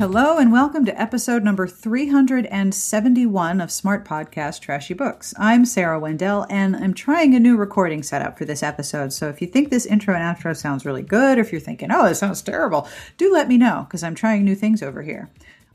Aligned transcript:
Hello 0.00 0.38
and 0.38 0.50
welcome 0.50 0.86
to 0.86 0.98
episode 0.98 1.44
number 1.44 1.66
371 1.66 3.60
of 3.60 3.70
Smart 3.70 4.02
Podcast 4.02 4.62
Trashy 4.62 4.94
Books. 4.94 5.34
I'm 5.36 5.66
Sarah 5.66 6.00
Wendell 6.00 6.46
and 6.48 6.74
I'm 6.74 6.94
trying 6.94 7.34
a 7.34 7.38
new 7.38 7.54
recording 7.54 8.02
setup 8.02 8.38
for 8.38 8.46
this 8.46 8.62
episode. 8.62 9.12
So 9.12 9.28
if 9.28 9.42
you 9.42 9.46
think 9.46 9.68
this 9.68 9.84
intro 9.84 10.14
and 10.14 10.24
outro 10.24 10.56
sounds 10.56 10.86
really 10.86 11.02
good, 11.02 11.36
or 11.36 11.42
if 11.42 11.52
you're 11.52 11.60
thinking, 11.60 11.92
oh, 11.92 12.06
it 12.06 12.14
sounds 12.14 12.40
terrible, 12.40 12.88
do 13.18 13.30
let 13.30 13.46
me 13.46 13.58
know 13.58 13.84
because 13.86 14.02
I'm 14.02 14.14
trying 14.14 14.42
new 14.42 14.54
things 14.54 14.82
over 14.82 15.02
here. 15.02 15.28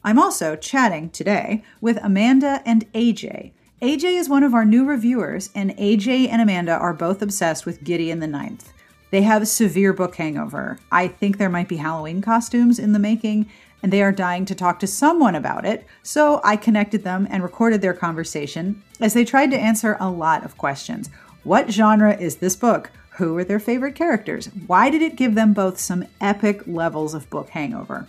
I'm 0.04 0.18
also 0.18 0.56
chatting 0.56 1.12
today 1.12 1.64
with 1.80 2.04
Amanda 2.04 2.64
and 2.66 2.92
AJ. 2.94 3.52
AJ 3.84 4.20
is 4.20 4.28
one 4.28 4.42
of 4.42 4.56
our 4.56 4.66
new 4.66 4.86
reviewers, 4.86 5.52
and 5.54 5.78
AJ 5.78 6.30
and 6.30 6.42
Amanda 6.42 6.72
are 6.72 6.96
both 6.96 7.22
obsessed 7.22 7.68
with 7.68 7.84
Gideon 7.84 8.22
the 8.22 8.28
Ninth. 8.28 8.74
They 9.12 9.22
have 9.22 9.48
severe 9.48 9.94
book 9.94 10.16
hangover. 10.16 10.80
I 10.92 11.10
think 11.10 11.38
there 11.38 11.50
might 11.50 11.70
be 11.70 11.78
Halloween 11.78 12.24
costumes 12.24 12.80
in 12.80 12.92
the 12.92 13.00
making, 13.00 13.50
and 13.86 13.94
they 13.94 14.02
are 14.02 14.12
dying 14.12 14.46
to 14.46 14.56
talk 14.56 14.80
to 14.80 14.88
someone 14.88 15.36
about 15.36 15.64
it. 15.64 15.86
So 16.02 16.42
I 16.44 16.56
connected 16.56 17.04
them 17.04 17.28
and 17.30 17.44
recorded 17.44 17.84
their 17.84 17.94
conversation 17.94 18.82
as 19.00 19.14
they 19.14 19.24
tried 19.24 19.52
to 19.52 19.60
answer 19.60 19.96
a 20.00 20.10
lot 20.10 20.44
of 20.44 20.58
questions. 20.58 21.12
What 21.44 21.70
genre 21.70 22.18
is 22.18 22.38
this 22.38 22.56
book? 22.56 22.90
Who 23.18 23.38
are 23.38 23.44
their 23.44 23.60
favorite 23.60 23.94
characters? 23.94 24.48
Why 24.66 24.90
did 24.90 25.04
it 25.04 25.16
give 25.16 25.36
them 25.36 25.54
both 25.54 25.78
some 25.80 26.08
epic 26.20 26.64
levels 26.66 27.14
of 27.14 27.30
book 27.30 27.50
hangover? 27.50 28.08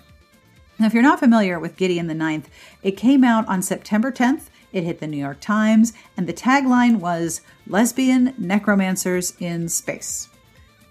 Now, 0.78 0.86
if 0.86 0.94
you're 0.94 1.02
not 1.02 1.20
familiar 1.20 1.60
with 1.60 1.76
Gideon 1.76 2.06
the 2.06 2.14
Ninth, 2.14 2.48
it 2.82 2.92
came 2.92 3.22
out 3.22 3.46
on 3.46 3.60
September 3.60 4.10
10th. 4.10 4.44
It 4.72 4.84
hit 4.84 5.00
the 5.00 5.06
New 5.06 5.18
York 5.18 5.40
Times, 5.42 5.92
and 6.16 6.26
the 6.26 6.32
tagline 6.32 7.00
was 7.00 7.42
Lesbian 7.66 8.32
Necromancers 8.38 9.34
in 9.40 9.68
Space. 9.68 10.30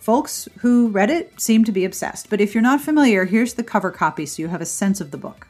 Folks 0.05 0.48
who 0.59 0.90
read 0.90 1.09
it 1.09 1.41
seem 1.41 1.64
to 1.64 1.72
be 1.72 1.84
obsessed, 1.84 2.30
but 2.30 2.40
if 2.40 2.54
you're 2.54 2.62
not 2.62 2.80
familiar, 2.80 3.26
here's 3.26 3.55
the 3.55 3.63
cover 3.63 3.90
copy 3.90 4.27
so 4.27 4.40
you 4.40 4.48
have 4.50 4.62
a 4.62 4.66
sense 4.66 5.02
of 5.02 5.10
the 5.10 5.18
book. 5.18 5.48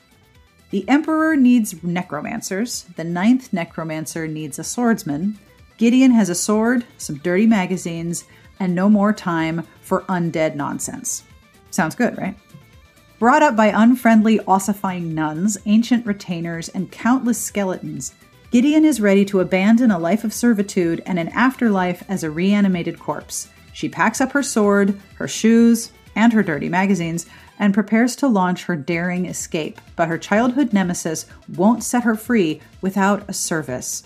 The 0.70 0.88
Emperor 0.88 1.36
needs 1.36 1.84
necromancers, 1.84 2.84
the 2.96 3.04
ninth 3.04 3.52
necromancer 3.52 4.30
needs 4.30 4.58
a 4.58 4.64
swordsman, 4.64 5.38
Gideon 5.76 6.12
has 6.12 6.30
a 6.30 6.36
sword, 6.36 6.86
some 6.98 7.18
dirty 7.18 7.46
magazines, 7.46 8.24
and 8.62 8.74
no 8.74 8.90
more 8.90 9.12
time 9.12 9.68
for 9.82 10.04
undead 10.04 10.56
nonsense. 10.56 11.26
Sounds 11.72 11.94
good, 11.94 12.18
right? 12.18 12.38
Brought 13.20 13.44
up 13.44 13.58
by 13.58 13.74
unfriendly, 13.76 14.40
ossifying 14.48 15.14
nuns, 15.14 15.58
ancient 15.66 16.06
retainers, 16.06 16.70
and 16.70 16.90
countless 16.90 17.42
skeletons, 17.42 18.14
Gideon 18.52 18.86
is 18.86 19.02
ready 19.02 19.26
to 19.26 19.42
abandon 19.42 19.92
a 19.92 20.00
life 20.00 20.24
of 20.24 20.34
servitude 20.34 21.04
and 21.06 21.20
an 21.20 21.28
afterlife 21.30 22.06
as 22.08 22.24
a 22.24 22.32
reanimated 22.32 22.98
corpse 22.98 23.50
she 23.76 23.90
packs 23.90 24.22
up 24.22 24.32
her 24.32 24.42
sword, 24.42 24.98
her 25.16 25.28
shoes, 25.28 25.92
and 26.16 26.32
her 26.32 26.42
dirty 26.42 26.70
magazines 26.70 27.26
and 27.60 27.74
prepares 27.74 28.16
to 28.16 28.26
launch 28.26 28.64
her 28.64 28.76
daring 28.78 29.26
escape, 29.26 29.82
but 29.98 30.08
her 30.08 30.18
childhood 30.18 30.72
nemesis 30.72 31.26
won't 31.58 31.84
set 31.84 32.04
her 32.04 32.16
free 32.16 32.62
without 32.80 33.30
a 33.30 33.34
service. 33.34 34.04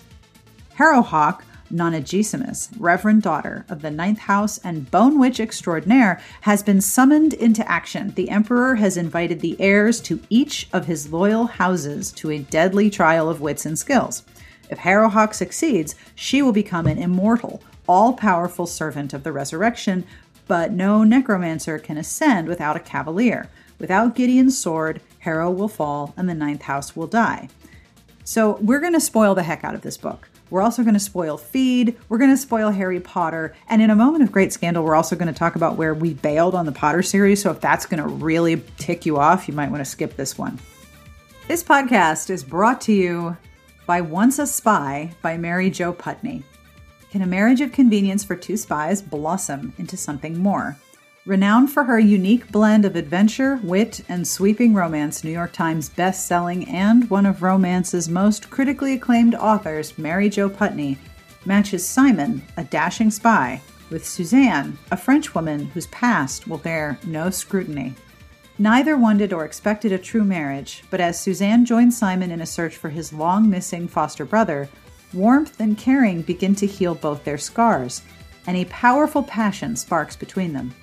Harrowhark, 0.76 1.42
Nonagesimus, 1.70 2.68
Reverend 2.80 3.22
Daughter 3.22 3.64
of 3.68 3.80
the 3.80 3.92
Ninth 3.92 4.18
House 4.18 4.58
and 4.58 4.90
Bone 4.90 5.20
Witch 5.20 5.38
Extraordinaire, 5.38 6.20
has 6.40 6.64
been 6.64 6.80
summoned 6.80 7.32
into 7.34 7.68
action. 7.70 8.12
The 8.16 8.28
Emperor 8.28 8.74
has 8.74 8.96
invited 8.96 9.38
the 9.38 9.54
heirs 9.60 10.00
to 10.00 10.20
each 10.30 10.68
of 10.72 10.86
his 10.86 11.12
loyal 11.12 11.46
houses 11.46 12.10
to 12.14 12.32
a 12.32 12.40
deadly 12.40 12.90
trial 12.90 13.30
of 13.30 13.40
wits 13.40 13.64
and 13.66 13.78
skills. 13.78 14.24
If 14.68 14.78
Harrowhark 14.78 15.32
succeeds, 15.32 15.94
she 16.16 16.42
will 16.42 16.52
become 16.52 16.88
an 16.88 16.98
immortal, 16.98 17.62
all 17.90 18.12
powerful 18.12 18.66
servant 18.66 19.12
of 19.12 19.24
the 19.24 19.32
resurrection, 19.32 20.06
but 20.46 20.70
no 20.70 21.02
necromancer 21.02 21.76
can 21.76 21.96
ascend 21.96 22.46
without 22.46 22.76
a 22.76 22.80
cavalier. 22.80 23.50
Without 23.80 24.14
Gideon's 24.14 24.56
sword, 24.56 25.00
Harrow 25.18 25.50
will 25.50 25.66
fall 25.66 26.14
and 26.16 26.28
the 26.28 26.34
ninth 26.34 26.62
house 26.62 26.94
will 26.94 27.08
die. 27.08 27.48
So 28.22 28.58
we're 28.60 28.78
going 28.78 28.92
to 28.92 29.00
spoil 29.00 29.34
the 29.34 29.42
heck 29.42 29.64
out 29.64 29.74
of 29.74 29.82
this 29.82 29.96
book. 29.96 30.28
We're 30.50 30.62
also 30.62 30.84
going 30.84 30.94
to 30.94 31.00
spoil 31.00 31.36
Feed. 31.36 31.96
We're 32.08 32.18
going 32.18 32.30
to 32.30 32.36
spoil 32.36 32.70
Harry 32.70 33.00
Potter. 33.00 33.56
And 33.68 33.82
in 33.82 33.90
a 33.90 33.96
moment 33.96 34.22
of 34.22 34.30
great 34.30 34.52
scandal, 34.52 34.84
we're 34.84 34.94
also 34.94 35.16
going 35.16 35.32
to 35.32 35.36
talk 35.36 35.56
about 35.56 35.76
where 35.76 35.92
we 35.92 36.14
bailed 36.14 36.54
on 36.54 36.66
the 36.66 36.72
Potter 36.72 37.02
series. 37.02 37.42
So 37.42 37.50
if 37.50 37.60
that's 37.60 37.86
going 37.86 38.00
to 38.00 38.08
really 38.08 38.62
tick 38.78 39.04
you 39.04 39.18
off, 39.18 39.48
you 39.48 39.54
might 39.54 39.70
want 39.72 39.80
to 39.80 39.90
skip 39.90 40.14
this 40.14 40.38
one. 40.38 40.60
This 41.48 41.64
podcast 41.64 42.30
is 42.30 42.44
brought 42.44 42.80
to 42.82 42.92
you 42.92 43.36
by 43.84 44.00
Once 44.00 44.38
a 44.38 44.46
Spy 44.46 45.12
by 45.22 45.36
Mary 45.36 45.70
Jo 45.70 45.92
Putney. 45.92 46.44
Can 47.10 47.22
a 47.22 47.26
marriage 47.26 47.60
of 47.60 47.72
convenience 47.72 48.22
for 48.22 48.36
two 48.36 48.56
spies 48.56 49.02
blossom 49.02 49.72
into 49.78 49.96
something 49.96 50.38
more? 50.38 50.76
Renowned 51.26 51.70
for 51.70 51.82
her 51.82 51.98
unique 51.98 52.50
blend 52.52 52.84
of 52.84 52.94
adventure, 52.94 53.58
wit, 53.64 54.00
and 54.08 54.26
sweeping 54.26 54.74
romance, 54.74 55.24
New 55.24 55.32
York 55.32 55.52
Times 55.52 55.88
best-selling 55.88 56.68
and 56.68 57.10
one 57.10 57.26
of 57.26 57.42
romance's 57.42 58.08
most 58.08 58.48
critically 58.48 58.94
acclaimed 58.94 59.34
authors, 59.34 59.98
Mary 59.98 60.28
Jo 60.28 60.48
Putney, 60.48 60.98
matches 61.44 61.84
Simon, 61.84 62.42
a 62.56 62.62
dashing 62.62 63.10
spy, 63.10 63.60
with 63.90 64.06
Suzanne, 64.06 64.78
a 64.92 64.96
French 64.96 65.34
woman 65.34 65.66
whose 65.66 65.88
past 65.88 66.46
will 66.46 66.58
bear 66.58 66.96
no 67.04 67.28
scrutiny. 67.28 67.92
Neither 68.56 68.96
wanted 68.96 69.32
or 69.32 69.44
expected 69.44 69.90
a 69.90 69.98
true 69.98 70.22
marriage, 70.22 70.84
but 70.90 71.00
as 71.00 71.18
Suzanne 71.18 71.64
joins 71.64 71.98
Simon 71.98 72.30
in 72.30 72.40
a 72.40 72.46
search 72.46 72.76
for 72.76 72.88
his 72.88 73.12
long 73.12 73.50
missing 73.50 73.88
foster 73.88 74.24
brother, 74.24 74.68
Warmth 75.12 75.60
and 75.60 75.76
caring 75.76 76.22
begin 76.22 76.54
to 76.56 76.66
heal 76.66 76.94
both 76.94 77.24
their 77.24 77.38
scars, 77.38 78.02
and 78.46 78.56
a 78.56 78.64
powerful 78.66 79.22
passion 79.22 79.76
sparks 79.76 80.16
between 80.16 80.52
them. 80.52 80.74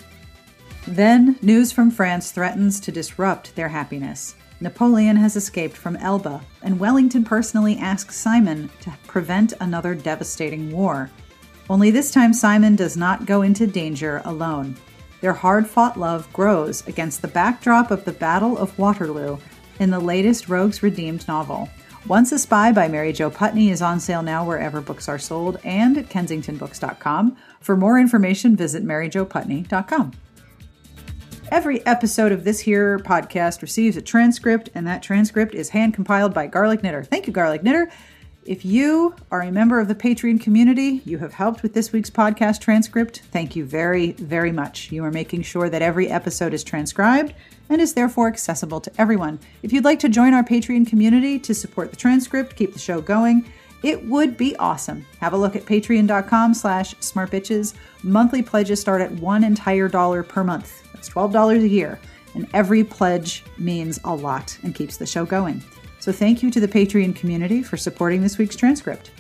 Then, 0.88 1.38
news 1.41 1.71
from 1.71 1.91
France 1.91 2.31
threatens 2.31 2.79
to 2.81 2.91
disrupt 2.91 3.55
their 3.55 3.69
happiness. 3.69 4.35
Napoleon 4.59 5.17
has 5.17 5.35
escaped 5.35 5.77
from 5.77 5.95
Elba, 5.97 6.41
and 6.61 6.79
Wellington 6.79 7.23
personally 7.23 7.77
asks 7.77 8.15
Simon 8.15 8.69
to 8.81 8.93
prevent 9.05 9.53
another 9.59 9.93
devastating 9.93 10.71
war. 10.71 11.09
Only 11.69 11.91
this 11.91 12.11
time, 12.11 12.33
Simon 12.33 12.75
does 12.75 12.97
not 12.97 13.25
go 13.25 13.41
into 13.41 13.67
danger 13.67 14.21
alone. 14.25 14.75
Their 15.21 15.33
hard 15.33 15.67
fought 15.67 15.99
love 15.99 16.31
grows 16.31 16.88
against 16.88 17.21
the 17.21 17.27
backdrop 17.27 17.91
of 17.91 18.05
the 18.05 18.13
Battle 18.13 18.57
of 18.57 18.77
Waterloo 18.79 19.38
in 19.79 19.91
the 19.91 19.99
latest 19.99 20.47
Rogues 20.47 20.81
Redeemed 20.81 21.27
novel. 21.27 21.69
Once 22.07 22.31
a 22.31 22.40
Spy 22.40 22.72
by 22.72 22.88
Mary 22.88 23.12
Jo 23.12 23.29
Putney 23.29 23.69
is 23.69 23.81
on 23.81 24.00
sale 24.00 24.22
now 24.23 24.45
wherever 24.45 24.79
books 24.79 25.09
are 25.09 25.19
sold 25.19 25.59
and 25.66 25.97
at 25.97 26.07
kensingtonbooks.com. 26.07 27.35
For 27.59 27.75
more 27.75 28.00
information, 28.00 28.56
visit 28.56 28.85
maryjoputney.com. 28.85 30.13
Every 31.51 31.85
episode 31.85 32.31
of 32.31 32.45
this 32.45 32.62
here 32.62 32.97
podcast 33.00 33.62
receives 33.62 33.97
a 33.97 34.01
transcript, 34.01 34.69
and 34.73 34.88
that 34.88 35.03
transcript 35.03 35.53
is 35.53 35.69
hand 35.69 35.95
compiled 35.95 36.34
by 36.34 36.47
Garlic 36.47 36.81
Knitter. 36.81 37.03
Thank 37.03 37.28
you, 37.28 37.34
Garlic 37.34 37.62
Knitter. 37.62 37.91
If 38.45 38.63
you 38.63 39.13
are 39.29 39.41
a 39.41 39.51
member 39.51 39.81
of 39.81 39.89
the 39.89 39.95
Patreon 39.95 40.41
community, 40.41 41.01
you 41.03 41.18
have 41.18 41.34
helped 41.34 41.62
with 41.62 41.74
this 41.74 41.91
week's 41.91 42.09
podcast 42.09 42.62
transcript. 42.62 43.24
Thank 43.34 43.57
you 43.57 43.66
very, 43.66 44.13
very 44.13 44.53
much. 44.53 44.94
You 44.94 45.03
are 45.03 45.12
making 45.12 45.41
sure 45.41 45.69
that 45.69 45.81
every 45.81 46.07
episode 46.07 46.53
is 46.53 46.63
transcribed 46.63 47.34
and 47.69 47.81
is 47.81 47.94
therefore 47.94 48.28
accessible 48.28 48.79
to 48.81 48.91
everyone. 48.97 49.39
If 49.63 49.73
you'd 49.73 49.85
like 49.85 50.00
to 50.00 50.09
join 50.09 50.33
our 50.33 50.44
Patreon 50.44 50.88
community 50.88 51.39
to 51.39 51.53
support 51.53 51.89
the 51.91 51.97
transcript, 51.97 52.55
keep 52.55 52.73
the 52.73 52.79
show 52.79 53.01
going, 53.01 53.45
it 53.83 54.03
would 54.05 54.38
be 54.38 54.55
awesome. 54.57 55.05
Have 55.19 55.33
a 55.33 55.38
look 55.38 55.55
at 55.55 55.66
patreon.com 55.66 56.53
slash 56.53 56.95
smartbitches. 56.95 57.75
Monthly 58.03 58.41
pledges 58.41 58.81
start 58.81 59.01
at 59.01 59.11
one 59.13 59.44
entire 59.44 59.88
dollar 59.88 60.23
per 60.23 60.44
month. 60.44 60.83
That's 60.94 61.09
$12 61.09 61.63
a 61.63 61.67
year. 61.67 62.00
And 62.33 62.47
every 62.53 62.83
pledge 62.83 63.44
means 63.57 64.00
a 64.03 64.16
lot 64.16 64.57
and 64.63 64.73
keeps 64.73 64.97
the 64.97 65.06
show 65.06 65.25
going. 65.25 65.63
So 66.00 66.11
thank 66.11 66.41
you 66.41 66.51
to 66.51 66.59
the 66.59 66.67
Patreon 66.67 67.16
community 67.16 67.61
for 67.61 67.77
supporting 67.77 68.22
this 68.22 68.38
week's 68.38 68.56
transcript. 68.56 69.11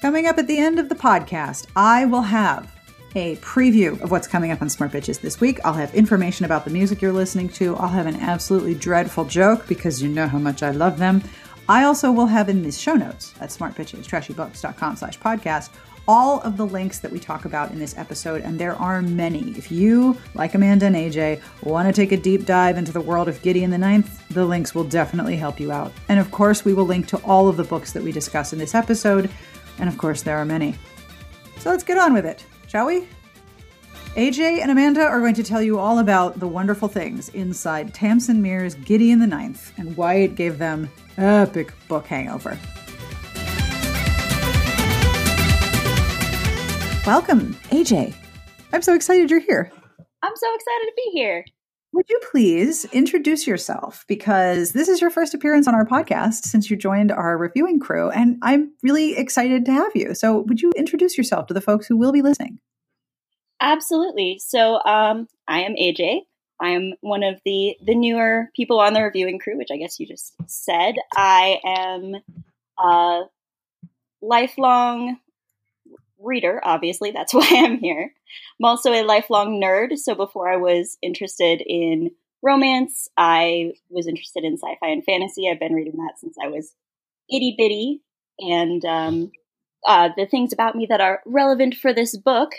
Coming 0.00 0.26
up 0.26 0.38
at 0.38 0.46
the 0.46 0.58
end 0.58 0.78
of 0.78 0.88
the 0.88 0.94
podcast, 0.94 1.66
I 1.76 2.06
will 2.06 2.22
have 2.22 2.72
a 3.14 3.36
preview 3.36 4.00
of 4.00 4.10
what's 4.10 4.26
coming 4.28 4.52
up 4.52 4.62
on 4.62 4.68
Smart 4.68 4.92
Bitches 4.92 5.20
this 5.20 5.40
week. 5.40 5.58
I'll 5.64 5.74
have 5.74 5.94
information 5.94 6.44
about 6.44 6.64
the 6.64 6.70
music 6.70 7.02
you're 7.02 7.12
listening 7.12 7.48
to. 7.50 7.76
I'll 7.76 7.88
have 7.88 8.06
an 8.06 8.16
absolutely 8.16 8.74
dreadful 8.74 9.24
joke 9.24 9.66
because 9.66 10.02
you 10.02 10.08
know 10.08 10.28
how 10.28 10.38
much 10.38 10.62
I 10.62 10.70
love 10.70 10.98
them. 10.98 11.22
I 11.68 11.84
also 11.84 12.10
will 12.10 12.26
have 12.26 12.48
in 12.48 12.62
the 12.62 12.72
show 12.72 12.94
notes 12.94 13.34
at 13.40 13.50
smartbitchestrashybooks.com 13.50 14.96
slash 14.96 15.18
podcast 15.18 15.70
all 16.08 16.40
of 16.40 16.56
the 16.56 16.66
links 16.66 16.98
that 16.98 17.12
we 17.12 17.20
talk 17.20 17.44
about 17.44 17.70
in 17.70 17.78
this 17.78 17.96
episode, 17.96 18.42
and 18.42 18.58
there 18.58 18.74
are 18.74 19.00
many. 19.00 19.50
If 19.50 19.70
you, 19.70 20.16
like 20.34 20.54
Amanda 20.54 20.86
and 20.86 20.96
AJ, 20.96 21.40
want 21.62 21.86
to 21.86 21.92
take 21.92 22.10
a 22.10 22.16
deep 22.16 22.46
dive 22.46 22.78
into 22.78 22.90
the 22.90 23.00
world 23.00 23.28
of 23.28 23.40
Gideon 23.42 23.70
the 23.70 23.78
Ninth, 23.78 24.26
the 24.28 24.44
links 24.44 24.74
will 24.74 24.82
definitely 24.84 25.36
help 25.36 25.60
you 25.60 25.70
out. 25.70 25.92
And 26.08 26.18
of 26.18 26.30
course, 26.32 26.64
we 26.64 26.74
will 26.74 26.86
link 26.86 27.06
to 27.08 27.18
all 27.18 27.48
of 27.48 27.56
the 27.56 27.64
books 27.64 27.92
that 27.92 28.02
we 28.02 28.10
discuss 28.10 28.52
in 28.52 28.58
this 28.58 28.74
episode, 28.74 29.30
and 29.78 29.88
of 29.88 29.98
course, 29.98 30.22
there 30.22 30.38
are 30.38 30.44
many. 30.44 30.74
So 31.58 31.70
let's 31.70 31.84
get 31.84 31.98
on 31.98 32.12
with 32.12 32.26
it 32.26 32.44
shall 32.70 32.86
we? 32.86 33.08
AJ 34.14 34.60
and 34.60 34.70
Amanda 34.70 35.02
are 35.02 35.20
going 35.20 35.34
to 35.34 35.42
tell 35.42 35.60
you 35.60 35.78
all 35.78 35.98
about 35.98 36.38
the 36.38 36.46
wonderful 36.46 36.86
things 36.88 37.28
inside 37.30 37.92
Tamsin 37.92 38.40
Muir's 38.40 38.74
Gideon 38.74 39.18
the 39.18 39.26
Ninth 39.26 39.72
and 39.76 39.96
why 39.96 40.14
it 40.14 40.36
gave 40.36 40.58
them 40.58 40.88
epic 41.16 41.72
book 41.88 42.06
hangover. 42.06 42.58
Welcome, 47.04 47.54
AJ. 47.70 48.14
I'm 48.72 48.82
so 48.82 48.94
excited 48.94 49.30
you're 49.30 49.40
here. 49.40 49.72
I'm 50.22 50.36
so 50.36 50.54
excited 50.54 50.86
to 50.86 50.92
be 50.96 51.10
here. 51.12 51.44
Would 51.92 52.08
you 52.08 52.20
please 52.30 52.84
introduce 52.86 53.46
yourself? 53.46 54.04
Because 54.06 54.72
this 54.72 54.88
is 54.88 55.00
your 55.00 55.10
first 55.10 55.34
appearance 55.34 55.66
on 55.66 55.74
our 55.74 55.84
podcast 55.84 56.44
since 56.44 56.70
you 56.70 56.76
joined 56.76 57.10
our 57.10 57.36
reviewing 57.36 57.80
crew, 57.80 58.10
and 58.10 58.38
I'm 58.42 58.72
really 58.82 59.16
excited 59.16 59.64
to 59.64 59.72
have 59.72 59.92
you. 59.94 60.14
So, 60.14 60.40
would 60.40 60.60
you 60.60 60.72
introduce 60.76 61.18
yourself 61.18 61.46
to 61.48 61.54
the 61.54 61.60
folks 61.60 61.86
who 61.86 61.96
will 61.96 62.12
be 62.12 62.22
listening? 62.22 62.60
Absolutely. 63.60 64.40
So, 64.40 64.80
um, 64.84 65.26
I 65.48 65.62
am 65.62 65.74
AJ. 65.74 66.20
I 66.60 66.68
am 66.68 66.92
one 67.00 67.22
of 67.22 67.40
the 67.44 67.76
the 67.82 67.94
newer 67.94 68.50
people 68.54 68.78
on 68.78 68.92
the 68.92 69.02
reviewing 69.02 69.38
crew, 69.38 69.56
which 69.56 69.70
I 69.72 69.76
guess 69.76 69.98
you 69.98 70.06
just 70.06 70.34
said. 70.46 70.94
I 71.16 71.58
am 71.64 72.14
a 72.78 73.22
lifelong 74.22 75.18
reader, 76.22 76.60
obviously. 76.62 77.10
That's 77.10 77.34
why 77.34 77.48
I'm 77.52 77.78
here. 77.78 78.12
I'm 78.60 78.64
also 78.64 78.92
a 78.92 79.04
lifelong 79.04 79.60
nerd. 79.60 79.98
So 79.98 80.14
before 80.14 80.50
I 80.50 80.56
was 80.56 80.98
interested 81.02 81.62
in 81.64 82.10
romance, 82.42 83.08
I 83.16 83.72
was 83.88 84.06
interested 84.06 84.44
in 84.44 84.56
sci 84.56 84.76
fi 84.80 84.88
and 84.88 85.04
fantasy. 85.04 85.48
I've 85.48 85.60
been 85.60 85.74
reading 85.74 85.96
that 85.98 86.18
since 86.18 86.36
I 86.42 86.48
was 86.48 86.74
itty 87.30 87.54
bitty. 87.56 88.02
And 88.38 88.84
um, 88.84 89.30
uh, 89.86 90.10
the 90.16 90.26
things 90.26 90.52
about 90.52 90.74
me 90.74 90.86
that 90.88 91.00
are 91.00 91.20
relevant 91.26 91.74
for 91.74 91.92
this 91.92 92.16
book 92.16 92.52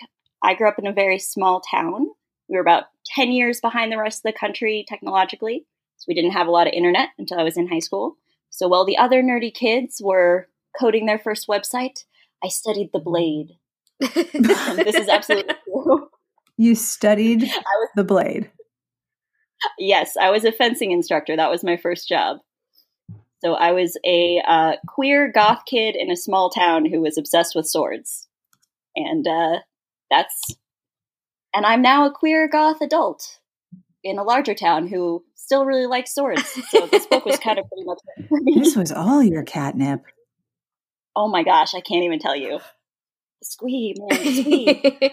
I 0.44 0.56
grew 0.56 0.68
up 0.68 0.80
in 0.80 0.88
a 0.88 0.94
very 0.94 1.20
small 1.20 1.62
town. 1.62 2.08
We 2.50 2.56
were 2.56 2.62
about 2.62 2.86
10 3.16 3.32
years 3.32 3.62
behind 3.62 3.92
the 3.92 3.98
rest 3.98 4.20
of 4.20 4.34
the 4.34 4.38
country 4.38 4.86
technologically. 4.88 5.66
So 5.98 6.06
we 6.08 6.16
didn't 6.16 6.32
have 6.32 6.48
a 6.48 6.52
lot 6.52 6.68
of 6.68 6.74
internet 6.74 7.10
until 7.18 7.40
I 7.40 7.44
was 7.44 7.58
in 7.58 7.68
high 7.68 7.80
school. 7.80 8.18
So 8.50 8.68
while 8.68 8.86
the 8.86 8.98
other 8.98 9.22
nerdy 9.22 9.54
kids 9.54 10.02
were 10.04 10.48
coding 10.80 11.06
their 11.06 11.20
first 11.20 11.48
website, 11.48 12.04
I 12.44 12.48
studied 12.48 12.90
the 12.94 13.00
blade. 13.00 13.58
this 14.00 14.96
is 14.96 15.08
absolutely 15.08 15.54
true. 15.64 16.10
You 16.58 16.76
studied 16.76 17.42
was, 17.44 17.90
the 17.96 18.04
blade. 18.04 18.52
Yes, 19.78 20.18
I 20.20 20.32
was 20.32 20.46
a 20.46 20.52
fencing 20.52 20.92
instructor. 20.92 21.36
That 21.36 21.50
was 21.50 21.64
my 21.64 21.78
first 21.78 22.08
job. 22.08 22.38
So 23.44 23.54
I 23.54 23.72
was 23.72 23.98
a 24.06 24.42
uh, 24.48 24.74
queer 24.88 25.32
goth 25.32 25.64
kid 25.66 25.96
in 25.96 26.12
a 26.12 26.16
small 26.16 26.50
town 26.50 26.86
who 26.86 27.02
was 27.02 27.18
obsessed 27.18 27.56
with 27.56 27.68
swords, 27.68 28.28
and 28.96 29.28
uh, 29.28 29.60
that's. 30.10 30.56
And 31.54 31.66
I'm 31.66 31.82
now 31.82 32.06
a 32.06 32.12
queer 32.12 32.48
goth 32.48 32.80
adult 32.82 33.40
in 34.04 34.18
a 34.18 34.24
larger 34.24 34.54
town 34.54 34.88
who 34.88 35.24
still 35.36 35.66
really 35.66 35.86
likes 35.86 36.14
swords. 36.14 36.48
So 36.70 36.86
this 36.88 37.08
book 37.08 37.26
was 37.26 37.40
kind 37.40 37.60
of 37.60 37.66
pretty 37.68 37.84
much. 37.84 38.00
This 38.64 38.76
was 38.76 38.92
all 38.92 39.22
your 39.22 39.44
catnip. 39.44 40.02
Oh 41.16 41.28
my 41.28 41.44
gosh, 41.44 41.74
I 41.74 41.82
can't 41.82 42.04
even 42.04 42.20
tell 42.20 42.36
you. 42.36 42.60
Squee, 43.44 43.96
man, 43.98 44.20
squee. 44.20 45.12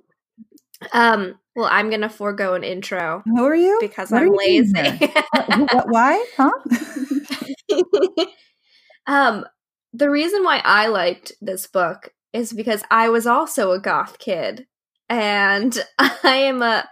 um, 0.92 1.38
well, 1.54 1.68
I'm 1.70 1.90
gonna 1.90 2.08
forego 2.08 2.54
an 2.54 2.64
intro. 2.64 3.22
Who 3.24 3.44
are 3.44 3.54
you? 3.54 3.78
Because 3.80 4.10
what 4.10 4.22
I'm 4.22 4.32
lazy. 4.34 4.72
what, 4.72 5.88
why? 5.88 6.26
Huh? 6.36 6.52
um, 9.06 9.44
the 9.92 10.10
reason 10.10 10.44
why 10.44 10.60
I 10.64 10.88
liked 10.88 11.32
this 11.40 11.66
book 11.66 12.12
is 12.32 12.52
because 12.52 12.82
I 12.90 13.08
was 13.08 13.26
also 13.26 13.72
a 13.72 13.80
goth 13.80 14.18
kid, 14.18 14.66
and 15.08 15.78
I 15.98 16.36
am 16.36 16.62
a 16.62 16.88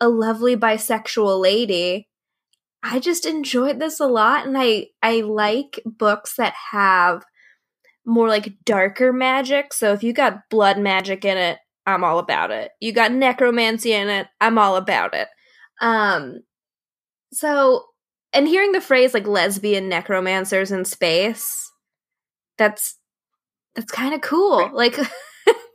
a 0.00 0.08
lovely 0.08 0.56
bisexual 0.56 1.40
lady. 1.40 2.08
I 2.82 2.98
just 2.98 3.24
enjoyed 3.24 3.78
this 3.78 4.00
a 4.00 4.06
lot, 4.06 4.46
and 4.46 4.56
I 4.58 4.88
I 5.02 5.20
like 5.20 5.80
books 5.84 6.36
that 6.36 6.54
have 6.72 7.24
more 8.04 8.28
like 8.28 8.54
darker 8.64 9.12
magic. 9.12 9.72
So 9.72 9.92
if 9.92 10.02
you 10.02 10.12
got 10.12 10.48
blood 10.50 10.78
magic 10.78 11.24
in 11.24 11.36
it, 11.36 11.58
I'm 11.86 12.04
all 12.04 12.18
about 12.18 12.50
it. 12.50 12.70
You 12.80 12.92
got 12.92 13.12
necromancy 13.12 13.92
in 13.92 14.08
it, 14.08 14.26
I'm 14.40 14.58
all 14.58 14.76
about 14.76 15.14
it. 15.14 15.28
Um 15.80 16.42
so 17.32 17.84
and 18.32 18.48
hearing 18.48 18.72
the 18.72 18.80
phrase 18.80 19.14
like 19.14 19.26
lesbian 19.26 19.88
necromancers 19.88 20.72
in 20.72 20.84
space, 20.84 21.70
that's 22.58 22.98
that's 23.74 23.92
kind 23.92 24.14
of 24.14 24.20
cool. 24.20 24.70
Like 24.72 24.96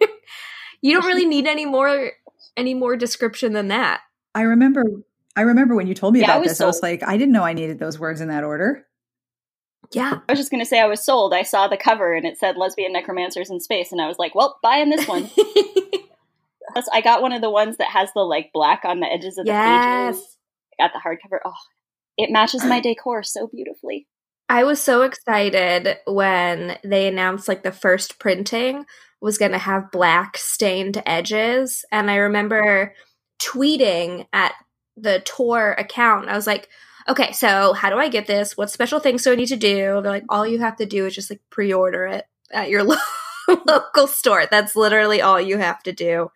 you 0.81 0.93
don't 0.93 1.05
really 1.05 1.25
need 1.25 1.47
any 1.47 1.65
more 1.65 2.11
any 2.55 2.73
more 2.73 2.95
description 2.95 3.53
than 3.53 3.67
that. 3.69 4.01
I 4.33 4.41
remember 4.41 4.83
I 5.35 5.41
remember 5.41 5.75
when 5.75 5.85
you 5.85 5.93
told 5.93 6.15
me 6.15 6.21
yeah, 6.21 6.25
about 6.25 6.41
I 6.41 6.47
this, 6.47 6.61
I 6.61 6.65
was 6.65 6.81
like, 6.81 7.03
I 7.03 7.15
didn't 7.15 7.31
know 7.31 7.43
I 7.43 7.53
needed 7.53 7.77
those 7.77 7.99
words 7.99 8.21
in 8.21 8.29
that 8.29 8.43
order. 8.43 8.86
Yeah. 9.91 10.19
I 10.27 10.31
was 10.31 10.39
just 10.39 10.51
going 10.51 10.61
to 10.61 10.69
say 10.69 10.79
I 10.79 10.87
was 10.87 11.03
sold. 11.03 11.33
I 11.33 11.43
saw 11.43 11.67
the 11.67 11.77
cover 11.77 12.13
and 12.13 12.25
it 12.25 12.37
said 12.37 12.57
lesbian 12.57 12.93
necromancers 12.93 13.49
in 13.49 13.59
space 13.59 13.91
and 13.91 14.01
I 14.01 14.07
was 14.07 14.17
like, 14.19 14.35
well, 14.35 14.59
buying 14.61 14.89
this 14.89 15.07
one. 15.07 15.29
Plus 16.73 16.89
I 16.91 17.01
got 17.01 17.21
one 17.21 17.31
of 17.31 17.41
the 17.41 17.49
ones 17.49 17.77
that 17.77 17.89
has 17.89 18.09
the 18.13 18.21
like 18.21 18.51
black 18.53 18.81
on 18.83 18.99
the 18.99 19.07
edges 19.07 19.37
of 19.37 19.45
the 19.45 19.51
yes. 19.51 20.15
pages. 20.15 20.37
I 20.79 20.83
got 20.83 20.91
the 20.93 20.99
hardcover. 20.99 21.39
Oh, 21.45 21.53
it 22.17 22.31
matches 22.31 22.63
my 22.65 22.79
decor 22.81 23.23
so 23.23 23.47
beautifully. 23.47 24.07
I 24.49 24.63
was 24.63 24.81
so 24.81 25.01
excited 25.01 25.97
when 26.05 26.77
they 26.83 27.07
announced 27.07 27.47
like 27.47 27.63
the 27.63 27.71
first 27.71 28.19
printing 28.19 28.85
was 29.21 29.37
going 29.37 29.51
to 29.51 29.57
have 29.57 29.91
black 29.91 30.37
stained 30.37 31.01
edges 31.05 31.83
and 31.91 32.11
I 32.11 32.15
remember 32.15 32.93
tweeting 33.41 34.27
at 34.33 34.53
the 34.95 35.19
Tor 35.19 35.73
account. 35.73 36.29
I 36.29 36.35
was 36.35 36.47
like, 36.47 36.69
okay, 37.09 37.31
so 37.31 37.73
how 37.73 37.89
do 37.89 37.97
I 37.97 38.09
get 38.09 38.27
this? 38.27 38.57
What 38.57 38.69
special 38.69 38.99
things 38.99 39.23
do 39.23 39.31
I 39.31 39.35
need 39.35 39.47
to 39.47 39.57
do? 39.57 40.01
They're 40.01 40.11
like, 40.11 40.25
all 40.29 40.45
you 40.45 40.59
have 40.59 40.77
to 40.77 40.85
do 40.85 41.05
is 41.05 41.15
just 41.15 41.29
like 41.29 41.41
pre 41.49 41.73
order 41.73 42.05
it 42.05 42.25
at 42.51 42.69
your 42.69 42.83
lo- 42.83 42.97
local 43.65 44.07
store. 44.07 44.45
That's 44.49 44.75
literally 44.75 45.21
all 45.21 45.39
you 45.39 45.57
have 45.57 45.81
to 45.83 45.93
do. 45.93 46.29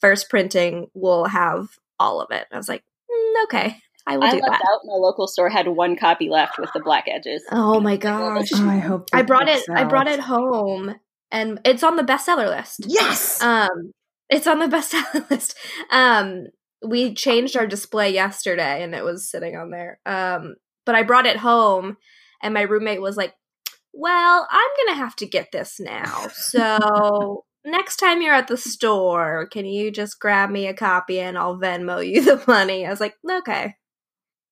First 0.00 0.28
printing 0.28 0.88
will 0.94 1.24
have 1.26 1.68
all 1.98 2.20
of 2.20 2.30
it. 2.30 2.46
I 2.52 2.56
was 2.56 2.68
like, 2.68 2.84
mm, 3.10 3.44
okay. 3.44 3.76
I 4.06 4.16
will 4.18 4.24
I 4.24 4.30
do 4.32 4.40
that. 4.40 4.52
out. 4.52 4.80
My 4.84 4.94
local 4.94 5.26
store 5.26 5.48
had 5.48 5.66
one 5.66 5.96
copy 5.96 6.28
left 6.28 6.58
with 6.58 6.70
the 6.72 6.80
black 6.80 7.06
edges. 7.08 7.42
Oh 7.50 7.80
my 7.80 7.96
gosh! 7.96 8.50
Oh, 8.54 8.68
I 8.68 8.78
hope 8.78 9.08
I 9.12 9.22
brought 9.22 9.48
it. 9.48 9.68
Out. 9.68 9.76
I 9.76 9.82
brought 9.84 10.06
it 10.06 10.20
home, 10.20 10.94
and 11.32 11.60
it's 11.64 11.82
on 11.82 11.96
the 11.96 12.04
bestseller 12.04 12.46
list. 12.46 12.84
Yes. 12.86 13.42
Um, 13.42 13.92
it's 14.30 14.46
on 14.46 14.60
the 14.60 14.66
bestseller 14.76 15.28
list. 15.28 15.56
Um, 15.90 16.46
we 16.84 17.14
changed 17.14 17.56
our 17.56 17.66
display 17.66 18.12
yesterday 18.12 18.82
and 18.82 18.94
it 18.94 19.04
was 19.04 19.30
sitting 19.30 19.56
on 19.56 19.70
there. 19.70 20.00
Um, 20.06 20.56
but 20.84 20.94
I 20.94 21.02
brought 21.02 21.26
it 21.26 21.38
home 21.38 21.96
and 22.42 22.54
my 22.54 22.62
roommate 22.62 23.00
was 23.00 23.16
like, 23.16 23.34
"Well, 23.92 24.46
I'm 24.50 24.70
going 24.76 24.96
to 24.96 25.02
have 25.02 25.16
to 25.16 25.26
get 25.26 25.52
this 25.52 25.80
now." 25.80 26.28
So, 26.34 27.44
next 27.64 27.96
time 27.96 28.22
you're 28.22 28.34
at 28.34 28.48
the 28.48 28.56
store, 28.56 29.48
can 29.50 29.66
you 29.66 29.90
just 29.90 30.20
grab 30.20 30.50
me 30.50 30.66
a 30.66 30.74
copy 30.74 31.18
and 31.20 31.38
I'll 31.38 31.58
Venmo 31.58 32.06
you 32.06 32.22
the 32.22 32.42
money? 32.46 32.86
I 32.86 32.90
was 32.90 33.00
like, 33.00 33.14
"Okay." 33.28 33.74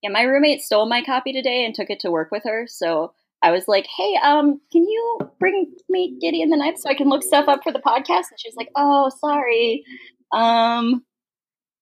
Yeah, 0.02 0.10
my 0.10 0.22
roommate 0.22 0.60
stole 0.60 0.88
my 0.88 1.02
copy 1.02 1.32
today 1.32 1.64
and 1.64 1.74
took 1.74 1.88
it 1.90 2.00
to 2.00 2.10
work 2.10 2.30
with 2.30 2.42
her. 2.44 2.66
So, 2.68 3.12
I 3.42 3.50
was 3.50 3.68
like, 3.68 3.86
"Hey, 3.96 4.16
um, 4.22 4.60
can 4.72 4.82
you 4.84 5.18
bring 5.38 5.72
me 5.88 6.16
Gideon 6.20 6.50
the 6.50 6.56
Ninth 6.56 6.80
so 6.80 6.88
I 6.88 6.94
can 6.94 7.08
look 7.08 7.22
stuff 7.22 7.48
up 7.48 7.60
for 7.62 7.72
the 7.72 7.80
podcast?" 7.80 8.30
And 8.30 8.40
she 8.40 8.48
was 8.48 8.56
like, 8.56 8.70
"Oh, 8.74 9.10
sorry." 9.20 9.84
Um, 10.32 11.04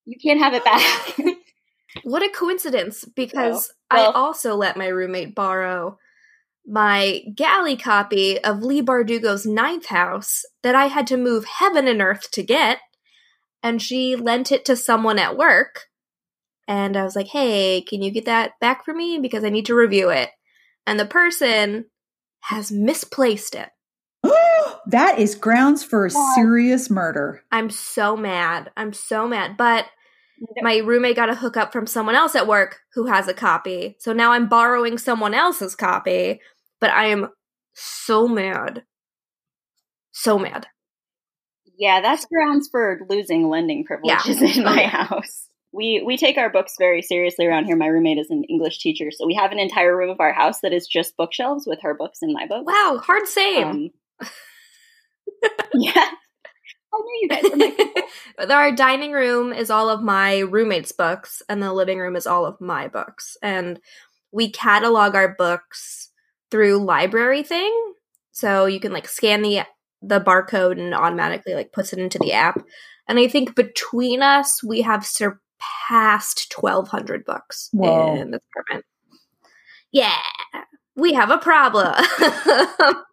you 0.05 0.17
can't 0.23 0.41
have 0.41 0.55
it 0.55 0.65
back. 0.65 1.17
what 2.05 2.23
a 2.23 2.29
coincidence 2.29 3.05
because 3.05 3.73
oh, 3.91 3.97
well, 3.97 4.11
I 4.11 4.13
also 4.13 4.55
let 4.57 4.77
my 4.77 4.89
roommate 4.89 5.35
borrow 5.35 5.99
my 6.67 7.23
galley 7.35 7.77
copy 7.77 8.39
of 8.43 8.63
Leigh 8.63 8.83
Bardugo's 8.83 9.45
Ninth 9.45 9.87
House 9.87 10.43
that 10.63 10.75
I 10.75 10.87
had 10.87 11.07
to 11.09 11.17
move 11.17 11.45
heaven 11.45 11.89
and 11.89 12.01
earth 12.01 12.31
to 12.33 12.43
get. 12.43 12.79
And 13.63 13.81
she 13.81 14.17
lent 14.17 14.53
it 14.53 14.65
to 14.67 14.77
someone 14.77 15.19
at 15.19 15.37
work. 15.37 15.87
And 16.69 16.97
I 16.97 17.05
was 17.05 17.17
like, 17.17 17.29
hey, 17.29 17.83
can 17.83 18.03
you 18.03 18.11
get 18.11 18.25
that 18.27 18.53
back 18.61 18.85
for 18.85 18.95
me? 18.95 19.19
Because 19.19 19.45
I 19.45 19.51
need 19.51 19.67
to 19.67 19.75
review 19.75 20.11
it. 20.11 20.31
And 20.87 20.99
the 20.99 21.07
person 21.07 21.87
has 22.43 22.73
misplaced 22.73 23.55
it. 23.55 23.69
That 24.87 25.19
is 25.19 25.35
grounds 25.35 25.85
for 25.85 26.09
serious 26.35 26.91
murder. 26.91 27.43
I'm 27.51 27.71
so 27.71 28.17
mad. 28.17 28.71
I'm 28.77 28.93
so 28.93 29.29
mad. 29.29 29.57
But 29.57 29.87
my 30.61 30.79
roommate 30.79 31.17
got 31.17 31.31
a 31.31 31.35
hookup 31.35 31.73
from 31.73 31.87
someone 31.87 32.15
else 32.15 32.35
at 32.35 32.47
work 32.47 32.81
who 32.95 33.07
has 33.07 33.29
a 33.29 33.35
copy. 33.35 33.97
So 33.99 34.13
now 34.13 34.33
I'm 34.33 34.49
borrowing 34.49 34.99
someone 34.99 35.35
else's 35.35 35.75
copy, 35.75 36.41
but 36.81 36.91
I 36.91 37.07
am 37.07 37.29
so 37.75 38.27
mad. 38.27 38.83
So 40.13 40.39
mad. 40.39 40.67
Yeah, 41.79 42.01
that's 42.01 42.27
grounds 42.27 42.69
for 42.71 43.01
losing 43.09 43.49
lending 43.49 43.85
privileges 43.85 44.41
yeah. 44.41 44.49
in 44.57 44.65
my 44.65 44.83
house. 44.83 45.49
We 45.73 46.03
we 46.05 46.19
take 46.19 46.37
our 46.37 46.51
books 46.51 46.75
very 46.79 47.01
seriously 47.01 47.47
around 47.47 47.65
here. 47.65 47.77
My 47.77 47.87
roommate 47.87 48.19
is 48.19 48.29
an 48.29 48.45
English 48.45 48.79
teacher, 48.81 49.11
so 49.11 49.27
we 49.27 49.35
have 49.35 49.53
an 49.53 49.59
entire 49.59 49.97
room 49.97 50.11
of 50.11 50.21
our 50.21 50.35
house 50.35 50.61
that 50.61 50.75
is 50.75 50.87
just 50.87 51.17
bookshelves 51.17 51.65
with 51.67 51.81
her 51.81 51.95
books 51.95 52.19
and 52.21 52.35
my 52.35 52.47
books. 52.47 52.67
Wow, 52.67 53.01
hard 53.03 53.27
same. 53.27 53.67
Um, 53.67 53.91
yeah. 55.75 56.09
I 56.95 56.99
knew 56.99 57.19
you 57.23 57.29
guys 57.29 57.43
were 57.45 57.57
my 57.57 57.71
people. 57.71 58.03
Our 58.53 58.73
dining 58.73 59.13
room 59.13 59.53
is 59.53 59.71
all 59.71 59.89
of 59.89 60.03
my 60.03 60.41
roommate's 60.41 60.93
books, 60.93 61.43
and 61.49 61.63
the 61.63 61.73
living 61.73 61.99
room 61.99 62.17
is 62.17 62.27
all 62.27 62.45
of 62.45 62.61
my 62.61 62.89
books. 62.89 63.37
And 63.43 63.81
we 64.31 64.51
catalog 64.51 65.15
our 65.15 65.35
books 65.37 66.11
through 66.51 66.81
LibraryThing. 66.81 67.93
So 68.33 68.67
you 68.67 68.81
can 68.81 68.93
like 68.93 69.09
scan 69.09 69.43
the 69.43 69.63
the 70.01 70.21
barcode 70.21 70.81
and 70.81 70.95
automatically 70.95 71.55
like 71.55 71.73
puts 71.73 71.93
it 71.93 71.99
into 71.99 72.19
the 72.19 72.33
app. 72.33 72.61
And 73.09 73.19
I 73.19 73.29
think 73.29 73.55
between 73.55 74.23
us 74.23 74.63
we 74.63 74.83
have 74.83 75.07
surpassed 75.07 76.53
1200 76.59 77.25
books 77.25 77.69
Whoa. 77.73 78.17
in 78.17 78.31
this 78.33 78.41
apartment. 78.51 78.85
Yeah, 79.93 80.17
we 80.97 81.13
have 81.13 81.31
a 81.31 81.39
problem. 81.39 81.95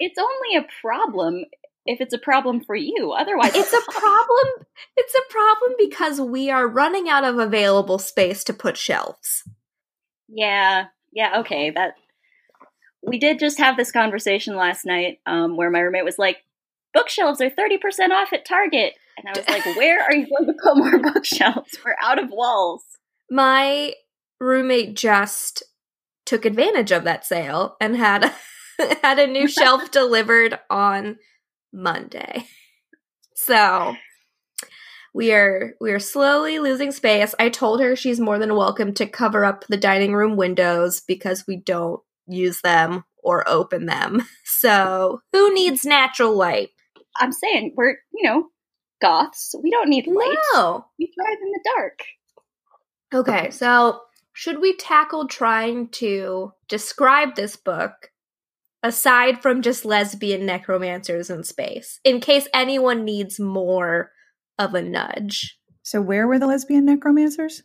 It's 0.00 0.18
only 0.18 0.56
a 0.56 0.66
problem 0.80 1.44
if 1.86 2.00
it's 2.00 2.14
a 2.14 2.18
problem 2.18 2.62
for 2.64 2.74
you. 2.74 3.12
Otherwise, 3.12 3.54
it's 3.54 3.72
a 3.72 3.90
problem. 3.90 4.66
It's 4.96 5.14
a 5.14 5.32
problem 5.32 5.72
because 5.78 6.20
we 6.20 6.50
are 6.50 6.66
running 6.66 7.08
out 7.08 7.24
of 7.24 7.38
available 7.38 7.98
space 7.98 8.44
to 8.44 8.52
put 8.52 8.76
shelves. 8.76 9.44
Yeah, 10.28 10.86
yeah, 11.12 11.40
okay. 11.40 11.70
That 11.70 11.94
we 13.02 13.18
did 13.18 13.38
just 13.38 13.58
have 13.58 13.76
this 13.76 13.92
conversation 13.92 14.56
last 14.56 14.84
night, 14.86 15.18
um, 15.26 15.56
where 15.56 15.70
my 15.70 15.80
roommate 15.80 16.04
was 16.04 16.18
like, 16.18 16.38
"Bookshelves 16.94 17.40
are 17.40 17.50
thirty 17.50 17.78
percent 17.78 18.12
off 18.12 18.32
at 18.32 18.46
Target," 18.46 18.94
and 19.16 19.28
I 19.28 19.38
was 19.38 19.48
like, 19.48 19.64
"Where 19.76 20.02
are 20.02 20.14
you 20.14 20.26
going 20.26 20.46
to 20.46 20.62
put 20.62 20.76
more 20.76 20.98
bookshelves? 20.98 21.78
We're 21.84 21.96
out 22.02 22.22
of 22.22 22.30
walls." 22.30 22.84
My 23.30 23.94
roommate 24.40 24.96
just 24.96 25.62
took 26.24 26.44
advantage 26.44 26.92
of 26.92 27.04
that 27.04 27.24
sale 27.24 27.76
and 27.80 27.96
had 27.96 28.32
had 29.02 29.18
a 29.18 29.26
new 29.26 29.48
shelf 29.48 29.90
delivered 29.90 30.58
on 30.68 31.18
Monday. 31.72 32.46
So 33.34 33.94
we 35.14 35.32
are 35.32 35.74
we 35.80 35.92
are 35.92 35.98
slowly 35.98 36.58
losing 36.58 36.92
space. 36.92 37.34
I 37.38 37.48
told 37.48 37.80
her 37.80 37.96
she's 37.96 38.20
more 38.20 38.38
than 38.38 38.54
welcome 38.54 38.94
to 38.94 39.06
cover 39.06 39.44
up 39.44 39.66
the 39.66 39.76
dining 39.76 40.14
room 40.14 40.36
windows 40.36 41.00
because 41.00 41.44
we 41.46 41.56
don't 41.56 42.00
use 42.26 42.60
them 42.60 43.04
or 43.22 43.48
open 43.48 43.86
them. 43.86 44.22
So 44.60 45.22
who 45.32 45.54
needs 45.54 45.86
natural 45.86 46.36
light? 46.36 46.68
I'm 47.18 47.32
saying 47.32 47.72
we're, 47.78 47.96
you 48.12 48.28
know, 48.28 48.48
goths. 49.00 49.54
We 49.62 49.70
don't 49.70 49.88
need 49.88 50.06
light. 50.06 50.36
No. 50.52 50.84
We 50.98 51.06
thrive 51.06 51.38
in 51.40 51.50
the 51.50 51.70
dark. 51.74 51.98
Okay, 53.14 53.50
so 53.50 54.02
should 54.34 54.60
we 54.60 54.76
tackle 54.76 55.28
trying 55.28 55.88
to 55.92 56.52
describe 56.68 57.36
this 57.36 57.56
book 57.56 58.10
aside 58.82 59.42
from 59.42 59.62
just 59.62 59.84
lesbian 59.84 60.46
necromancers 60.46 61.30
in 61.30 61.44
space, 61.44 62.00
in 62.04 62.20
case 62.20 62.48
anyone 62.54 63.04
needs 63.04 63.38
more 63.38 64.10
of 64.58 64.74
a 64.74 64.82
nudge? 64.82 65.58
So 65.82 66.00
where 66.00 66.26
were 66.26 66.38
the 66.38 66.46
lesbian 66.46 66.84
necromancers? 66.84 67.62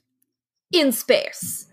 In 0.74 0.91
space. 0.91 1.67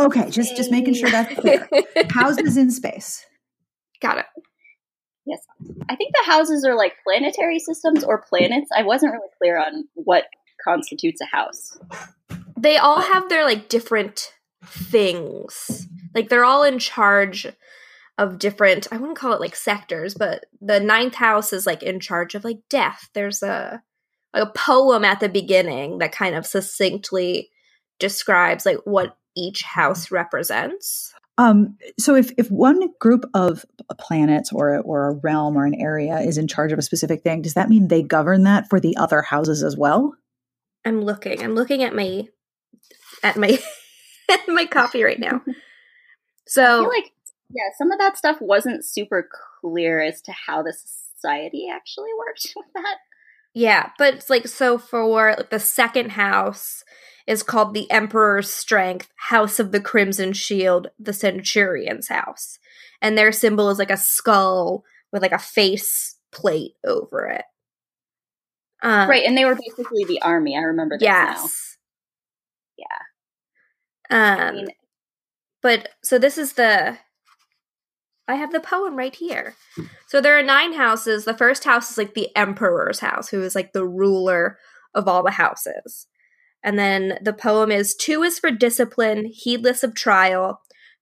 Okay, 0.00 0.30
just 0.30 0.56
just 0.56 0.70
making 0.70 0.94
sure 0.94 1.10
that's 1.10 1.34
clear. 1.38 1.68
Houses 2.10 2.56
in 2.56 2.70
space. 2.70 3.24
Got 4.00 4.18
it. 4.18 4.26
Yes, 5.24 5.38
I 5.88 5.94
think 5.94 6.12
the 6.14 6.30
houses 6.30 6.64
are 6.64 6.76
like 6.76 6.94
planetary 7.04 7.60
systems 7.60 8.02
or 8.02 8.24
planets. 8.28 8.68
I 8.76 8.82
wasn't 8.82 9.12
really 9.12 9.28
clear 9.38 9.56
on 9.56 9.84
what 9.94 10.24
constitutes 10.64 11.20
a 11.20 11.26
house. 11.26 11.78
They 12.58 12.76
all 12.76 13.00
have 13.00 13.28
their 13.28 13.44
like 13.44 13.68
different 13.68 14.32
things. 14.66 15.86
Like 16.12 16.28
they're 16.28 16.44
all 16.44 16.64
in 16.64 16.80
charge 16.80 17.46
of 18.18 18.38
different 18.38 18.88
I 18.92 18.96
wouldn't 18.96 19.18
call 19.18 19.32
it 19.32 19.40
like 19.40 19.56
sectors, 19.56 20.14
but 20.14 20.44
the 20.60 20.80
ninth 20.80 21.14
house 21.14 21.52
is 21.52 21.66
like 21.66 21.82
in 21.82 22.00
charge 22.00 22.34
of 22.34 22.44
like 22.44 22.58
death. 22.68 23.08
There's 23.14 23.42
a 23.42 23.82
a 24.34 24.46
poem 24.46 25.04
at 25.04 25.20
the 25.20 25.28
beginning 25.28 25.98
that 25.98 26.12
kind 26.12 26.34
of 26.34 26.46
succinctly 26.46 27.50
describes 27.98 28.64
like 28.64 28.78
what 28.84 29.16
each 29.36 29.62
house 29.62 30.10
represents. 30.10 31.12
Um, 31.38 31.76
so 31.98 32.14
if, 32.14 32.30
if 32.36 32.50
one 32.50 32.88
group 33.00 33.24
of 33.34 33.64
planets 33.98 34.52
or 34.52 34.78
or 34.80 35.08
a 35.08 35.14
realm 35.14 35.56
or 35.56 35.64
an 35.64 35.74
area 35.74 36.18
is 36.18 36.36
in 36.38 36.46
charge 36.46 36.72
of 36.72 36.78
a 36.78 36.82
specific 36.82 37.22
thing, 37.22 37.42
does 37.42 37.54
that 37.54 37.70
mean 37.70 37.88
they 37.88 38.02
govern 38.02 38.44
that 38.44 38.68
for 38.68 38.80
the 38.80 38.96
other 38.96 39.22
houses 39.22 39.62
as 39.62 39.76
well? 39.76 40.14
I'm 40.84 41.00
looking. 41.00 41.42
I'm 41.42 41.54
looking 41.54 41.82
at 41.82 41.94
my 41.94 42.28
at 43.22 43.36
my 43.36 43.58
at 44.30 44.48
my 44.48 44.66
copy 44.66 45.02
right 45.02 45.18
now. 45.18 45.42
I 45.48 45.52
So 46.46 46.80
feel 46.80 46.88
like 46.88 47.12
yeah, 47.52 47.70
some 47.76 47.92
of 47.92 47.98
that 47.98 48.16
stuff 48.16 48.38
wasn't 48.40 48.84
super 48.84 49.28
clear 49.60 50.00
as 50.00 50.20
to 50.22 50.32
how 50.32 50.62
the 50.62 50.72
society 50.72 51.68
actually 51.72 52.10
worked 52.18 52.52
with 52.56 52.66
that. 52.74 52.96
Yeah, 53.54 53.90
but 53.98 54.14
it's 54.14 54.30
like 54.30 54.48
so 54.48 54.78
for 54.78 55.34
like, 55.36 55.50
the 55.50 55.60
second 55.60 56.12
house 56.12 56.84
is 57.26 57.42
called 57.42 57.74
the 57.74 57.90
Emperor's 57.90 58.52
Strength, 58.52 59.10
House 59.16 59.60
of 59.60 59.72
the 59.72 59.80
Crimson 59.80 60.32
Shield, 60.32 60.88
the 60.98 61.12
Centurion's 61.12 62.08
house. 62.08 62.58
And 63.00 63.16
their 63.16 63.32
symbol 63.32 63.68
is 63.70 63.78
like 63.78 63.90
a 63.90 63.96
skull 63.96 64.84
with 65.12 65.22
like 65.22 65.32
a 65.32 65.38
face 65.38 66.16
plate 66.32 66.72
over 66.84 67.26
it. 67.26 67.44
Um, 68.82 69.08
right, 69.08 69.24
and 69.24 69.36
they 69.36 69.44
were 69.44 69.54
basically 69.54 70.04
the 70.04 70.22
army. 70.22 70.56
I 70.56 70.62
remember 70.62 70.96
now. 71.00 71.06
Yes. 71.06 71.76
Yeah. 72.76 72.86
Um, 74.10 74.40
I 74.40 74.52
mean, 74.52 74.68
but 75.62 75.88
so 76.02 76.18
this 76.18 76.36
is 76.38 76.54
the 76.54 76.98
I 78.28 78.36
have 78.36 78.52
the 78.52 78.60
poem 78.60 78.96
right 78.96 79.14
here. 79.14 79.54
So 80.06 80.20
there 80.20 80.38
are 80.38 80.42
nine 80.42 80.74
houses. 80.74 81.24
The 81.24 81.36
first 81.36 81.64
house 81.64 81.90
is 81.90 81.98
like 81.98 82.14
the 82.14 82.34
emperor's 82.36 83.00
house, 83.00 83.28
who 83.28 83.42
is 83.42 83.54
like 83.54 83.72
the 83.72 83.86
ruler 83.86 84.58
of 84.94 85.08
all 85.08 85.22
the 85.22 85.32
houses. 85.32 86.06
And 86.62 86.78
then 86.78 87.18
the 87.22 87.32
poem 87.32 87.70
is 87.70 87.94
two 87.94 88.22
is 88.22 88.38
for 88.38 88.50
discipline, 88.50 89.26
heedless 89.26 89.82
of 89.82 89.94
trial, 89.94 90.60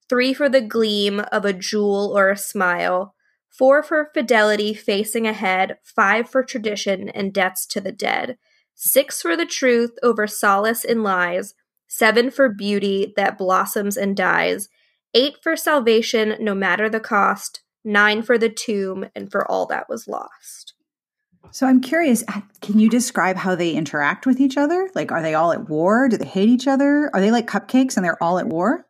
three 0.09 0.33
for 0.33 0.49
the 0.49 0.63
gleam 0.63 1.21
of 1.31 1.45
a 1.45 1.53
jewel 1.53 2.17
or 2.17 2.31
a 2.31 2.37
smile, 2.37 3.15
four 3.49 3.83
for 3.83 4.11
fidelity 4.15 4.73
facing 4.73 5.27
ahead, 5.27 5.77
five 5.85 6.31
for 6.31 6.43
tradition 6.43 7.11
and 7.11 7.35
debts 7.35 7.67
to 7.67 7.81
the 7.81 7.93
dead, 7.93 8.39
six 8.75 9.21
for 9.21 9.37
the 9.37 9.45
truth 9.45 9.91
over 10.03 10.27
solace 10.27 10.85
in 10.85 11.03
lies, 11.03 11.55
seven 11.87 12.31
for 12.31 12.49
beauty 12.49 13.13
that 13.17 13.37
blossoms 13.37 13.97
and 13.99 14.17
dies, 14.17 14.69
eight 15.15 15.35
for 15.43 15.57
salvation 15.57 16.37
no 16.41 16.55
matter 16.55 16.89
the 16.89 17.01
cost, 17.01 17.63
nine 17.85 18.23
for 18.23 18.39
the 18.39 18.49
tomb 18.49 19.07
and 19.15 19.31
for 19.31 19.49
all 19.51 19.67
that 19.67 19.89
was 19.89 20.07
lost. 20.09 20.75
So 21.53 21.67
I'm 21.67 21.81
curious, 21.81 22.23
can 22.61 22.79
you 22.79 22.89
describe 22.89 23.37
how 23.37 23.55
they 23.55 23.73
interact 23.73 24.25
with 24.27 24.41
each 24.41 24.57
other? 24.57 24.89
Like 24.95 25.11
are 25.11 25.23
they 25.23 25.35
all 25.35 25.53
at 25.53 25.69
war? 25.69 26.09
Do 26.09 26.17
they 26.17 26.27
hate 26.27 26.49
each 26.49 26.69
other? 26.69 27.11
Are 27.13 27.21
they 27.21 27.31
like 27.31 27.47
cupcakes 27.49 27.97
and 27.97 28.05
they're 28.05 28.23
all 28.23 28.39
at 28.39 28.47
war? 28.47 28.87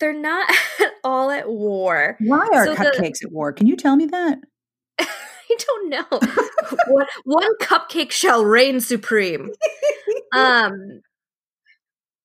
They're 0.00 0.18
not 0.18 0.52
all 1.04 1.30
at 1.30 1.48
war. 1.48 2.16
Why 2.20 2.48
are 2.52 2.66
So 2.66 2.74
the- 2.74 2.78
cupcakes 2.84 3.24
at 3.24 3.30
war? 3.30 3.52
Can 3.52 3.66
you 3.66 3.76
tell 3.76 3.94
me 3.96 4.06
that? 4.06 4.38
I 4.98 5.56
don't 5.58 5.88
know. 5.90 6.04
one, 6.88 7.06
one 7.24 7.56
cupcake 7.60 8.10
shall 8.10 8.44
reign 8.44 8.80
supreme. 8.80 9.50
Um, 10.34 11.00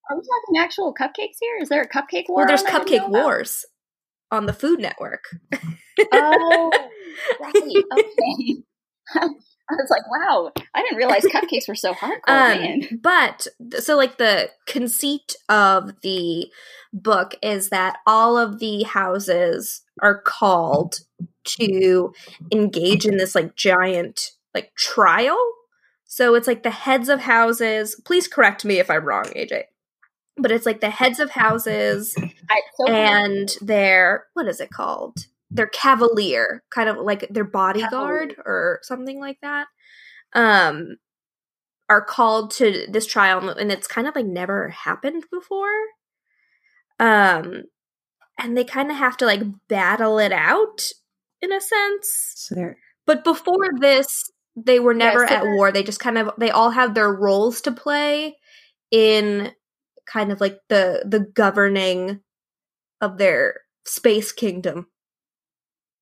are 0.09 0.15
we 0.17 0.21
talking 0.21 0.57
actual 0.59 0.93
cupcakes 0.93 1.37
here? 1.39 1.57
Is 1.61 1.69
there 1.69 1.81
a 1.81 1.87
cupcake 1.89 2.25
war? 2.27 2.39
well, 2.39 2.47
there's 2.47 2.61
on 2.61 2.67
that 2.73 2.81
I 2.81 2.85
Cupcake? 2.85 3.09
Wars 3.09 3.65
on 4.31 4.45
the 4.45 4.53
Food 4.53 4.79
Network. 4.79 5.23
Oh, 6.11 6.71
right. 7.39 7.53
Okay. 7.99 8.55
I 9.71 9.75
was 9.75 9.89
like, 9.91 10.01
wow, 10.09 10.51
I 10.73 10.81
didn't 10.81 10.97
realize 10.97 11.23
cupcakes 11.25 11.67
were 11.67 11.75
so 11.75 11.93
hardcore, 11.93 12.19
Um, 12.27 12.59
man. 12.59 12.99
but 13.03 13.47
so 13.79 13.95
like 13.97 14.17
the 14.17 14.49
conceit 14.65 15.35
of 15.47 15.93
the 16.01 16.47
book 16.91 17.35
is 17.43 17.69
that 17.69 17.97
all 18.07 18.35
of 18.37 18.59
the 18.59 18.83
houses 18.83 19.81
are 20.01 20.21
called 20.21 21.01
to 21.45 22.13
engage 22.51 23.05
in 23.05 23.17
this 23.17 23.35
like 23.35 23.55
giant 23.55 24.31
like 24.55 24.73
trial. 24.75 25.37
So 26.05 26.33
it's 26.33 26.47
like 26.47 26.63
the 26.63 26.71
heads 26.71 27.07
of 27.09 27.21
houses. 27.21 27.99
Please 28.05 28.27
correct 28.27 28.65
me 28.65 28.79
if 28.79 28.89
I'm 28.89 29.05
wrong, 29.05 29.25
AJ. 29.25 29.63
But 30.41 30.51
it's 30.51 30.65
like 30.65 30.81
the 30.81 30.89
heads 30.89 31.19
of 31.19 31.31
houses 31.31 32.15
I, 32.49 32.61
so 32.77 32.91
and 32.91 33.49
their 33.61 34.25
what 34.33 34.47
is 34.47 34.59
it 34.59 34.71
called? 34.71 35.25
Their 35.51 35.67
cavalier, 35.67 36.63
kind 36.69 36.89
of 36.89 36.97
like 36.97 37.27
their 37.29 37.43
bodyguard 37.43 38.35
or 38.45 38.79
something 38.83 39.19
like 39.19 39.39
that. 39.41 39.67
Um 40.33 40.97
are 41.89 42.03
called 42.03 42.51
to 42.51 42.85
this 42.89 43.07
trial 43.07 43.49
and 43.49 43.71
it's 43.71 43.87
kind 43.87 44.07
of 44.07 44.15
like 44.15 44.25
never 44.25 44.69
happened 44.69 45.25
before. 45.31 45.67
Um 46.99 47.63
and 48.37 48.57
they 48.57 48.63
kind 48.63 48.89
of 48.91 48.97
have 48.97 49.17
to 49.17 49.25
like 49.25 49.41
battle 49.67 50.19
it 50.19 50.31
out 50.31 50.89
in 51.41 51.51
a 51.51 51.61
sense. 51.61 52.33
So 52.35 52.55
they're 52.55 52.77
But 53.05 53.23
before 53.23 53.69
this, 53.79 54.29
they 54.55 54.79
were 54.79 54.93
never 54.93 55.27
so 55.27 55.33
at 55.33 55.43
war. 55.45 55.71
They 55.71 55.83
just 55.83 55.99
kind 55.99 56.17
of 56.17 56.31
they 56.37 56.51
all 56.51 56.71
have 56.71 56.93
their 56.93 57.11
roles 57.11 57.61
to 57.61 57.71
play 57.71 58.37
in 58.91 59.51
kind 60.11 60.31
of 60.31 60.41
like 60.41 60.59
the 60.69 61.03
the 61.05 61.19
governing 61.19 62.21
of 63.01 63.17
their 63.17 63.61
space 63.85 64.31
kingdom. 64.31 64.87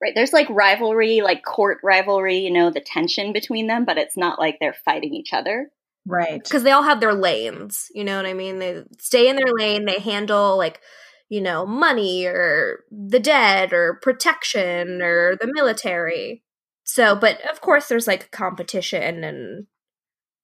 right. 0.01 0.13
There's 0.15 0.33
like 0.33 0.49
rivalry, 0.49 1.21
like 1.21 1.43
court 1.43 1.79
rivalry, 1.83 2.37
you 2.37 2.51
know, 2.51 2.69
the 2.69 2.81
tension 2.81 3.33
between 3.33 3.67
them, 3.67 3.85
but 3.85 3.97
it's 3.97 4.17
not 4.17 4.39
like 4.39 4.57
they're 4.59 4.75
fighting 4.85 5.13
each 5.13 5.33
other. 5.33 5.69
right. 6.05 6.43
Because 6.43 6.63
they 6.63 6.71
all 6.71 6.83
have 6.83 6.99
their 6.99 7.13
lanes, 7.13 7.87
you 7.93 8.03
know 8.03 8.17
what 8.17 8.25
I 8.25 8.33
mean? 8.33 8.59
They 8.59 8.83
stay 8.99 9.27
in 9.29 9.35
their 9.35 9.53
lane, 9.57 9.85
they 9.85 9.99
handle 9.99 10.57
like, 10.57 10.81
you 11.29 11.41
know, 11.41 11.65
money 11.65 12.25
or 12.25 12.83
the 12.91 13.19
dead 13.19 13.73
or 13.73 13.99
protection 14.01 15.01
or 15.01 15.35
the 15.35 15.51
military. 15.53 16.43
So, 16.83 17.15
but 17.15 17.39
of 17.51 17.61
course 17.61 17.87
there's 17.87 18.07
like 18.07 18.31
competition 18.31 19.23
and 19.23 19.67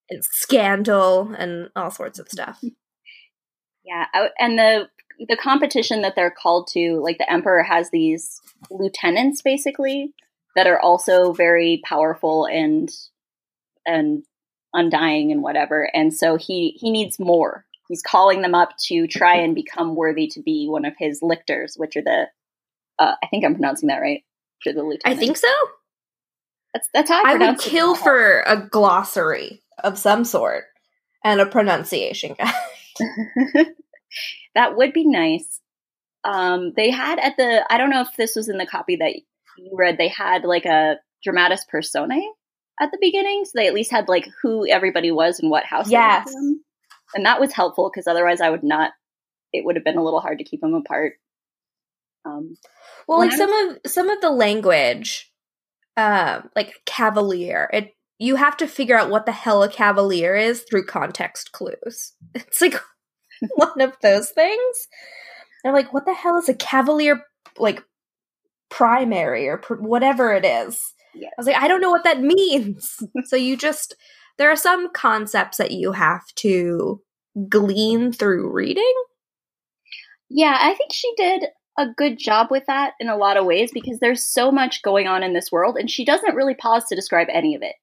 and 0.09 0.21
scandal 0.31 1.33
and 1.37 1.69
all 1.75 1.89
sorts 1.91 2.19
of 2.19 2.27
stuff. 2.29 2.61
Yeah, 3.85 4.05
and 4.39 4.57
the 4.57 4.89
the 5.27 5.37
competition 5.37 6.01
that 6.01 6.15
they're 6.15 6.31
called 6.31 6.67
to, 6.73 6.99
like 7.01 7.17
the 7.17 7.31
emperor 7.31 7.63
has 7.63 7.89
these 7.91 8.41
lieutenants 8.69 9.41
basically 9.41 10.13
that 10.55 10.67
are 10.67 10.79
also 10.79 11.33
very 11.33 11.81
powerful 11.85 12.45
and 12.45 12.89
and 13.85 14.23
undying 14.73 15.31
and 15.31 15.43
whatever. 15.43 15.89
And 15.93 16.13
so 16.13 16.35
he 16.35 16.77
he 16.79 16.91
needs 16.91 17.19
more. 17.19 17.65
He's 17.89 18.01
calling 18.01 18.41
them 18.41 18.55
up 18.55 18.69
to 18.87 19.07
try 19.07 19.35
and 19.35 19.53
become 19.53 19.95
worthy 19.95 20.27
to 20.27 20.41
be 20.41 20.67
one 20.67 20.85
of 20.85 20.93
his 20.97 21.19
lictors, 21.21 21.75
which 21.75 21.95
are 21.95 22.01
the 22.01 22.27
uh, 22.99 23.15
I 23.21 23.27
think 23.27 23.45
I'm 23.45 23.53
pronouncing 23.53 23.87
that 23.87 23.99
right. 23.99 24.23
For 24.63 24.71
the 24.71 24.81
lieutenant. 24.81 25.01
I 25.05 25.15
think 25.15 25.35
so. 25.35 25.53
That's 26.73 26.87
that's 26.93 27.09
how 27.09 27.23
I, 27.25 27.33
I 27.33 27.37
would 27.37 27.59
kill 27.59 27.95
for 27.95 28.41
a 28.47 28.57
glossary 28.57 29.61
of 29.83 29.97
some 29.97 30.23
sort 30.23 30.65
and 31.23 31.41
a 31.41 31.45
pronunciation 31.45 32.35
guide. 32.37 32.53
that 34.55 34.75
would 34.75 34.93
be 34.93 35.05
nice. 35.05 35.59
Um, 36.23 36.73
they 36.75 36.89
had 36.89 37.19
at 37.19 37.35
the 37.37 37.65
I 37.69 37.77
don't 37.77 37.89
know 37.89 38.01
if 38.01 38.15
this 38.17 38.35
was 38.35 38.49
in 38.49 38.57
the 38.57 38.65
copy 38.65 38.97
that 38.97 39.15
you 39.57 39.71
read. 39.73 39.97
They 39.97 40.07
had 40.07 40.43
like 40.43 40.65
a 40.65 40.97
dramatis 41.23 41.65
personae 41.69 42.29
at 42.81 42.91
the 42.91 42.97
beginning, 43.01 43.45
so 43.45 43.51
they 43.55 43.67
at 43.67 43.73
least 43.73 43.91
had 43.91 44.07
like 44.07 44.27
who 44.41 44.67
everybody 44.67 45.11
was 45.11 45.39
and 45.39 45.51
what 45.51 45.65
house. 45.65 45.89
Yes, 45.89 46.33
and 47.13 47.25
that 47.25 47.39
was 47.39 47.51
helpful 47.51 47.89
because 47.89 48.07
otherwise 48.07 48.41
I 48.41 48.49
would 48.49 48.63
not. 48.63 48.91
It 49.51 49.65
would 49.65 49.75
have 49.75 49.85
been 49.85 49.97
a 49.97 50.03
little 50.03 50.21
hard 50.21 50.39
to 50.39 50.43
keep 50.43 50.61
them 50.61 50.73
apart. 50.73 51.13
Um, 52.25 52.55
well, 53.07 53.19
like 53.19 53.33
some 53.33 53.51
of 53.51 53.77
some 53.85 54.09
of 54.09 54.21
the 54.21 54.29
language, 54.29 55.31
um, 55.97 56.49
like 56.55 56.73
cavalier, 56.85 57.69
it 57.73 57.93
you 58.19 58.35
have 58.35 58.57
to 58.57 58.67
figure 58.67 58.97
out 58.97 59.09
what 59.09 59.25
the 59.25 59.31
hell 59.31 59.63
a 59.63 59.69
cavalier 59.69 60.35
is 60.35 60.63
through 60.69 60.85
context 60.85 61.51
clues. 61.51 62.13
It's 62.35 62.61
like 62.61 62.75
one 63.55 63.81
of 63.81 63.95
those 64.01 64.29
things. 64.31 64.87
They're 65.63 65.73
like, 65.73 65.93
what 65.93 66.05
the 66.05 66.13
hell 66.13 66.37
is 66.37 66.49
a 66.49 66.53
cavalier 66.53 67.23
like 67.57 67.83
primary 68.69 69.47
or 69.47 69.57
pr- 69.57 69.75
whatever 69.75 70.33
it 70.33 70.45
is? 70.45 70.93
Yeah. 71.13 71.27
I 71.27 71.33
was 71.37 71.47
like, 71.47 71.61
I 71.61 71.67
don't 71.67 71.81
know 71.81 71.91
what 71.91 72.03
that 72.03 72.21
means. 72.21 72.97
so 73.25 73.35
you 73.35 73.57
just 73.57 73.95
there 74.37 74.49
are 74.51 74.55
some 74.55 74.91
concepts 74.93 75.57
that 75.57 75.71
you 75.71 75.91
have 75.91 76.23
to 76.37 77.01
glean 77.49 78.11
through 78.11 78.51
reading. 78.51 78.93
Yeah, 80.29 80.57
I 80.59 80.73
think 80.73 80.91
she 80.91 81.13
did 81.15 81.45
a 81.77 81.87
good 81.95 82.17
job 82.17 82.47
with 82.49 82.63
that 82.67 82.93
in 82.99 83.09
a 83.09 83.17
lot 83.17 83.37
of 83.37 83.45
ways 83.45 83.71
because 83.73 83.99
there's 83.99 84.25
so 84.25 84.51
much 84.51 84.81
going 84.81 85.07
on 85.07 85.23
in 85.23 85.33
this 85.33 85.51
world 85.51 85.77
and 85.77 85.89
she 85.89 86.05
doesn't 86.05 86.35
really 86.35 86.55
pause 86.55 86.85
to 86.85 86.95
describe 86.95 87.27
any 87.31 87.55
of 87.55 87.61
it. 87.61 87.75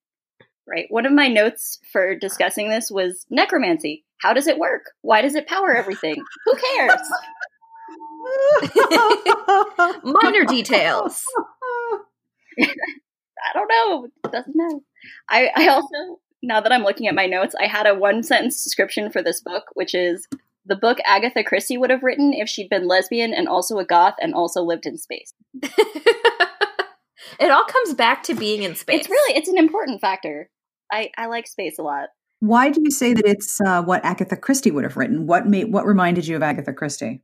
Right? 0.70 0.86
One 0.88 1.06
of 1.06 1.12
my 1.12 1.26
notes 1.26 1.78
for 1.92 2.14
discussing 2.14 2.68
this 2.68 2.90
was 2.90 3.26
necromancy. 3.28 4.04
How 4.20 4.32
does 4.32 4.46
it 4.46 4.58
work? 4.58 4.92
Why 5.02 5.20
does 5.20 5.34
it 5.34 5.48
power 5.48 5.74
everything? 5.74 6.22
Who 6.44 6.54
cares? 6.76 7.00
Minor 10.04 10.44
details. 10.44 11.24
I 12.60 13.52
don't 13.54 13.68
know. 13.68 14.08
It 14.24 14.32
doesn't 14.32 14.54
matter. 14.54 14.78
I, 15.28 15.50
I 15.56 15.68
also, 15.68 16.20
now 16.42 16.60
that 16.60 16.72
I'm 16.72 16.82
looking 16.82 17.08
at 17.08 17.14
my 17.14 17.26
notes, 17.26 17.54
I 17.60 17.66
had 17.66 17.86
a 17.86 17.94
one 17.94 18.22
sentence 18.22 18.62
description 18.62 19.10
for 19.10 19.22
this 19.22 19.40
book, 19.40 19.64
which 19.74 19.94
is 19.94 20.28
the 20.66 20.76
book 20.76 20.98
Agatha 21.04 21.42
Christie 21.42 21.78
would 21.78 21.90
have 21.90 22.02
written 22.02 22.32
if 22.32 22.48
she'd 22.48 22.68
been 22.68 22.86
lesbian 22.86 23.32
and 23.32 23.48
also 23.48 23.78
a 23.78 23.84
goth 23.84 24.14
and 24.20 24.34
also 24.34 24.62
lived 24.62 24.86
in 24.86 24.98
space. 24.98 25.32
it 25.62 27.50
all 27.50 27.64
comes 27.64 27.94
back 27.94 28.22
to 28.24 28.34
being 28.34 28.62
in 28.62 28.74
space. 28.74 29.00
It's 29.00 29.08
really 29.08 29.36
it's 29.36 29.48
an 29.48 29.58
important 29.58 30.00
factor. 30.00 30.50
I 30.90 31.10
I 31.16 31.26
like 31.26 31.46
space 31.46 31.78
a 31.78 31.82
lot. 31.82 32.08
Why 32.40 32.70
do 32.70 32.80
you 32.82 32.90
say 32.90 33.12
that 33.12 33.26
it's 33.26 33.60
uh, 33.60 33.82
what 33.82 34.04
Agatha 34.04 34.36
Christie 34.36 34.70
would 34.70 34.84
have 34.84 34.96
written? 34.96 35.26
What 35.26 35.46
made 35.46 35.72
what 35.72 35.86
reminded 35.86 36.26
you 36.26 36.36
of 36.36 36.42
Agatha 36.42 36.72
Christie? 36.72 37.22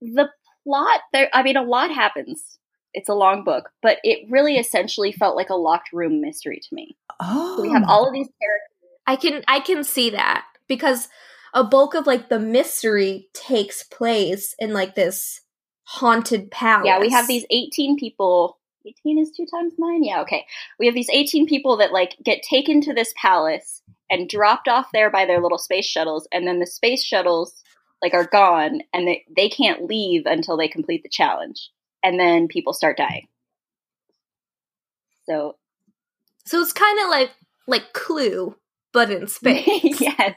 The 0.00 0.28
plot 0.64 1.00
there. 1.12 1.30
I 1.32 1.42
mean, 1.42 1.56
a 1.56 1.62
lot 1.62 1.90
happens. 1.90 2.58
It's 2.92 3.08
a 3.08 3.14
long 3.14 3.42
book, 3.42 3.70
but 3.82 3.98
it 4.04 4.30
really 4.30 4.56
essentially 4.56 5.10
felt 5.10 5.34
like 5.34 5.50
a 5.50 5.56
locked 5.56 5.92
room 5.92 6.20
mystery 6.20 6.60
to 6.62 6.74
me. 6.74 6.96
Oh, 7.20 7.56
so 7.56 7.62
we 7.62 7.72
have 7.72 7.84
all 7.88 8.06
of 8.06 8.12
these 8.12 8.28
characters. 8.40 8.74
I 9.06 9.16
can 9.16 9.44
I 9.48 9.60
can 9.60 9.82
see 9.82 10.10
that 10.10 10.44
because 10.68 11.08
a 11.54 11.64
bulk 11.64 11.94
of 11.94 12.06
like 12.06 12.28
the 12.28 12.38
mystery 12.38 13.28
takes 13.32 13.82
place 13.82 14.54
in 14.58 14.72
like 14.72 14.94
this 14.94 15.40
haunted 15.84 16.50
palace. 16.50 16.86
Yeah, 16.86 17.00
we 17.00 17.10
have 17.10 17.26
these 17.26 17.46
18 17.50 17.96
people 17.96 18.58
18 18.86 19.18
is 19.18 19.30
two 19.32 19.46
times 19.46 19.74
nine? 19.78 20.04
Yeah, 20.04 20.22
okay. 20.22 20.46
We 20.78 20.86
have 20.86 20.94
these 20.94 21.10
18 21.10 21.46
people 21.46 21.76
that 21.78 21.92
like 21.92 22.16
get 22.24 22.42
taken 22.42 22.80
to 22.82 22.94
this 22.94 23.12
palace 23.20 23.82
and 24.10 24.28
dropped 24.28 24.68
off 24.68 24.88
there 24.92 25.10
by 25.10 25.26
their 25.26 25.40
little 25.40 25.58
space 25.58 25.86
shuttles, 25.86 26.28
and 26.32 26.46
then 26.46 26.60
the 26.60 26.66
space 26.66 27.04
shuttles 27.04 27.54
like 28.02 28.14
are 28.14 28.26
gone 28.26 28.82
and 28.92 29.08
they, 29.08 29.24
they 29.34 29.48
can't 29.48 29.86
leave 29.86 30.22
until 30.26 30.56
they 30.56 30.68
complete 30.68 31.02
the 31.02 31.08
challenge. 31.08 31.70
And 32.02 32.20
then 32.20 32.48
people 32.48 32.74
start 32.74 32.98
dying. 32.98 33.28
So 35.26 35.56
So 36.46 36.60
it's 36.60 36.72
kinda 36.72 37.08
like 37.08 37.30
like 37.66 37.92
Clue, 37.94 38.56
but 38.92 39.10
in 39.10 39.26
space. 39.28 40.00
yes. 40.00 40.36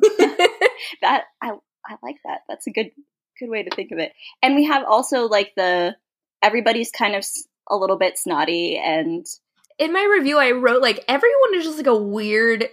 that 1.02 1.24
I 1.42 1.52
I 1.86 1.96
like 2.02 2.16
that. 2.24 2.40
That's 2.48 2.66
a 2.66 2.72
good 2.72 2.90
good 3.38 3.50
way 3.50 3.62
to 3.62 3.70
think 3.74 3.92
of 3.92 3.98
it. 3.98 4.12
And 4.42 4.54
we 4.56 4.64
have 4.64 4.84
also 4.86 5.28
like 5.28 5.52
the 5.56 5.96
everybody's 6.42 6.90
kind 6.90 7.14
of 7.14 7.24
a 7.70 7.76
little 7.76 7.98
bit 7.98 8.18
snotty 8.18 8.76
and 8.76 9.24
in 9.78 9.92
my 9.92 10.04
review 10.04 10.38
i 10.38 10.50
wrote 10.50 10.82
like 10.82 11.04
everyone 11.08 11.54
is 11.54 11.64
just 11.64 11.78
like 11.78 11.86
a 11.86 11.96
weird 11.96 12.68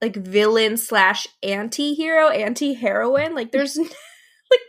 like 0.00 0.16
villain 0.16 0.76
slash 0.76 1.26
anti-hero 1.42 2.28
anti-heroine. 2.28 3.34
Like 3.34 3.52
there's 3.52 3.76
like 4.50 4.60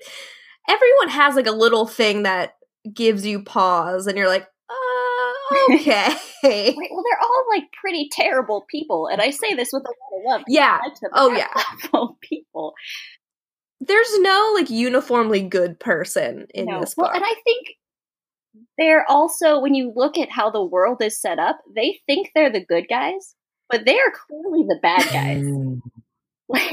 everyone 0.68 1.10
has 1.10 1.36
like 1.36 1.48
a 1.48 1.52
little 1.52 1.86
thing 1.86 2.24
that 2.24 2.56
gives 2.94 3.26
you 3.26 3.44
pause 3.44 4.08
and 4.08 4.18
you're 4.18 4.30
like 4.30 4.48
uh, 4.70 5.56
okay. 5.74 6.08
Wait, 6.44 6.76
well 6.92 7.04
they're 7.04 7.22
all 7.22 7.46
like 7.54 7.66
pretty 7.80 8.10
terrible 8.12 8.66
people 8.70 9.08
and 9.08 9.22
i 9.22 9.30
say 9.30 9.54
this 9.54 9.70
with 9.74 9.84
a 9.84 9.88
lot 9.88 10.20
of 10.20 10.40
love 10.40 10.42
yeah. 10.48 10.80
Oh 11.14 11.32
yeah. 11.34 11.48
people. 12.22 12.74
There's 13.80 14.20
no 14.20 14.54
like 14.56 14.70
uniformly 14.70 15.42
good 15.42 15.80
person 15.80 16.48
in 16.54 16.66
no. 16.66 16.80
this 16.80 16.96
book 16.96 17.08
well, 17.08 17.16
and 17.16 17.24
i 17.24 17.34
think 17.44 17.68
they're 18.78 19.10
also 19.10 19.60
when 19.60 19.74
you 19.74 19.92
look 19.96 20.18
at 20.18 20.32
how 20.32 20.50
the 20.50 20.64
world 20.64 21.02
is 21.02 21.20
set 21.20 21.40
up, 21.40 21.60
they 21.76 22.00
think 22.06 22.32
they're 22.34 22.52
the 22.52 22.66
good 22.66 22.88
guys, 22.90 23.36
but 23.70 23.86
they 23.86 23.98
are 24.00 24.12
clearly 24.12 24.66
the 24.68 24.80
bad 24.82 25.04
guys. 25.12 25.44
Mm. 25.44 25.82
like 26.50 26.72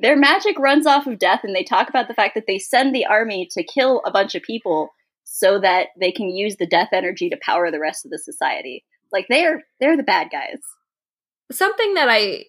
their 0.00 0.16
magic 0.16 0.58
runs 0.58 0.86
off 0.86 1.06
of 1.06 1.18
death 1.18 1.40
and 1.44 1.54
they 1.54 1.64
talk 1.64 1.88
about 1.88 2.08
the 2.08 2.14
fact 2.14 2.34
that 2.34 2.44
they 2.46 2.58
send 2.58 2.94
the 2.94 3.06
army 3.06 3.46
to 3.52 3.62
kill 3.62 4.00
a 4.06 4.10
bunch 4.10 4.34
of 4.34 4.42
people 4.42 4.90
so 5.24 5.60
that 5.60 5.88
they 5.98 6.12
can 6.12 6.28
use 6.28 6.56
the 6.56 6.66
death 6.66 6.88
energy 6.92 7.28
to 7.30 7.38
power 7.42 7.70
the 7.70 7.80
rest 7.80 8.04
of 8.04 8.10
the 8.10 8.18
society. 8.18 8.84
Like 9.12 9.26
they're 9.28 9.62
they're 9.80 9.96
the 9.96 10.02
bad 10.02 10.30
guys. 10.30 10.58
Something 11.50 11.94
that 11.94 12.08
I 12.08 12.44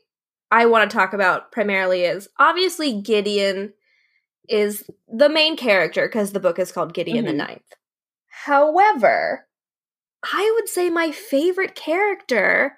I 0.49 0.65
want 0.67 0.89
to 0.89 0.95
talk 0.95 1.13
about 1.13 1.51
primarily 1.51 2.03
is 2.03 2.29
obviously 2.39 3.01
Gideon 3.01 3.73
is 4.49 4.83
the 5.07 5.29
main 5.29 5.55
character 5.57 6.07
because 6.07 6.31
the 6.31 6.39
book 6.39 6.59
is 6.59 6.71
called 6.71 6.93
Gideon 6.93 7.25
mm-hmm. 7.25 7.27
the 7.27 7.33
Ninth. 7.33 7.73
However, 8.27 9.47
I 10.23 10.51
would 10.55 10.69
say 10.69 10.89
my 10.89 11.11
favorite 11.11 11.75
character 11.75 12.77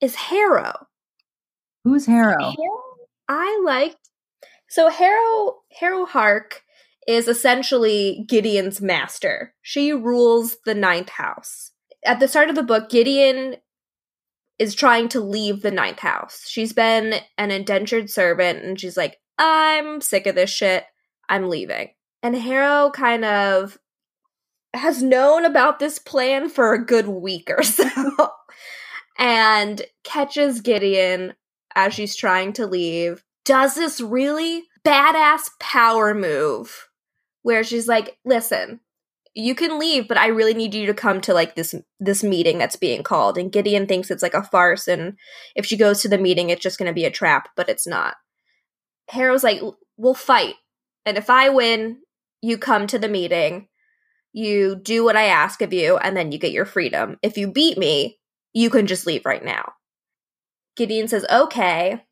is 0.00 0.14
Harrow. 0.14 0.86
Who's 1.84 2.06
Harrow? 2.06 2.54
I 3.28 3.62
liked 3.64 3.96
so 4.70 4.88
Harrow 4.88 5.56
Harrowhark 5.80 6.60
is 7.08 7.26
essentially 7.26 8.24
Gideon's 8.28 8.80
master. 8.80 9.52
She 9.62 9.92
rules 9.92 10.58
the 10.64 10.74
ninth 10.74 11.08
house. 11.08 11.72
At 12.04 12.20
the 12.20 12.28
start 12.28 12.50
of 12.50 12.54
the 12.54 12.62
book, 12.62 12.88
Gideon 12.88 13.56
is 14.60 14.74
trying 14.76 15.08
to 15.08 15.20
leave 15.20 15.62
the 15.62 15.72
ninth 15.72 15.98
house. 15.98 16.44
She's 16.48 16.72
been 16.72 17.14
an 17.36 17.50
indentured 17.50 18.10
servant 18.10 18.64
and 18.64 18.80
she's 18.80 18.96
like, 18.96 19.18
I'm 19.40 20.02
sick 20.02 20.26
of 20.26 20.34
this 20.34 20.50
shit. 20.50 20.84
I'm 21.28 21.48
leaving. 21.48 21.90
And 22.22 22.36
Harrow 22.36 22.90
kind 22.90 23.24
of 23.24 23.78
has 24.74 25.02
known 25.02 25.44
about 25.44 25.78
this 25.78 25.98
plan 25.98 26.48
for 26.48 26.74
a 26.74 26.84
good 26.84 27.08
week 27.08 27.50
or 27.50 27.62
so 27.64 27.88
and 29.18 29.82
catches 30.04 30.60
Gideon 30.60 31.34
as 31.74 31.94
she's 31.94 32.14
trying 32.14 32.52
to 32.54 32.66
leave, 32.66 33.24
does 33.44 33.74
this 33.74 34.00
really 34.00 34.64
badass 34.84 35.50
power 35.58 36.14
move 36.14 36.88
where 37.42 37.64
she's 37.64 37.88
like, 37.88 38.18
listen, 38.24 38.80
you 39.34 39.54
can 39.54 39.78
leave, 39.78 40.08
but 40.08 40.18
I 40.18 40.26
really 40.28 40.54
need 40.54 40.74
you 40.74 40.86
to 40.86 40.94
come 40.94 41.20
to 41.22 41.34
like 41.34 41.54
this 41.54 41.74
this 42.00 42.24
meeting 42.24 42.58
that's 42.58 42.76
being 42.76 43.02
called. 43.02 43.38
And 43.38 43.52
Gideon 43.52 43.86
thinks 43.86 44.10
it's 44.10 44.22
like 44.22 44.34
a 44.34 44.42
farce, 44.42 44.88
and 44.88 45.16
if 45.54 45.64
she 45.64 45.76
goes 45.76 46.02
to 46.02 46.08
the 46.08 46.18
meeting, 46.18 46.50
it's 46.50 46.62
just 46.62 46.78
going 46.78 46.88
to 46.88 46.94
be 46.94 47.04
a 47.04 47.10
trap, 47.10 47.48
but 47.56 47.68
it's 47.68 47.86
not. 47.86 48.16
Harrow's 49.10 49.44
like, 49.44 49.60
we'll 49.96 50.14
fight. 50.14 50.54
And 51.04 51.16
if 51.18 51.28
I 51.30 51.48
win, 51.48 51.98
you 52.42 52.58
come 52.58 52.86
to 52.86 52.98
the 52.98 53.08
meeting, 53.08 53.68
you 54.32 54.76
do 54.76 55.04
what 55.04 55.16
I 55.16 55.26
ask 55.26 55.60
of 55.62 55.72
you, 55.72 55.96
and 55.96 56.16
then 56.16 56.32
you 56.32 56.38
get 56.38 56.52
your 56.52 56.64
freedom. 56.64 57.18
If 57.22 57.36
you 57.36 57.52
beat 57.52 57.76
me, 57.76 58.18
you 58.52 58.70
can 58.70 58.86
just 58.86 59.06
leave 59.06 59.24
right 59.24 59.44
now. 59.44 59.72
Gideon 60.76 61.08
says, 61.08 61.26
okay, 61.30 62.04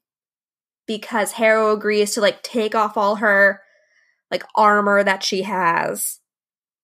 because 0.86 1.32
Harrow 1.32 1.72
agrees 1.72 2.14
to 2.14 2.20
like 2.20 2.42
take 2.42 2.74
off 2.74 2.96
all 2.96 3.16
her 3.16 3.62
like 4.30 4.42
armor 4.54 5.02
that 5.02 5.22
she 5.22 5.42
has 5.42 6.18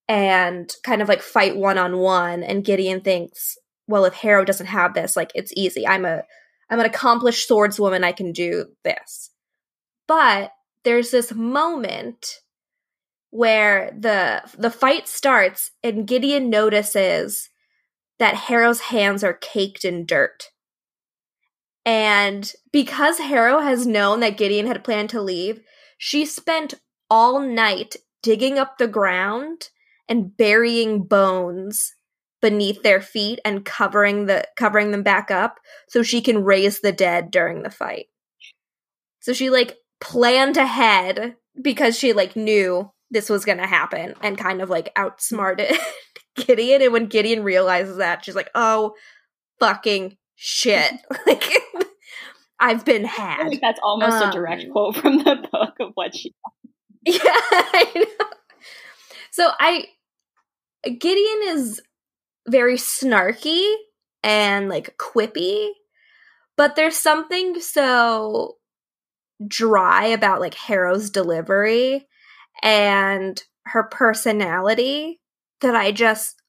and 0.09 0.73
kind 0.83 1.03
of 1.03 1.09
like 1.09 1.23
fight 1.23 1.57
one 1.57 1.79
on 1.79 1.99
one. 1.99 2.43
And 2.43 2.65
Gideon 2.65 3.01
thinks, 3.01 3.57
well, 3.87 4.05
if 4.05 4.15
Harrow 4.15 4.45
doesn't 4.45 4.67
have 4.67 4.95
this, 4.95 5.17
like 5.17 5.33
it's 5.35 5.53
easy. 5.57 5.87
I'm 5.87 6.05
a 6.05 6.23
I'm 6.71 6.81
an 6.81 6.87
accomplished 6.87 7.49
swordswoman. 7.49 8.05
I 8.05 8.13
can 8.13 8.33
do 8.33 8.67
this. 8.85 9.31
But 10.07 10.53
there's 10.85 11.11
this 11.11 11.33
moment 11.33 12.41
where 13.31 13.91
the 13.99 14.43
the 14.57 14.71
fight 14.71 15.09
starts 15.09 15.73
and 15.83 16.07
Gideon 16.07 16.51
notices 16.51 17.49
that 18.19 18.35
Harrow's 18.35 18.81
hands 18.81 19.25
are 19.25 19.35
caked 19.35 19.85
in 19.85 20.07
dirt. 20.07 20.51
And 21.85 22.51
because 22.73 23.19
Harrow 23.19 23.59
has 23.59 23.87
known 23.87 24.21
that 24.21 24.37
Gideon 24.37 24.67
had 24.67 24.85
planned 24.85 25.11
to 25.11 25.21
leave, 25.21 25.61
she 25.99 26.25
spent 26.25 26.75
all 27.11 27.41
night 27.41 27.97
digging 28.23 28.59
up 28.59 28.79
the 28.79 28.89
ground 28.89 29.69
and 30.09 30.37
burying 30.37 31.03
bones 31.03 31.95
beneath 32.41 32.83
their 32.83 33.01
feet 33.01 33.41
and 33.45 33.65
covering 33.65 34.27
the 34.27 34.47
covering 34.57 34.91
them 34.91 35.03
back 35.03 35.31
up 35.31 35.59
so 35.89 36.03
she 36.03 36.21
can 36.21 36.45
raise 36.45 36.81
the 36.81 36.93
dead 36.93 37.31
during 37.31 37.63
the 37.63 37.71
fight. 37.71 38.07
So 39.21 39.33
she 39.33 39.51
like 39.51 39.77
planned 40.05 40.57
ahead 40.57 41.35
because 41.61 41.99
she 41.99 42.13
like 42.13 42.37
knew 42.37 42.91
this 43.11 43.31
was 43.31 43.45
going 43.45 43.59
to 43.59 43.67
happen 43.67 44.15
and 44.23 44.37
kind 44.37 44.61
of 44.61 44.69
like 44.69 44.93
outsmarted 44.97 45.75
Gideon 46.37 46.83
and 46.83 46.93
when 46.93 47.07
Gideon 47.07 47.43
realizes 47.43 47.97
that 47.97 48.25
she's 48.25 48.35
like, 48.35 48.51
"Oh, 48.55 48.95
fucking 49.59 50.17
shit." 50.37 50.93
like 51.27 51.51
I've 52.61 52.85
been 52.85 53.05
had. 53.05 53.47
I 53.47 53.59
that's 53.61 53.81
almost 53.83 54.23
um, 54.23 54.29
a 54.29 54.33
direct 54.33 54.65
um, 54.65 54.71
quote 54.71 54.97
from 54.97 55.19
the 55.19 55.49
book 55.51 55.75
of 55.81 55.91
what 55.95 56.15
she 56.15 56.35
Yeah. 57.05 57.19
I 57.23 58.07
so 59.31 59.51
I 59.59 59.87
Gideon 60.85 61.57
is 61.57 61.81
very 62.47 62.77
snarky 62.77 63.75
and 64.23 64.69
like 64.69 64.97
quippy, 64.99 65.71
but 66.57 66.77
there's 66.77 66.97
something 66.97 67.59
so 67.61 68.57
dry 69.47 70.07
about 70.07 70.41
like 70.41 70.55
Harrow's 70.55 71.11
delivery 71.11 72.07
and 72.63 73.43
her 73.67 73.85
personality 73.85 75.21
that 75.61 75.75
I 75.75 75.93
just 75.93 76.41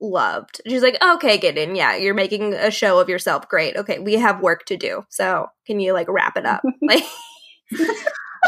loved. 0.00 0.60
She's 0.66 0.82
like, 0.82 1.02
okay, 1.02 1.38
Gideon, 1.38 1.74
yeah, 1.74 1.96
you're 1.96 2.14
making 2.14 2.54
a 2.54 2.70
show 2.70 3.00
of 3.00 3.08
yourself. 3.08 3.48
Great. 3.48 3.76
Okay, 3.76 3.98
we 3.98 4.14
have 4.14 4.40
work 4.40 4.64
to 4.66 4.76
do. 4.76 5.04
So 5.10 5.48
can 5.66 5.80
you 5.80 5.92
like 5.92 6.08
wrap 6.08 6.36
it 6.36 6.46
up? 6.46 6.62
like 6.82 7.04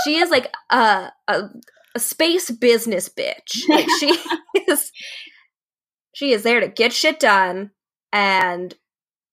she 0.05 0.17
is 0.17 0.31
like 0.31 0.53
a, 0.71 1.11
a, 1.29 1.43
a 1.95 1.99
space 1.99 2.51
business 2.51 3.09
bitch. 3.09 3.69
Like 3.69 3.89
she 3.99 4.19
is 4.69 4.91
she 6.15 6.33
is 6.33 6.43
there 6.43 6.61
to 6.61 6.69
get 6.69 6.93
shit 6.93 7.21
done 7.21 7.71
and 8.13 8.75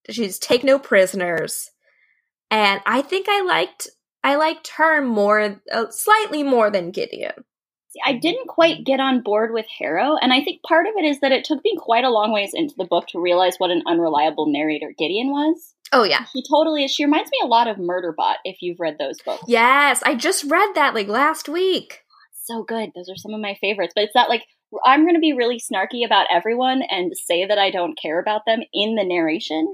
she's 0.10 0.39
take 0.39 0.63
no 0.63 0.80
prisoners. 0.80 1.70
And 2.52 2.82
I 2.86 3.02
think 3.02 3.28
I 3.30 3.42
liked 3.42 3.89
I 4.24 4.36
liked 4.36 4.70
her 4.78 5.02
more 5.02 5.62
uh, 5.72 5.86
slightly 5.90 6.44
more 6.44 6.70
than 6.70 6.92
Gideon. 6.92 7.44
I 8.04 8.14
didn't 8.14 8.48
quite 8.48 8.86
get 8.86 9.00
on 9.00 9.22
board 9.22 9.54
with 9.54 9.68
Harrow, 9.78 10.18
and 10.20 10.34
I 10.34 10.44
think 10.44 10.64
part 10.64 10.88
of 10.88 10.94
it 10.98 11.06
is 11.06 11.20
that 11.20 11.32
it 11.32 11.46
took 11.46 11.64
me 11.64 11.78
quite 11.78 12.04
a 12.04 12.10
long 12.10 12.32
ways 12.32 12.52
into 12.54 12.74
the 12.76 12.86
book 12.86 13.08
to 13.10 13.22
realize 13.22 13.58
what 13.58 13.70
an 13.70 13.84
unreliable 13.86 14.52
narrator 14.52 14.94
Gideon 14.98 15.30
was. 15.30 15.76
Oh 15.92 16.04
yeah, 16.04 16.26
she 16.34 16.42
totally 16.50 16.86
is. 16.86 16.92
She 16.92 17.06
reminds 17.06 17.30
me 17.30 17.38
a 17.44 17.48
lot 17.48 17.68
of 17.68 17.78
Murderbot. 17.78 18.38
If 18.46 18.62
you've 18.62 18.80
read 18.80 18.98
those 18.98 19.22
books, 19.22 19.44
yes, 19.48 20.02
I 20.04 20.16
just 20.16 20.44
read 20.50 20.74
that 20.74 20.96
like 20.96 21.08
last 21.08 21.48
week. 21.48 22.02
So 22.46 22.64
good. 22.64 22.90
Those 22.96 23.10
are 23.10 23.16
some 23.16 23.34
of 23.34 23.40
my 23.40 23.56
favorites. 23.62 23.94
But 23.96 24.06
it's 24.06 24.14
that 24.16 24.30
like 24.30 24.44
I'm 24.84 25.04
going 25.04 25.16
to 25.16 25.20
be 25.20 25.34
really 25.34 25.60
snarky 25.60 26.06
about 26.06 26.28
everyone 26.32 26.82
and 26.90 27.14
say 27.16 27.46
that 27.46 27.58
I 27.58 27.70
don't 27.70 28.00
care 28.02 28.20
about 28.20 28.42
them 28.48 28.62
in 28.74 28.96
the 28.96 29.04
narration, 29.04 29.74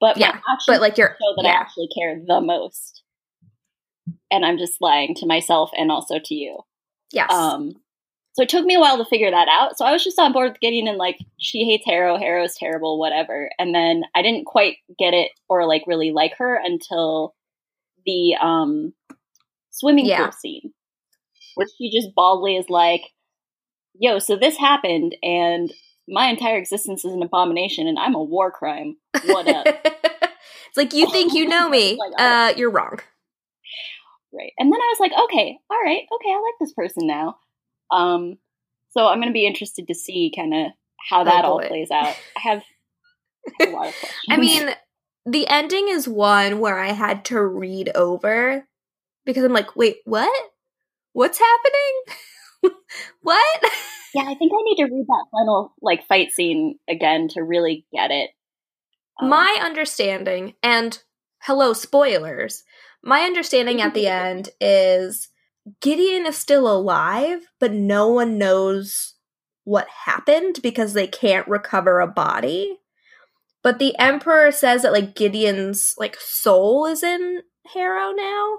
but 0.00 0.16
yeah, 0.16 0.38
but 0.66 0.80
like 0.80 0.96
you're 0.96 1.16
show 1.20 1.34
that 1.36 1.44
yeah. 1.44 1.50
I 1.50 1.60
actually 1.60 1.88
care 1.96 2.20
the 2.24 2.40
most, 2.40 3.01
and 4.32 4.44
I'm 4.44 4.58
just 4.58 4.80
lying 4.80 5.14
to 5.16 5.26
myself 5.26 5.70
and 5.76 5.92
also 5.92 6.18
to 6.18 6.34
you. 6.34 6.58
Yes. 7.12 7.30
Um, 7.30 7.74
so 8.32 8.42
it 8.42 8.48
took 8.48 8.64
me 8.64 8.74
a 8.74 8.80
while 8.80 8.96
to 8.96 9.04
figure 9.04 9.30
that 9.30 9.48
out. 9.48 9.76
So 9.76 9.84
I 9.84 9.92
was 9.92 10.02
just 10.02 10.18
on 10.18 10.32
board 10.32 10.50
with 10.50 10.60
Gideon 10.60 10.88
and 10.88 10.96
like 10.96 11.18
she 11.38 11.64
hates 11.64 11.84
Harrow, 11.86 12.16
Harrow's 12.16 12.56
terrible, 12.56 12.98
whatever. 12.98 13.50
And 13.58 13.74
then 13.74 14.04
I 14.14 14.22
didn't 14.22 14.46
quite 14.46 14.76
get 14.98 15.12
it 15.12 15.30
or 15.48 15.66
like 15.66 15.84
really 15.86 16.12
like 16.12 16.32
her 16.38 16.58
until 16.62 17.34
the 18.06 18.34
um 18.40 18.94
swimming 19.70 20.06
yeah. 20.06 20.24
pool 20.24 20.32
scene. 20.32 20.72
Where 21.54 21.66
she 21.76 21.90
just 21.90 22.14
baldly 22.16 22.56
is 22.56 22.70
like, 22.70 23.02
Yo, 23.94 24.18
so 24.18 24.36
this 24.36 24.56
happened 24.56 25.14
and 25.22 25.70
my 26.08 26.28
entire 26.28 26.56
existence 26.56 27.04
is 27.04 27.12
an 27.12 27.22
abomination 27.22 27.86
and 27.86 27.98
I'm 27.98 28.14
a 28.14 28.22
war 28.22 28.50
crime. 28.50 28.96
What 29.26 29.46
up? 29.46 29.66
it's 29.84 30.76
like 30.78 30.94
you 30.94 31.10
think 31.10 31.34
you 31.34 31.46
know 31.46 31.68
me. 31.68 31.98
like, 31.98 32.12
uh 32.18 32.54
you're 32.56 32.70
wrong. 32.70 32.98
Right. 34.32 34.52
And 34.58 34.72
then 34.72 34.80
I 34.80 34.94
was 34.94 35.00
like, 35.00 35.12
okay, 35.24 35.58
all 35.70 35.80
right, 35.82 36.02
okay, 36.14 36.30
I 36.30 36.40
like 36.40 36.54
this 36.60 36.72
person 36.72 37.06
now. 37.06 37.36
Um, 37.90 38.38
so 38.90 39.06
I'm 39.06 39.18
going 39.18 39.28
to 39.28 39.34
be 39.34 39.46
interested 39.46 39.86
to 39.88 39.94
see 39.94 40.32
kind 40.34 40.54
of 40.54 40.72
how 41.08 41.22
oh, 41.22 41.24
that 41.24 41.44
oh 41.44 41.48
all 41.48 41.60
plays 41.60 41.90
out. 41.90 42.16
I 42.36 42.40
have, 42.40 42.62
I 43.60 43.64
have 43.64 43.68
a 43.68 43.76
lot 43.76 43.88
of 43.88 43.94
questions. 44.00 44.14
I 44.30 44.36
mean, 44.36 44.70
the 45.26 45.46
ending 45.48 45.88
is 45.88 46.08
one 46.08 46.60
where 46.60 46.78
I 46.78 46.92
had 46.92 47.24
to 47.26 47.40
read 47.40 47.90
over 47.94 48.66
because 49.24 49.44
I'm 49.44 49.52
like, 49.52 49.76
wait, 49.76 49.98
what? 50.04 50.50
What's 51.12 51.38
happening? 51.38 52.74
what? 53.22 53.62
Yeah, 54.14 54.24
I 54.24 54.34
think 54.34 54.52
I 54.52 54.62
need 54.64 54.76
to 54.76 54.94
read 54.94 55.06
that 55.06 55.24
final 55.30 55.72
like 55.80 56.06
fight 56.06 56.32
scene 56.32 56.78
again 56.86 57.28
to 57.28 57.42
really 57.42 57.86
get 57.94 58.10
it. 58.10 58.28
Um, 59.18 59.30
My 59.30 59.58
understanding, 59.62 60.52
and 60.62 61.02
hello, 61.40 61.72
spoilers, 61.72 62.62
my 63.02 63.22
understanding 63.22 63.80
at 63.80 63.94
the 63.94 64.06
end 64.06 64.50
is 64.60 65.28
Gideon 65.80 66.26
is 66.26 66.36
still 66.36 66.70
alive, 66.70 67.40
but 67.60 67.72
no 67.72 68.08
one 68.08 68.38
knows 68.38 69.14
what 69.64 69.88
happened 70.04 70.60
because 70.62 70.92
they 70.92 71.06
can't 71.06 71.46
recover 71.48 72.00
a 72.00 72.06
body. 72.06 72.78
But 73.62 73.78
the 73.78 73.96
Emperor 73.98 74.50
says 74.50 74.82
that 74.82 74.92
like 74.92 75.14
Gideon's 75.14 75.94
like 75.98 76.16
soul 76.18 76.86
is 76.86 77.02
in 77.02 77.42
Harrow 77.72 78.10
now. 78.12 78.58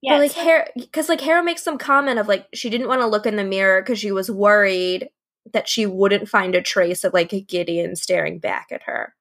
Yeah, 0.00 0.14
but, 0.14 0.20
like 0.20 0.32
Harrow, 0.32 0.64
because 0.76 1.08
like 1.08 1.20
Harrow 1.20 1.42
makes 1.42 1.62
some 1.62 1.78
comment 1.78 2.18
of 2.18 2.28
like 2.28 2.46
she 2.54 2.70
didn't 2.70 2.88
want 2.88 3.00
to 3.00 3.06
look 3.06 3.26
in 3.26 3.36
the 3.36 3.44
mirror 3.44 3.80
because 3.80 3.98
she 3.98 4.12
was 4.12 4.30
worried 4.30 5.08
that 5.52 5.68
she 5.68 5.86
wouldn't 5.86 6.28
find 6.28 6.54
a 6.54 6.62
trace 6.62 7.04
of 7.04 7.14
like 7.14 7.30
Gideon 7.46 7.96
staring 7.96 8.38
back 8.38 8.68
at 8.70 8.82
her. 8.84 9.14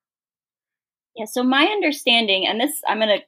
Yeah, 1.15 1.25
so 1.25 1.41
my 1.43 1.65
understanding, 1.65 2.45
and 2.47 2.59
this 2.59 2.81
I'm 2.87 2.99
gonna 2.99 3.19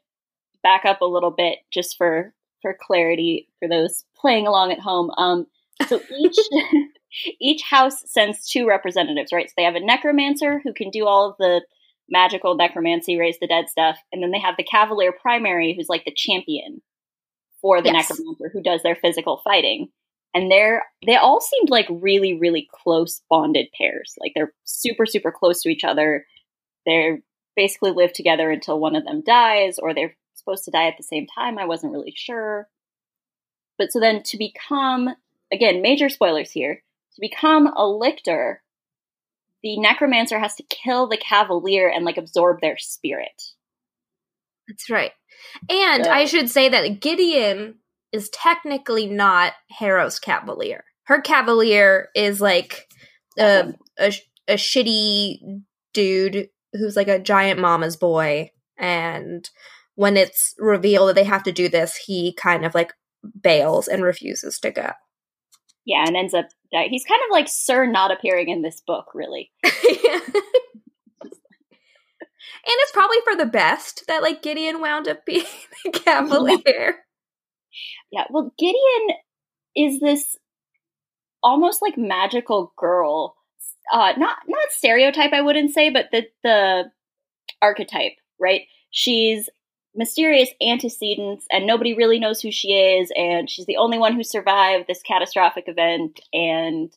back 0.64 0.86
up 0.86 1.02
a 1.02 1.06
little 1.06 1.32
bit 1.32 1.60
just 1.72 1.98
for 1.98 2.34
for 2.62 2.76
clarity 2.80 3.48
for 3.60 3.68
those 3.68 4.06
playing 4.20 4.48
along 4.48 4.72
at 4.72 4.80
home. 4.80 5.12
Um, 5.18 5.48
so 5.88 6.02
each 6.18 6.38
each 7.40 7.62
house 7.64 8.04
sends 8.06 8.50
two 8.50 8.68
representatives, 8.68 9.32
right? 9.32 9.48
So 9.50 9.54
they 9.58 9.64
have 9.64 9.76
a 9.76 9.86
necromancer 9.86 10.62
who 10.64 10.74
can 10.74 10.90
do 10.90 11.06
all 11.06 11.30
of 11.30 11.38
the 11.38 11.62
magical 12.10 12.56
necromancy, 12.56 13.18
raise 13.18 13.38
the 13.40 13.48
dead 13.48 13.70
stuff, 13.70 13.98
and 14.12 14.22
then 14.22 14.32
they 14.32 14.40
have 14.40 14.56
the 14.58 14.64
cavalier 14.64 15.12
primary 15.12 15.76
who's 15.76 15.90
like 15.90 16.06
the 16.06 16.14
champion 16.16 16.82
for 17.62 17.82
the 17.82 17.92
yes. 17.92 18.10
necromancer 18.10 18.50
who 18.52 18.62
does 18.62 18.82
their 18.84 18.96
physical 18.96 19.42
fighting. 19.44 19.90
And 20.34 20.52
they're 20.52 20.84
they 21.06 21.16
all 21.16 21.42
seemed 21.42 21.70
like 21.70 21.88
really 21.90 22.38
really 22.38 22.68
close 22.72 23.22
bonded 23.30 23.68
pairs. 23.76 24.16
Like 24.20 24.34
they're 24.36 24.54
super 24.64 25.06
super 25.06 25.32
close 25.32 25.62
to 25.64 25.70
each 25.70 25.84
other. 25.84 26.26
They're 26.86 27.20
basically 27.56 27.92
live 27.92 28.14
together 28.14 28.50
until 28.52 28.80
one 28.80 28.96
of 28.96 29.06
them 29.06 29.22
dies 29.26 29.80
or 29.80 29.94
they're 29.94 30.16
supposed 30.40 30.66
to 30.66 30.72
die 30.72 30.88
at 30.88 30.98
the 30.98 31.04
same 31.04 31.28
time. 31.28 31.58
I 31.58 31.66
wasn't 31.66 31.94
really 31.94 32.14
sure. 32.16 32.68
But 33.78 33.92
so 33.92 34.00
then 34.00 34.24
to 34.24 34.38
become, 34.38 35.10
again, 35.52 35.82
major 35.82 36.10
spoilers 36.10 36.52
here, 36.52 36.84
to 37.16 37.22
become 37.22 37.68
a 37.68 37.88
lictor, 37.88 38.62
the 39.64 39.80
necromancer 39.80 40.40
has 40.40 40.56
to 40.56 40.64
kill 40.64 41.08
the 41.08 41.18
cavalier 41.18 41.90
and 41.90 42.06
like 42.06 42.18
absorb 42.18 42.62
their 42.62 42.78
spirit. 42.78 43.42
That's 44.68 44.90
right. 44.90 45.12
And 45.70 46.06
so. 46.06 46.12
I 46.12 46.26
should 46.26 46.50
say 46.50 46.70
that 46.70 47.00
Gideon 47.00 47.76
is 48.12 48.30
technically 48.30 49.08
not 49.08 49.54
Harrow's 49.70 50.20
cavalier. 50.20 50.84
Her 51.04 51.22
cavalier 51.22 52.10
is 52.16 52.40
like 52.40 52.88
a, 53.38 53.74
a, 53.98 54.14
a 54.48 54.54
shitty 54.54 55.64
dude 55.94 56.50
who's 56.74 56.96
like 56.96 57.08
a 57.08 57.20
giant 57.20 57.60
mama's 57.60 57.96
boy 57.96 58.52
and 58.78 59.50
when 60.00 60.16
it's 60.16 60.56
revealed 60.58 61.10
that 61.10 61.16
they 61.16 61.26
have 61.26 61.44
to 61.44 61.52
do 61.52 61.68
this, 61.68 61.98
he 61.98 62.34
kind 62.34 62.66
of 62.66 62.74
like 62.74 62.94
bails 63.42 63.90
and 63.90 64.02
refuses 64.02 64.58
to 64.60 64.72
go. 64.72 64.92
Yeah, 65.86 66.06
and 66.08 66.16
ends 66.16 66.34
up 66.34 66.46
he's 66.72 67.04
kind 67.04 67.20
of 67.28 67.32
like 67.32 67.48
Sir 67.50 67.86
not 67.86 68.10
appearing 68.10 68.48
in 68.48 68.62
this 68.62 68.82
book, 68.88 69.08
really. 69.14 69.52
And 72.62 72.76
it's 72.82 72.92
probably 72.92 73.18
for 73.24 73.36
the 73.36 73.46
best 73.46 74.04
that 74.08 74.22
like 74.22 74.44
Gideon 74.44 74.82
wound 74.82 75.08
up 75.08 75.26
being 75.26 75.46
the 75.86 75.92
Cavalier. 75.92 76.98
Yeah, 78.12 78.26
well, 78.30 78.54
Gideon 78.60 79.18
is 79.76 80.00
this 80.02 80.38
almost 81.42 81.82
like 81.82 81.98
magical 81.98 82.74
girl. 82.78 83.38
Uh, 83.92 84.12
not 84.18 84.38
not 84.48 84.72
stereotype, 84.72 85.32
I 85.32 85.42
wouldn't 85.42 85.74
say, 85.74 85.90
but 85.90 86.08
the 86.12 86.26
the 86.44 86.92
archetype, 87.62 88.14
right? 88.40 88.64
She's 88.92 89.50
mysterious 90.00 90.50
antecedents, 90.62 91.46
and 91.52 91.68
nobody 91.68 91.94
really 91.94 92.18
knows 92.20 92.42
who 92.42 92.52
she 92.52 92.70
is, 92.70 93.12
and 93.16 93.50
she's 93.50 93.66
the 93.68 93.78
only 93.78 94.00
one 94.00 94.16
who 94.16 94.24
survived 94.24 94.88
this 94.88 95.04
catastrophic 95.04 95.66
event, 95.68 96.22
and 96.34 96.92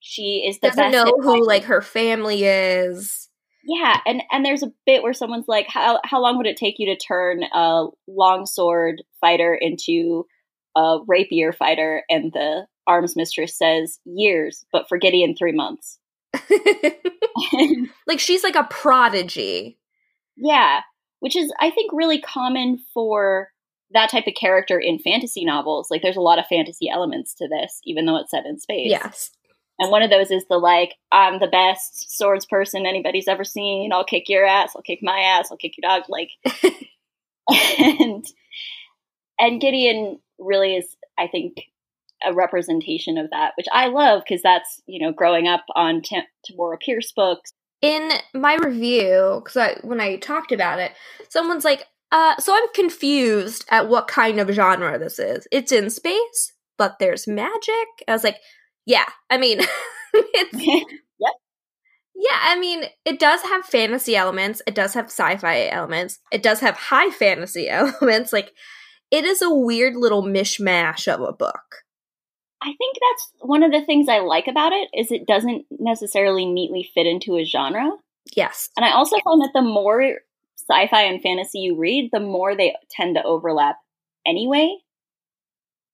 she 0.00 0.46
is 0.48 0.60
the 0.60 0.68
Doesn't 0.68 0.92
know 0.92 1.04
who 1.04 1.22
finding- 1.24 1.44
like 1.44 1.64
her 1.64 1.82
family 1.82 2.44
is. 2.44 3.28
Yeah, 3.64 3.98
and 4.06 4.22
and 4.30 4.44
there's 4.44 4.62
a 4.62 4.72
bit 4.86 5.02
where 5.02 5.12
someone's 5.12 5.48
like, 5.48 5.66
"How 5.68 5.98
how 6.04 6.22
long 6.22 6.36
would 6.38 6.46
it 6.46 6.56
take 6.56 6.76
you 6.78 6.86
to 6.86 6.96
turn 6.96 7.42
a 7.42 7.86
longsword 8.06 9.02
fighter 9.20 9.54
into 9.60 10.26
a 10.76 10.98
rapier 11.08 11.52
fighter?" 11.52 12.04
And 12.08 12.32
the 12.32 12.68
arms 12.86 13.16
mistress 13.16 13.58
says, 13.58 13.98
"Years, 14.04 14.64
but 14.70 14.88
for 14.88 14.96
Gideon, 14.96 15.34
three 15.34 15.50
months." 15.50 15.98
like 18.06 18.20
she's 18.20 18.44
like 18.44 18.54
a 18.54 18.68
prodigy. 18.70 19.78
yeah, 20.36 20.82
which 21.20 21.36
is 21.36 21.52
I 21.60 21.70
think 21.70 21.92
really 21.92 22.20
common 22.20 22.78
for 22.92 23.50
that 23.92 24.10
type 24.10 24.26
of 24.26 24.34
character 24.34 24.78
in 24.78 24.98
fantasy 24.98 25.44
novels. 25.44 25.88
Like, 25.90 26.02
there's 26.02 26.16
a 26.16 26.20
lot 26.20 26.38
of 26.38 26.46
fantasy 26.46 26.88
elements 26.88 27.34
to 27.34 27.48
this, 27.48 27.80
even 27.84 28.06
though 28.06 28.16
it's 28.16 28.30
set 28.30 28.46
in 28.46 28.58
space. 28.58 28.90
Yes. 28.90 29.30
And 29.78 29.90
one 29.90 30.02
of 30.02 30.10
those 30.10 30.30
is 30.30 30.44
the 30.48 30.56
like, 30.56 30.94
I'm 31.12 31.38
the 31.38 31.46
best 31.46 32.16
swords 32.16 32.46
person 32.46 32.86
anybody's 32.86 33.28
ever 33.28 33.44
seen. 33.44 33.92
I'll 33.92 34.04
kick 34.04 34.28
your 34.28 34.44
ass. 34.44 34.72
I'll 34.74 34.82
kick 34.82 35.00
my 35.02 35.18
ass. 35.18 35.48
I'll 35.50 35.58
kick 35.58 35.74
your 35.76 35.88
dog. 35.88 36.04
Like, 36.08 36.30
and 37.78 38.24
and 39.38 39.60
Gideon 39.60 40.18
really 40.38 40.76
is, 40.76 40.96
I 41.18 41.26
think, 41.28 41.60
a 42.26 42.32
representation 42.32 43.18
of 43.18 43.30
that, 43.30 43.52
which 43.58 43.66
I 43.70 43.88
love 43.88 44.22
because 44.26 44.42
that's 44.42 44.80
you 44.86 45.04
know 45.04 45.12
growing 45.12 45.46
up 45.46 45.64
on 45.74 46.00
T- 46.00 46.22
Tamora 46.50 46.80
Pierce 46.80 47.12
books. 47.12 47.52
In 47.82 48.10
my 48.34 48.56
review 48.56 49.40
because 49.42 49.56
I, 49.56 49.78
when 49.82 50.00
i 50.00 50.16
talked 50.16 50.52
about 50.52 50.78
it 50.78 50.92
someone's 51.28 51.64
like 51.64 51.84
uh 52.12 52.36
so 52.38 52.54
i'm 52.54 52.72
confused 52.74 53.64
at 53.70 53.88
what 53.88 54.08
kind 54.08 54.40
of 54.40 54.50
genre 54.50 54.98
this 54.98 55.18
is. 55.18 55.46
It's 55.52 55.72
in 55.72 55.90
space 55.90 56.52
but 56.78 56.98
there's 56.98 57.26
magic? 57.26 57.88
I 58.06 58.12
was 58.12 58.24
like 58.24 58.38
yeah 58.86 59.06
i 59.28 59.36
mean 59.36 59.60
it's 60.14 60.54
yep. 61.20 61.32
yeah 62.14 62.38
i 62.44 62.58
mean 62.58 62.84
it 63.04 63.18
does 63.18 63.42
have 63.42 63.64
fantasy 63.64 64.16
elements 64.16 64.62
it 64.66 64.74
does 64.74 64.94
have 64.94 65.06
sci-fi 65.06 65.66
elements 65.66 66.20
it 66.32 66.42
does 66.42 66.60
have 66.60 66.76
high 66.76 67.10
fantasy 67.10 67.68
elements 67.68 68.32
like 68.32 68.52
it 69.10 69.24
is 69.24 69.42
a 69.42 69.54
weird 69.54 69.94
little 69.96 70.22
mishmash 70.22 71.12
of 71.12 71.20
a 71.20 71.32
book 71.32 71.84
I 72.62 72.72
think 72.78 72.96
that's 73.00 73.32
one 73.40 73.62
of 73.62 73.72
the 73.72 73.84
things 73.84 74.08
I 74.08 74.20
like 74.20 74.46
about 74.46 74.72
it 74.72 74.88
is 74.94 75.12
it 75.12 75.26
doesn't 75.26 75.66
necessarily 75.70 76.46
neatly 76.46 76.88
fit 76.94 77.06
into 77.06 77.36
a 77.36 77.44
genre. 77.44 77.90
yes 78.34 78.70
And 78.76 78.84
I 78.84 78.92
also 78.92 79.16
find 79.24 79.40
that 79.42 79.52
the 79.54 79.62
more 79.62 80.02
sci-fi 80.56 81.02
and 81.02 81.22
fantasy 81.22 81.60
you 81.60 81.76
read, 81.76 82.10
the 82.12 82.20
more 82.20 82.56
they 82.56 82.74
tend 82.90 83.16
to 83.16 83.22
overlap 83.22 83.76
anyway. 84.26 84.76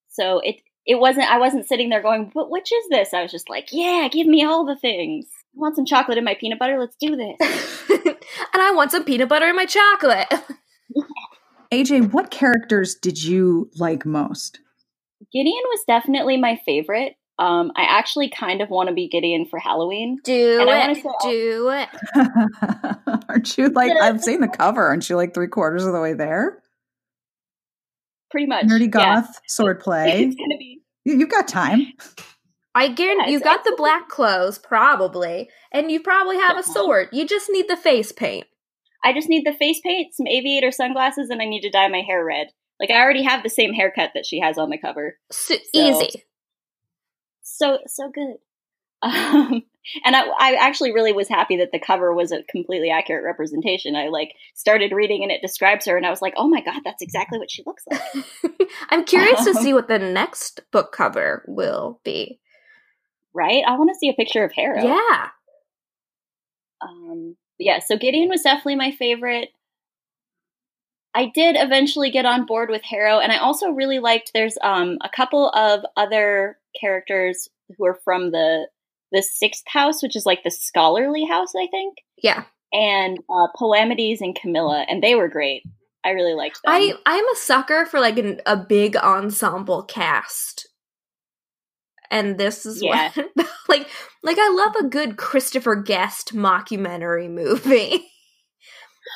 So 0.09 0.41
it 0.41 0.57
it 0.85 0.97
wasn't 0.97 1.31
I 1.31 1.39
wasn't 1.39 1.67
sitting 1.67 1.89
there 1.89 2.03
going, 2.03 2.31
"But 2.35 2.51
which 2.51 2.73
is 2.73 2.89
this?" 2.91 3.15
I 3.15 3.23
was 3.23 3.33
just 3.33 3.49
like, 3.49 3.69
"Yeah, 3.73 4.09
give 4.11 4.27
me 4.27 4.45
all 4.45 4.65
the 4.65 4.77
things. 4.77 5.27
I 5.55 5.61
want 5.61 5.77
some 5.77 5.87
chocolate 5.87 6.19
in 6.19 6.25
my 6.25 6.35
peanut 6.35 6.59
butter. 6.59 6.79
Let's 6.79 6.97
do 6.97 7.17
this." 7.17 7.37
and 8.53 8.63
i 8.63 8.71
want 8.73 8.91
some 8.91 9.05
peanut 9.05 9.29
butter 9.29 9.49
in 9.49 9.57
my 9.57 9.67
chocolate 9.67 10.29
AJ, 11.73 12.13
what 12.13 12.31
characters 12.31 12.95
did 12.95 13.23
you 13.23 13.71
like 13.79 14.05
most? 14.05 14.61
Gideon 15.33 15.63
was 15.71 15.81
definitely 15.87 16.37
my 16.37 16.57
favorite. 16.65 17.15
Um, 17.39 17.73
I 17.77 17.83
actually 17.85 18.29
kind 18.31 18.61
of 18.61 18.69
want 18.71 18.89
to 18.89 18.95
be 18.95 19.09
Gideon 19.09 19.47
for 19.47 19.59
Halloween. 19.59 20.19
do 20.25 20.61
And 20.61 20.71
I 20.71 20.91
it 20.93 20.97
say- 20.97 21.09
do 21.23 21.71
it 21.71 21.89
Aren't 23.29 23.59
you 23.59 23.69
like, 23.71 23.91
I've 23.93 24.23
seen 24.23 24.41
the 24.41 24.49
cover. 24.59 24.83
Aren't 24.85 25.09
you 25.09 25.17
like 25.17 25.35
three 25.35 25.49
quarters 25.49 25.85
of 25.85 25.93
the 25.93 26.01
way 26.01 26.13
there? 26.13 26.63
Pretty 28.31 28.47
much. 28.47 28.65
Nerdy 28.67 28.91
goth, 28.91 29.41
sword 29.49 29.81
play. 29.81 30.25
It's 30.25 30.37
gonna 30.37 30.57
be 30.59 30.81
You- 31.05 31.19
You've 31.19 31.31
got 31.31 31.49
time. 31.49 31.87
I 32.75 32.89
guarantee 32.89 33.25
Yeah, 33.27 33.31
you 33.33 33.37
it's- 33.39 33.43
got 33.57 33.65
the 33.65 33.75
black 33.77 34.09
clothes, 34.09 34.59
probably, 34.59 35.51
and 35.73 35.91
you 35.91 36.01
probably 36.01 36.39
have 36.39 36.57
a 36.57 36.63
sword. 36.63 37.09
You 37.13 37.27
just 37.27 37.51
need 37.51 37.69
the 37.69 37.77
face 37.77 38.13
paint. 38.13 38.47
I 39.05 39.13
just 39.13 39.29
need 39.29 39.45
the 39.45 39.53
face 39.53 39.81
paint, 39.85 40.15
some 40.15 40.27
aviator 40.29 40.71
sunglasses, 40.71 41.29
and 41.29 41.43
I 41.43 41.45
need 41.45 41.63
to 41.63 41.71
dye 41.71 41.89
my 41.89 42.03
hair 42.07 42.25
red. 42.25 42.47
Like 42.83 42.91
I 42.91 43.01
already 43.01 43.23
have 43.23 43.43
the 43.43 43.49
same 43.49 43.73
haircut 43.73 44.11
that 44.15 44.27
she 44.27 44.41
has 44.41 44.59
on 44.59 44.69
the 44.69 44.77
cover. 44.77 45.17
So, 45.31 45.55
easy. 45.73 46.25
So 47.43 47.79
so 47.87 48.11
good. 48.11 48.37
Um, 49.05 49.65
and 50.05 50.15
I, 50.15 50.23
I 50.39 50.57
actually 50.61 50.93
really 50.93 51.13
was 51.13 51.29
happy 51.29 51.57
that 51.57 51.73
the 51.73 51.81
cover 51.81 52.15
was 52.15 52.31
a 52.31 52.45
completely 52.45 52.89
accurate 52.91 53.25
representation. 53.25 53.97
I 53.97 54.09
like 54.11 54.33
started 54.55 54.93
reading 54.93 55.25
and 55.25 55.33
it 55.33 55.43
describes 55.43 55.87
her, 55.87 55.97
and 55.97 56.07
I 56.07 56.11
was 56.11 56.23
like, 56.23 56.35
oh 56.37 56.47
my 56.47 56.61
god, 56.61 56.83
that's 56.85 57.03
exactly 57.03 57.41
what 57.41 57.51
she 57.51 57.65
looks 57.67 57.83
like. 57.91 58.25
I'm 58.91 59.03
curious 59.05 59.43
to 59.43 59.51
Um, 59.51 59.57
see 59.57 59.75
what 59.75 59.89
the 59.89 59.99
next 59.99 60.61
book 60.71 60.93
cover 60.93 61.45
will 61.49 61.99
be. 62.05 62.39
right? 63.35 63.65
I 63.67 63.77
want 63.77 63.91
to 63.91 63.99
see 63.99 64.09
a 64.09 64.13
picture 64.15 64.45
of 64.45 64.53
Harrow. 64.53 64.85
Yeah. 64.85 65.29
Um, 66.81 67.37
yeah, 67.59 67.81
so 67.81 67.97
Gideon 67.97 68.29
was 68.29 68.43
definitely 68.43 68.77
my 68.77 68.93
favorite. 68.93 69.49
I 71.15 71.27
did 71.35 71.57
eventually 71.59 72.11
get 72.11 72.25
on 72.25 72.47
board 72.47 72.71
with 72.71 72.83
Harrow, 72.83 73.19
and 73.19 73.31
I 73.33 73.39
also 73.39 73.69
really 73.71 73.99
liked. 73.99 74.31
There's 74.33 74.57
um, 74.63 74.99
a 75.03 75.11
couple 75.15 75.51
of 75.51 75.85
other 75.97 76.59
characters 76.81 77.49
who 77.77 77.85
are 77.87 77.99
from 78.05 78.31
the 78.31 78.69
the 79.13 79.23
sixth 79.23 79.65
house, 79.67 80.03
which 80.03 80.17
is 80.17 80.25
like 80.25 80.43
the 80.43 80.51
scholarly 80.51 81.27
house, 81.27 81.53
I 81.55 81.67
think, 81.71 81.97
Yeah. 82.23 82.45
and 82.73 83.19
uh, 83.29 83.49
Palamedes 83.61 84.23
and 84.23 84.35
Camilla, 84.35 84.87
and 84.89 85.03
they 85.03 85.15
were 85.15 85.29
great. 85.29 85.63
I 86.03 86.11
really 86.11 86.33
liked 86.35 86.61
them. 86.65 86.73
I 86.73 86.95
I'm 87.05 87.29
a 87.29 87.37
sucker 87.37 87.85
for 87.85 88.01
like 88.01 88.19
an, 88.19 88.41
a 88.47 88.57
big 88.57 88.97
ensemble 88.97 89.83
cast. 89.85 90.67
And 92.11 92.39
this 92.39 92.67
is 92.67 92.83
Yeah. 92.83 93.11
what 93.15 93.29
like 93.69 93.87
like 94.23 94.39
I 94.41 94.49
love 94.49 94.77
a 94.77 94.89
good 94.89 95.17
Christopher 95.17 95.77
Guest 95.77 96.35
mockumentary 96.35 97.31
movie. 97.31 98.07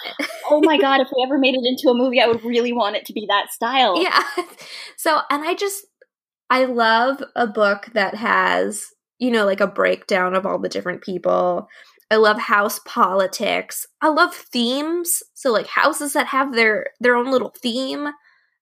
oh 0.50 0.60
my 0.62 0.78
god, 0.78 1.00
if 1.00 1.08
we 1.14 1.22
ever 1.24 1.38
made 1.38 1.54
it 1.54 1.64
into 1.64 1.88
a 1.90 1.94
movie, 1.94 2.20
I 2.20 2.26
would 2.26 2.44
really 2.44 2.72
want 2.72 2.96
it 2.96 3.04
to 3.06 3.12
be 3.12 3.26
that 3.28 3.52
style. 3.52 4.00
Yeah. 4.02 4.22
So, 4.96 5.20
and 5.30 5.44
I 5.44 5.54
just, 5.54 5.84
I 6.50 6.64
love 6.64 7.22
a 7.34 7.46
book 7.46 7.86
that 7.94 8.14
has, 8.14 8.86
you 9.18 9.30
know, 9.30 9.44
like 9.44 9.60
a 9.60 9.66
breakdown 9.66 10.34
of 10.34 10.46
all 10.46 10.58
the 10.58 10.68
different 10.68 11.02
people. 11.02 11.68
I 12.10 12.16
love 12.16 12.38
house 12.38 12.80
politics. 12.86 13.86
I 14.00 14.08
love 14.08 14.34
themes. 14.34 15.22
So, 15.34 15.52
like 15.52 15.66
houses 15.66 16.12
that 16.14 16.26
have 16.28 16.54
their 16.54 16.88
their 17.00 17.16
own 17.16 17.30
little 17.30 17.52
theme. 17.62 18.08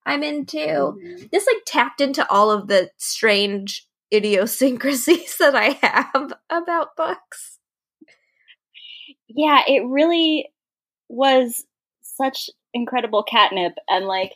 I'm 0.07 0.23
into. 0.23 0.59
Mhm. 0.59 1.31
This 1.31 1.47
like 1.47 1.62
tapped 1.66 2.01
into 2.01 2.29
all 2.31 2.51
of 2.51 2.68
the 2.68 2.90
strange 2.99 3.87
idiosyncrasies 4.12 5.37
that 5.40 5.55
I 5.57 5.79
have 5.83 6.33
about 6.51 6.97
books. 6.97 7.59
yeah, 9.29 9.62
it 9.66 9.85
really 9.87 10.53
was 11.09 11.64
such 12.03 12.49
incredible 12.73 13.23
catnip. 13.23 13.75
And 13.88 14.07
like, 14.07 14.33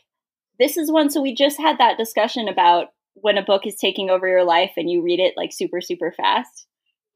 this 0.59 0.77
is 0.77 0.91
one. 0.91 1.09
So 1.09 1.21
we 1.21 1.33
just 1.33 1.57
had 1.59 1.77
that 1.77 1.97
discussion 1.97 2.47
about 2.47 2.87
when 3.15 3.37
a 3.37 3.43
book 3.43 3.65
is 3.65 3.75
taking 3.75 4.09
over 4.09 4.27
your 4.27 4.43
life 4.43 4.71
and 4.77 4.89
you 4.89 5.01
read 5.01 5.19
it 5.19 5.33
like 5.35 5.51
super, 5.53 5.81
super 5.81 6.11
fast. 6.15 6.67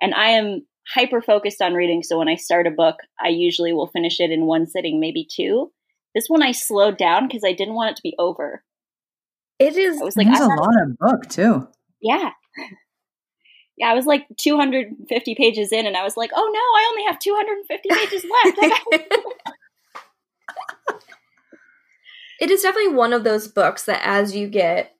And 0.01 0.13
I 0.13 0.29
am 0.29 0.65
hyper 0.93 1.21
focused 1.21 1.61
on 1.61 1.73
reading. 1.73 2.03
So 2.03 2.17
when 2.17 2.27
I 2.27 2.35
start 2.35 2.67
a 2.67 2.71
book, 2.71 2.97
I 3.23 3.29
usually 3.29 3.71
will 3.73 3.87
finish 3.87 4.19
it 4.19 4.31
in 4.31 4.45
one 4.45 4.67
sitting, 4.67 4.99
maybe 4.99 5.25
two. 5.29 5.71
This 6.13 6.25
one 6.27 6.43
I 6.43 6.51
slowed 6.51 6.97
down 6.97 7.27
because 7.27 7.43
I 7.45 7.53
didn't 7.53 7.73
want 7.75 7.91
it 7.91 7.95
to 7.97 8.03
be 8.03 8.15
over. 8.19 8.63
It 9.59 9.77
is 9.77 10.01
I 10.01 10.03
was 10.03 10.17
like, 10.17 10.27
There's 10.27 10.41
I 10.41 10.45
a 10.45 10.47
gotta- 10.49 10.61
lot 10.61 10.81
of 10.83 10.97
book 10.97 11.29
too. 11.29 11.67
yeah. 12.01 12.31
Yeah, 13.77 13.87
I 13.89 13.93
was 13.95 14.05
like 14.05 14.27
250 14.37 15.35
pages 15.35 15.71
in, 15.71 15.85
and 15.87 15.97
I 15.97 16.03
was 16.03 16.15
like, 16.17 16.31
"Oh 16.35 16.51
no, 16.53 16.59
I 16.59 16.87
only 16.91 17.03
have 17.05 17.19
250 17.19 17.89
pages 17.89 18.25
left." 18.43 19.03
It 22.39 22.51
is 22.51 22.61
definitely 22.63 22.93
one 22.93 23.13
of 23.13 23.23
those 23.23 23.47
books 23.47 23.83
that 23.85 24.01
as 24.03 24.35
you 24.35 24.47
get 24.49 24.95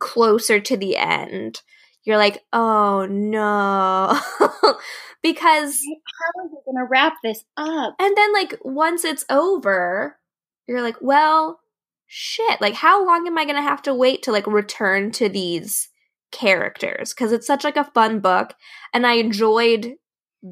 closer 0.00 0.60
to 0.60 0.76
the 0.76 0.96
end 0.96 1.62
you're 2.04 2.18
like 2.18 2.42
oh 2.54 3.06
no 3.06 4.18
because 5.22 5.80
How 5.84 6.42
are 6.42 6.48
we 6.48 6.58
gonna 6.66 6.88
wrap 6.90 7.16
this 7.22 7.44
up? 7.58 7.94
and 8.00 8.16
then 8.16 8.32
like 8.32 8.58
once 8.64 9.04
it's 9.04 9.26
over 9.30 10.18
you're 10.66 10.82
like 10.82 10.96
well 11.02 11.60
shit 12.06 12.60
like 12.62 12.74
how 12.74 13.06
long 13.06 13.26
am 13.26 13.38
i 13.38 13.44
gonna 13.44 13.62
have 13.62 13.82
to 13.82 13.94
wait 13.94 14.22
to 14.22 14.32
like 14.32 14.46
return 14.46 15.10
to 15.12 15.28
these 15.28 15.89
characters 16.30 17.12
because 17.12 17.32
it's 17.32 17.46
such 17.46 17.64
like 17.64 17.76
a 17.76 17.90
fun 17.92 18.20
book 18.20 18.54
and 18.94 19.06
i 19.06 19.14
enjoyed 19.14 19.94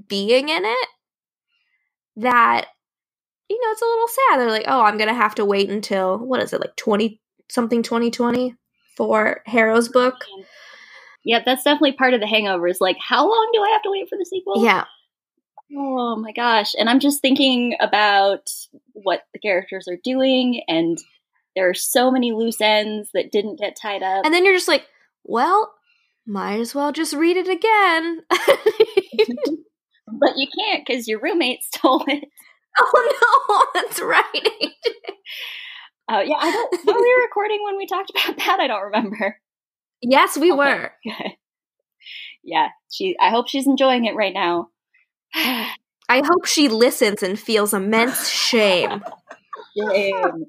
being 0.09 0.49
in 0.49 0.64
it 0.64 0.88
that 2.17 2.67
you 3.51 3.59
know, 3.59 3.71
it's 3.71 3.81
a 3.81 3.85
little 3.87 4.09
sad. 4.09 4.41
They're 4.41 4.51
like, 4.51 4.67
oh, 4.67 4.83
I'm 4.83 4.99
gonna 4.99 5.14
have 5.14 5.35
to 5.37 5.45
wait 5.45 5.71
until 5.71 6.19
what 6.19 6.43
is 6.43 6.53
it, 6.53 6.61
like 6.61 6.77
twenty 6.77 7.21
something, 7.49 7.83
twenty 7.83 8.11
twenty 8.11 8.57
for 8.95 9.43
Harrow's 9.47 9.88
book. 9.88 10.17
Yeah, 11.25 11.41
that's 11.45 11.64
definitely 11.64 11.93
part 11.93 12.12
of 12.12 12.21
the 12.21 12.27
hangover. 12.27 12.69
Is 12.69 12.81
like, 12.81 12.99
how 13.01 13.27
long 13.27 13.51
do 13.55 13.62
I 13.62 13.71
have 13.71 13.83
to 13.83 13.91
wait 13.91 14.09
for 14.09 14.19
the 14.19 14.27
sequel? 14.27 14.62
Yeah, 14.62 14.85
Oh 15.77 16.17
my 16.17 16.33
gosh. 16.33 16.75
And 16.79 16.88
I'm 16.88 17.01
just 17.01 17.21
thinking 17.21 17.77
about 17.81 18.49
what 18.93 19.23
the 19.33 19.38
characters 19.38 19.87
are 19.88 19.99
doing, 20.03 20.62
and 20.69 20.99
there 21.55 21.69
are 21.69 21.75
so 21.75 22.11
many 22.11 22.33
loose 22.33 22.61
ends 22.61 23.11
that 23.14 23.33
didn't 23.33 23.59
get 23.59 23.77
tied 23.81 24.03
up. 24.03 24.25
and 24.25 24.33
then 24.33 24.45
you're 24.45 24.55
just 24.55 24.69
like, 24.69 24.87
well, 25.29 25.75
might 26.27 26.59
as 26.61 26.75
well 26.75 26.91
just 26.93 27.14
read 27.14 27.37
it 27.37 27.49
again. 27.49 28.23
but 30.21 30.37
you 30.37 30.47
can't 30.59 30.85
because 30.87 31.07
your 31.07 31.21
roommate 31.21 31.62
stole 31.75 32.05
it. 32.09 32.25
oh 32.81 33.69
no, 33.75 33.81
that's 33.81 34.01
right. 34.01 34.73
Uh, 36.11 36.23
yeah, 36.25 36.37
I 36.38 36.51
don't. 36.51 36.87
Were 36.87 37.01
we 37.01 37.14
recording 37.23 37.61
when 37.64 37.77
we 37.77 37.87
talked 37.87 38.11
about 38.11 38.37
that? 38.38 38.59
I 38.61 38.67
don't 38.67 38.83
remember. 38.85 39.38
yes, 40.01 40.37
we 40.38 40.51
Okay. 40.53 40.59
were. 40.59 40.93
yeah, 42.43 42.69
she. 42.91 43.17
I 43.21 43.31
hope 43.31 43.49
she's 43.49 43.67
enjoying 43.67 44.05
it 44.07 44.14
right 44.17 44.33
now. 44.35 44.69
I 45.35 46.23
hope 46.25 46.47
she 46.47 46.69
listens 46.69 47.23
and 47.23 47.38
feels 47.38 47.75
immense 47.75 48.29
shame. 48.29 49.03
Shame. 49.77 50.47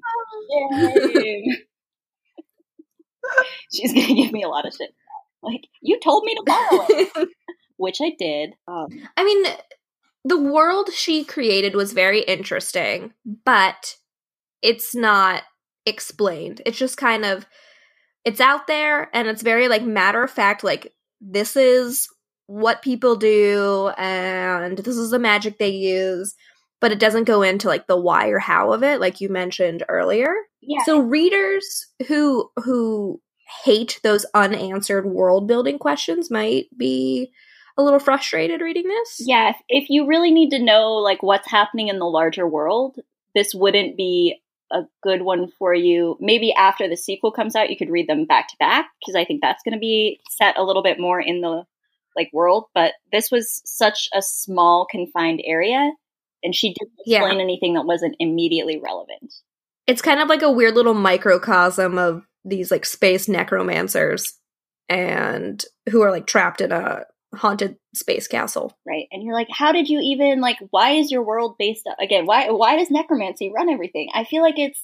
Shame. 1.12 1.44
she's 3.72 3.92
gonna 3.92 4.14
give 4.14 4.32
me 4.32 4.42
a 4.42 4.48
lot 4.48 4.66
of 4.66 4.74
shit. 4.74 4.90
Like 5.42 5.62
you 5.80 5.98
told 6.00 6.24
me 6.24 6.34
to 6.34 6.42
borrow 6.44 6.86
it, 6.88 7.28
which 7.76 8.00
I 8.00 8.12
did. 8.18 8.50
Um, 8.68 8.88
I 9.16 9.24
mean, 9.24 9.44
the 10.24 10.38
world 10.38 10.90
she 10.92 11.24
created 11.24 11.74
was 11.74 11.92
very 11.92 12.20
interesting, 12.20 13.12
but 13.44 13.96
it's 14.62 14.94
not 14.94 15.44
explained. 15.86 16.60
It's 16.66 16.78
just 16.78 16.96
kind 16.96 17.24
of 17.24 17.46
it's 18.24 18.40
out 18.40 18.66
there 18.66 19.08
and 19.14 19.28
it's 19.28 19.42
very 19.42 19.68
like 19.68 19.82
matter 19.82 20.22
of 20.22 20.30
fact 20.30 20.62
like 20.62 20.92
this 21.22 21.56
is 21.56 22.06
what 22.46 22.82
people 22.82 23.16
do 23.16 23.90
and 23.96 24.78
this 24.78 24.96
is 24.96 25.10
the 25.10 25.18
magic 25.18 25.58
they 25.58 25.68
use, 25.68 26.34
but 26.80 26.92
it 26.92 26.98
doesn't 26.98 27.24
go 27.24 27.42
into 27.42 27.68
like 27.68 27.86
the 27.86 28.00
why 28.00 28.28
or 28.28 28.38
how 28.38 28.72
of 28.72 28.82
it 28.82 29.00
like 29.00 29.20
you 29.20 29.28
mentioned 29.28 29.84
earlier. 29.88 30.34
yeah. 30.60 30.82
So 30.84 30.98
readers 30.98 31.86
who 32.08 32.50
who 32.56 33.20
hate 33.64 34.00
those 34.02 34.26
unanswered 34.34 35.06
world 35.06 35.48
building 35.48 35.78
questions 35.78 36.30
might 36.30 36.66
be 36.76 37.32
a 37.76 37.82
little 37.82 37.98
frustrated 37.98 38.60
reading 38.60 38.86
this. 38.86 39.16
yeah, 39.20 39.50
if, 39.50 39.56
if 39.68 39.90
you 39.90 40.06
really 40.06 40.30
need 40.30 40.50
to 40.50 40.62
know 40.62 40.92
like 40.92 41.22
what's 41.22 41.50
happening 41.50 41.88
in 41.88 41.98
the 41.98 42.04
larger 42.06 42.46
world, 42.46 42.96
this 43.34 43.54
wouldn't 43.54 43.96
be 43.96 44.40
a 44.72 44.82
good 45.02 45.22
one 45.22 45.48
for 45.58 45.74
you. 45.74 46.16
Maybe 46.20 46.52
after 46.52 46.88
the 46.88 46.96
sequel 46.96 47.32
comes 47.32 47.56
out, 47.56 47.70
you 47.70 47.76
could 47.76 47.90
read 47.90 48.08
them 48.08 48.24
back 48.24 48.48
to 48.48 48.56
back 48.58 48.88
because 49.00 49.16
I 49.16 49.24
think 49.24 49.40
that's 49.40 49.62
going 49.64 49.74
to 49.74 49.80
be 49.80 50.20
set 50.30 50.58
a 50.58 50.62
little 50.62 50.82
bit 50.82 51.00
more 51.00 51.20
in 51.20 51.40
the 51.40 51.64
like 52.16 52.30
world. 52.32 52.66
But 52.74 52.92
this 53.12 53.30
was 53.30 53.62
such 53.64 54.08
a 54.14 54.22
small, 54.22 54.86
confined 54.88 55.40
area, 55.44 55.90
and 56.42 56.54
she 56.54 56.74
didn't 56.74 56.92
Yeah. 57.06 57.18
explain 57.20 57.40
anything 57.40 57.74
that 57.74 57.86
wasn't 57.86 58.16
immediately 58.18 58.78
relevant. 58.78 59.32
It's 59.86 60.02
kind 60.02 60.20
of 60.20 60.28
like 60.28 60.42
a 60.42 60.50
weird 60.50 60.74
little 60.74 60.94
microcosm 60.94 61.98
of 61.98 62.24
these 62.44 62.70
like 62.70 62.86
space 62.86 63.28
necromancers 63.28 64.34
and 64.88 65.64
who 65.90 66.02
are 66.02 66.10
like 66.10 66.26
trapped 66.26 66.60
in 66.60 66.72
a 66.72 67.04
haunted 67.34 67.76
space 67.94 68.26
castle. 68.26 68.76
right 68.86 69.06
and 69.12 69.22
you're 69.22 69.34
like 69.34 69.46
how 69.52 69.70
did 69.70 69.88
you 69.88 70.00
even 70.02 70.40
like 70.40 70.56
why 70.70 70.92
is 70.92 71.12
your 71.12 71.22
world 71.24 71.54
based 71.58 71.86
on, 71.86 71.94
again 72.04 72.26
why 72.26 72.50
why 72.50 72.76
does 72.76 72.90
necromancy 72.90 73.52
run 73.54 73.68
everything 73.70 74.08
i 74.14 74.24
feel 74.24 74.42
like 74.42 74.58
it's 74.58 74.80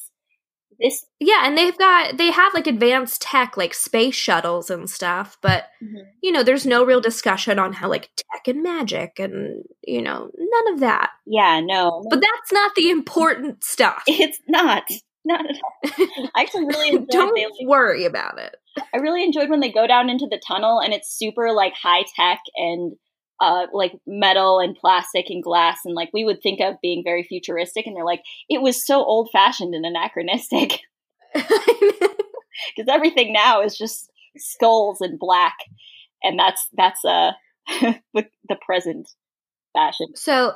this 0.80 1.06
Yeah, 1.20 1.46
and 1.46 1.56
they've 1.56 1.76
got 1.76 2.16
they 2.16 2.30
have 2.30 2.54
like 2.54 2.66
advanced 2.66 3.22
tech 3.22 3.56
like 3.56 3.74
space 3.74 4.14
shuttles 4.14 4.70
and 4.70 4.88
stuff, 4.88 5.36
but 5.40 5.64
mm-hmm. 5.82 6.08
you 6.22 6.32
know, 6.32 6.42
there's 6.42 6.66
no 6.66 6.84
real 6.84 7.00
discussion 7.00 7.58
on 7.58 7.72
how 7.72 7.88
like 7.88 8.10
tech 8.16 8.48
and 8.48 8.62
magic 8.62 9.18
and 9.18 9.64
you 9.86 10.02
know, 10.02 10.30
none 10.36 10.74
of 10.74 10.80
that. 10.80 11.10
yeah 11.26 11.60
no 11.60 12.04
But 12.10 12.20
that's 12.20 12.52
not 12.52 12.74
the 12.74 12.90
important 12.90 13.64
stuff. 13.64 14.02
it's 14.06 14.40
not 14.48 14.84
not 15.24 15.40
at 15.40 15.56
all 15.56 16.06
i 16.36 16.42
actually 16.42 16.66
really 16.66 16.90
enjoyed 16.90 17.08
Don't 17.08 17.34
they, 17.34 17.66
worry 17.66 18.04
about 18.04 18.38
it. 18.38 18.54
i 18.94 18.98
really 18.98 19.24
enjoyed 19.24 19.50
when 19.50 19.58
they 19.58 19.72
go 19.72 19.86
down 19.86 20.08
into 20.08 20.28
the 20.30 20.40
tunnel 20.46 20.78
and 20.78 20.94
it's 20.94 21.12
super 21.12 21.52
like 21.52 21.74
high 21.74 22.04
tech 22.14 22.38
and 22.54 22.92
uh 23.40 23.66
like 23.72 23.92
metal 24.06 24.58
and 24.60 24.76
plastic 24.76 25.26
and 25.28 25.42
glass 25.42 25.80
and 25.84 25.94
like 25.94 26.10
we 26.12 26.24
would 26.24 26.42
think 26.42 26.60
of 26.60 26.80
being 26.80 27.02
very 27.04 27.22
futuristic 27.22 27.86
and 27.86 27.96
they're 27.96 28.04
like 28.04 28.22
it 28.48 28.62
was 28.62 28.84
so 28.84 29.04
old 29.04 29.28
fashioned 29.32 29.74
and 29.74 29.84
anachronistic 29.84 30.80
because 31.34 32.88
everything 32.88 33.32
now 33.32 33.62
is 33.62 33.76
just 33.76 34.10
skulls 34.36 35.00
and 35.00 35.18
black 35.18 35.56
and 36.22 36.38
that's 36.38 36.68
that's 36.76 37.04
uh 37.04 37.32
the, 38.14 38.26
the 38.48 38.56
present 38.64 39.10
fashion 39.74 40.08
so 40.14 40.54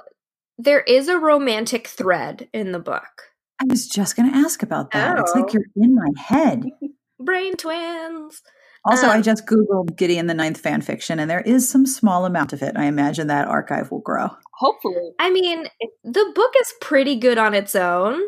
there 0.63 0.81
is 0.81 1.09
a 1.09 1.19
romantic 1.19 1.87
thread 1.89 2.49
in 2.53 2.73
the 2.73 2.79
book. 2.79 3.23
I 3.63 3.65
was 3.67 3.89
just 3.89 4.15
going 4.15 4.31
to 4.31 4.37
ask 4.37 4.63
about 4.63 4.91
that. 4.91 5.19
It's 5.19 5.33
like 5.35 5.45
Oh. 5.45 5.53
you're 5.55 5.85
in 5.85 5.95
my 5.95 6.09
head. 6.23 6.65
Brain 7.19 7.57
twins. 7.57 8.43
Also, 8.85 9.09
I 9.09 9.17
Um, 9.17 9.23
just 9.23 9.47
Googled 9.47 9.97
Gideon 9.97 10.27
the 10.27 10.35
Ninth 10.35 10.59
fan 10.61 10.81
fiction, 10.81 11.19
and 11.19 11.31
there 11.31 11.41
is 11.43 11.69
some 11.69 11.85
small 11.87 12.25
amount 12.25 12.53
of 12.55 12.63
it. 12.63 12.77
I 12.77 12.85
imagine 12.87 13.27
that 13.27 13.47
archive 13.49 13.91
will 13.91 14.01
grow. 14.01 14.29
hopefully 14.55 15.11
I 15.19 15.31
mean, 15.31 15.67
the 16.05 16.33
book 16.35 16.53
is 16.61 16.73
pretty 16.81 17.17
good 17.17 17.37
on 17.39 17.55
its 17.55 17.75
own, 17.75 18.21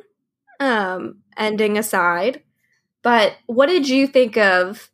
um, 0.61 1.21
ending 1.37 1.79
aside. 1.79 2.43
But 3.03 3.35
what 3.47 3.67
did 3.67 3.89
you 3.89 4.07
think 4.07 4.37
of 4.37 4.91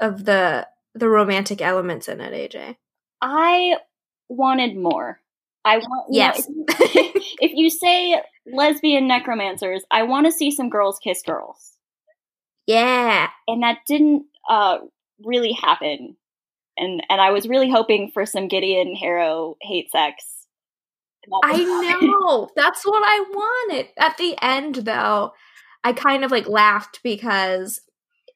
of 0.00 0.24
the 0.24 0.66
the 0.94 1.08
romantic 1.08 1.62
elements 1.62 2.08
in 2.08 2.20
it, 2.20 2.32
AJ? 2.52 2.76
i 3.22 3.76
wanted 4.28 4.76
more 4.76 5.20
i 5.64 5.76
want 5.78 6.06
you 6.12 6.20
know, 6.20 6.32
Yes. 6.34 6.46
if, 6.80 7.22
if 7.40 7.52
you 7.54 7.70
say 7.70 8.20
lesbian 8.52 9.06
necromancers 9.06 9.82
i 9.92 10.02
want 10.02 10.26
to 10.26 10.32
see 10.32 10.50
some 10.50 10.68
girls 10.68 10.98
kiss 10.98 11.22
girls 11.22 11.71
yeah. 12.66 13.28
and 13.46 13.62
that 13.62 13.78
didn't 13.86 14.24
uh 14.48 14.78
really 15.24 15.52
happen 15.52 16.16
and 16.76 17.02
and 17.08 17.20
i 17.20 17.30
was 17.30 17.48
really 17.48 17.70
hoping 17.70 18.10
for 18.12 18.26
some 18.26 18.48
gideon 18.48 18.94
harrow 18.94 19.56
hate 19.62 19.90
sex 19.90 20.42
I 21.44 21.98
know. 22.02 22.48
That's 22.56 22.84
what 22.84 23.02
I 23.04 23.24
wanted. 23.30 23.88
At 23.98 24.16
the 24.16 24.36
end 24.42 24.76
though, 24.76 25.32
I 25.84 25.92
kind 25.92 26.24
of 26.24 26.30
like 26.30 26.48
laughed 26.48 27.00
because 27.02 27.80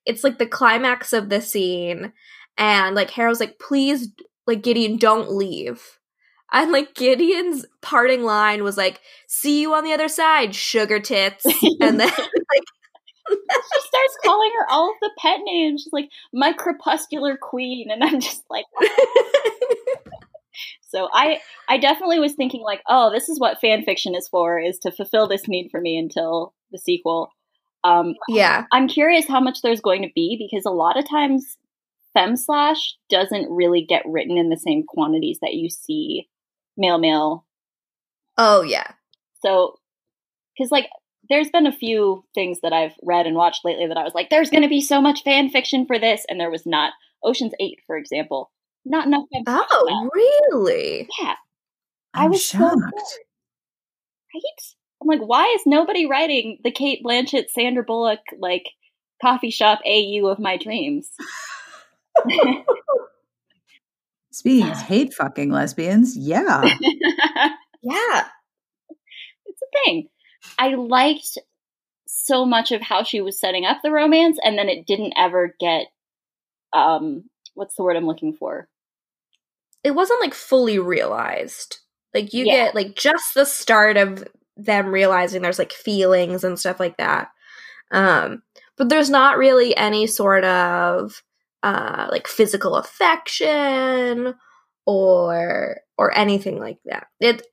it's 0.04 0.22
like 0.22 0.38
the 0.38 0.46
climax 0.46 1.12
of 1.12 1.28
the 1.28 1.40
scene 1.40 2.12
and 2.56 2.94
like 2.94 3.10
Harrow's 3.10 3.40
like, 3.40 3.58
please 3.58 4.08
like 4.46 4.62
Gideon, 4.62 4.96
don't 4.96 5.32
leave. 5.32 5.82
And 6.52 6.70
like 6.70 6.94
Gideon's 6.94 7.66
parting 7.82 8.22
line 8.22 8.62
was 8.62 8.76
like, 8.76 9.00
see 9.26 9.60
you 9.60 9.74
on 9.74 9.84
the 9.84 9.92
other 9.92 10.08
side, 10.08 10.54
sugar 10.54 11.00
tits. 11.00 11.44
And 11.80 12.00
then 12.00 12.08
like 12.18 12.64
she 13.28 13.80
starts 13.80 14.18
calling 14.24 14.50
her 14.58 14.70
all 14.70 14.90
of 14.90 14.96
the 15.00 15.10
pet 15.18 15.40
names. 15.44 15.82
She's 15.82 15.92
like 15.92 16.10
my 16.32 16.52
crepuscular 16.52 17.36
queen. 17.36 17.90
And 17.90 18.02
i'm 18.04 18.20
just 18.20 18.44
like 18.50 18.64
so 20.88 21.08
i 21.12 21.38
i 21.68 21.76
definitely 21.76 22.18
was 22.18 22.32
thinking 22.34 22.62
like 22.62 22.80
oh 22.88 23.10
this 23.12 23.28
is 23.28 23.38
what 23.38 23.60
fan 23.60 23.82
fiction 23.84 24.14
is 24.14 24.28
for 24.28 24.58
is 24.58 24.78
to 24.78 24.90
fulfill 24.90 25.26
this 25.28 25.46
need 25.48 25.68
for 25.70 25.80
me 25.80 25.98
until 25.98 26.54
the 26.72 26.78
sequel. 26.78 27.30
Um 27.84 28.14
Yeah. 28.28 28.64
i'm 28.72 28.88
curious 28.88 29.26
how 29.28 29.40
much 29.40 29.62
there's 29.62 29.80
going 29.80 30.02
to 30.02 30.10
be 30.14 30.36
because 30.38 30.64
a 30.64 30.70
lot 30.70 30.98
of 30.98 31.08
times 31.08 31.56
fem 32.14 32.36
slash 32.36 32.96
doesn't 33.10 33.50
really 33.50 33.84
get 33.84 34.02
written 34.06 34.38
in 34.38 34.48
the 34.48 34.56
same 34.56 34.82
quantities 34.86 35.38
that 35.42 35.54
you 35.54 35.68
see 35.68 36.28
male 36.76 36.98
male 36.98 37.44
Oh 38.38 38.62
yeah. 38.62 38.92
so 39.42 39.74
because 40.56 40.70
like 40.70 40.86
there's 41.28 41.50
been 41.50 41.66
a 41.66 41.72
few 41.72 42.24
things 42.34 42.58
that 42.62 42.72
i've 42.72 42.92
read 43.02 43.26
and 43.26 43.36
watched 43.36 43.64
lately 43.64 43.86
that 43.86 43.96
i 43.96 44.02
was 44.04 44.14
like 44.14 44.30
there's 44.30 44.50
going 44.50 44.62
to 44.62 44.68
be 44.68 44.80
so 44.80 45.00
much 45.00 45.22
fan 45.22 45.48
fiction 45.50 45.86
for 45.86 45.98
this 45.98 46.24
and 46.28 46.38
there 46.40 46.50
was 46.50 46.66
not 46.66 46.92
oceans 47.22 47.52
8 47.60 47.78
for 47.86 47.96
example 47.96 48.50
not 48.84 49.06
enough 49.06 49.24
Oh, 49.46 50.10
really? 50.14 51.08
yeah 51.20 51.34
I 52.14 52.24
I'm 52.24 52.30
was 52.30 52.42
shocked. 52.42 52.74
bored. 52.76 52.92
right 54.34 54.42
i'm 55.02 55.08
like 55.08 55.20
why 55.20 55.52
is 55.56 55.62
nobody 55.66 56.06
writing 56.06 56.58
the 56.64 56.70
cate 56.70 57.00
blanchett 57.04 57.50
sandra 57.50 57.82
bullock 57.82 58.20
like 58.38 58.64
coffee 59.22 59.50
shop 59.50 59.80
au 59.86 60.26
of 60.26 60.38
my 60.38 60.56
dreams 60.56 61.10
Speaking 64.32 64.68
of 64.70 64.76
hate 64.82 65.14
fucking 65.14 65.50
lesbians, 65.50 66.16
yeah. 66.16 66.62
Yeah. 67.82 68.24
it's 69.46 69.62
a 69.62 69.66
thing. 69.84 70.08
I 70.58 70.74
liked 70.74 71.38
so 72.06 72.44
much 72.46 72.72
of 72.72 72.80
how 72.80 73.02
she 73.02 73.20
was 73.20 73.38
setting 73.38 73.64
up 73.66 73.78
the 73.82 73.90
romance, 73.90 74.38
and 74.42 74.58
then 74.58 74.68
it 74.68 74.86
didn't 74.86 75.14
ever 75.16 75.54
get 75.58 75.86
um 76.72 77.24
what's 77.54 77.74
the 77.76 77.82
word 77.82 77.96
I'm 77.96 78.06
looking 78.06 78.32
for? 78.34 78.68
It 79.82 79.92
wasn't 79.92 80.20
like 80.20 80.34
fully 80.34 80.78
realized. 80.78 81.78
Like 82.14 82.32
you 82.34 82.44
Yeah. 82.46 82.52
get 82.52 82.74
like 82.74 82.96
just 82.96 83.34
the 83.34 83.44
start 83.44 83.96
of 83.96 84.26
them 84.56 84.88
realizing 84.88 85.42
there's 85.42 85.58
like 85.58 85.72
feelings 85.72 86.44
and 86.44 86.58
stuff 86.58 86.80
like 86.80 86.96
that. 86.96 87.28
Um, 87.92 88.42
but 88.76 88.88
there's 88.88 89.10
not 89.10 89.38
really 89.38 89.76
any 89.76 90.06
sort 90.06 90.44
of 90.44 91.22
uh, 91.62 92.08
like 92.10 92.26
physical 92.26 92.76
affection 92.76 94.34
or 94.86 95.78
or 95.98 96.16
anything 96.16 96.58
like 96.58 96.78
that. 96.86 97.06
It 97.20 97.46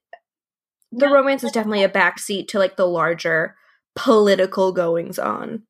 the 0.97 1.07
Yeah. 1.07 1.13
romance 1.13 1.43
is 1.43 1.51
definitely 1.51 1.83
a 1.83 1.89
backseat 1.89 2.47
to 2.49 2.59
like 2.59 2.75
the 2.77 2.87
larger 2.87 3.55
political 3.95 4.71
goings 4.71 5.19
on. 5.19 5.63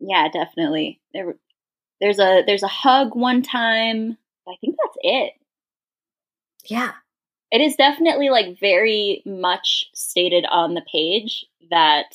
Yeah, 0.00 0.28
definitely. 0.32 1.00
There, 1.12 1.34
there's 2.00 2.18
a 2.20 2.42
there's 2.46 2.62
a 2.62 2.68
hug 2.68 3.14
one 3.16 3.42
time. 3.42 4.16
I 4.48 4.54
think 4.60 4.76
that's 4.82 4.96
it. 5.02 5.32
Yeah. 6.64 6.92
It 7.50 7.60
is 7.60 7.76
definitely 7.76 8.30
like 8.30 8.58
very 8.60 9.22
much 9.24 9.86
stated 9.94 10.44
on 10.50 10.74
the 10.74 10.84
page 10.92 11.46
that 11.70 12.14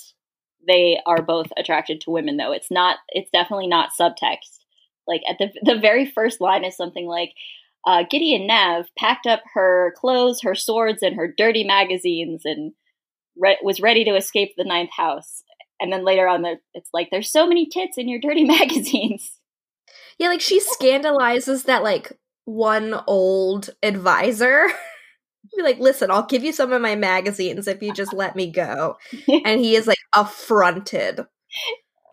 they 0.66 1.00
are 1.06 1.22
both 1.22 1.52
attracted 1.58 2.02
to 2.02 2.12
women 2.12 2.38
though. 2.38 2.52
It's 2.52 2.72
not 2.72 2.98
it's 3.10 3.32
definitely 3.32 3.68
not 3.68 3.90
subtext. 4.00 4.60
Like 5.08 5.22
at 5.30 5.38
the 5.40 5.52
the 5.64 5.80
very 5.80 6.06
first 6.06 6.40
line 6.40 6.64
is 6.64 6.78
something 6.78 7.06
like 7.06 7.34
uh, 7.86 8.04
Gideon 8.10 8.48
Nav 8.48 8.86
packed 8.98 9.28
up 9.28 9.42
her 9.54 9.94
clothes, 9.98 10.42
her 10.42 10.56
swords, 10.56 11.02
and 11.02 11.16
her 11.16 11.34
dirty 11.36 11.64
magazines, 11.64 12.42
and 12.46 12.74
re- 13.38 13.60
was 13.62 13.82
ready 13.82 14.04
to 14.06 14.16
escape 14.16 14.54
the 14.58 14.64
ninth 14.64 14.92
house. 14.96 15.44
And 15.80 15.92
then 15.92 16.06
later 16.06 16.28
on, 16.28 16.46
it's 16.74 16.90
like, 16.94 17.10
"There's 17.12 17.32
so 17.32 17.48
many 17.48 17.68
tits 17.68 17.98
in 17.98 18.08
your 18.08 18.20
dirty 18.20 18.44
magazines." 18.46 19.40
Yeah, 20.18 20.30
like 20.30 20.42
she 20.42 20.60
scandalizes 20.60 21.66
that 21.66 21.84
like 21.84 22.14
one 22.46 22.96
old 23.08 23.70
advisor. 23.82 24.68
Be 25.56 25.62
like, 25.62 25.80
listen, 25.80 26.10
I'll 26.10 26.26
give 26.26 26.44
you 26.44 26.52
some 26.52 26.72
of 26.72 26.82
my 26.82 26.96
magazines 26.96 27.68
if 27.68 27.82
you 27.84 27.94
just 27.94 28.14
let 28.14 28.36
me 28.36 28.50
go. 28.50 28.98
And 29.46 29.60
he 29.60 29.76
is 29.76 29.86
like 29.86 30.00
affronted. 30.16 31.20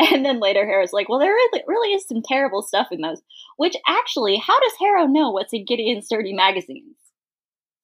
And 0.13 0.25
then 0.25 0.41
later, 0.41 0.65
Harrow's 0.65 0.95
like, 0.95 1.11
"Well, 1.11 1.19
there 1.19 1.33
really, 1.33 1.63
really 1.67 1.95
is 1.95 2.07
some 2.09 2.23
terrible 2.23 2.63
stuff 2.63 2.89
in 2.91 3.03
those." 3.03 3.21
Which 3.57 3.77
actually, 3.87 4.37
how 4.37 4.59
does 4.59 4.73
Harrow 4.81 5.07
know 5.07 5.31
what's 5.31 5.53
in 5.53 5.67
Gideon's 5.67 6.09
dirty 6.09 6.33
magazines? 6.33 6.97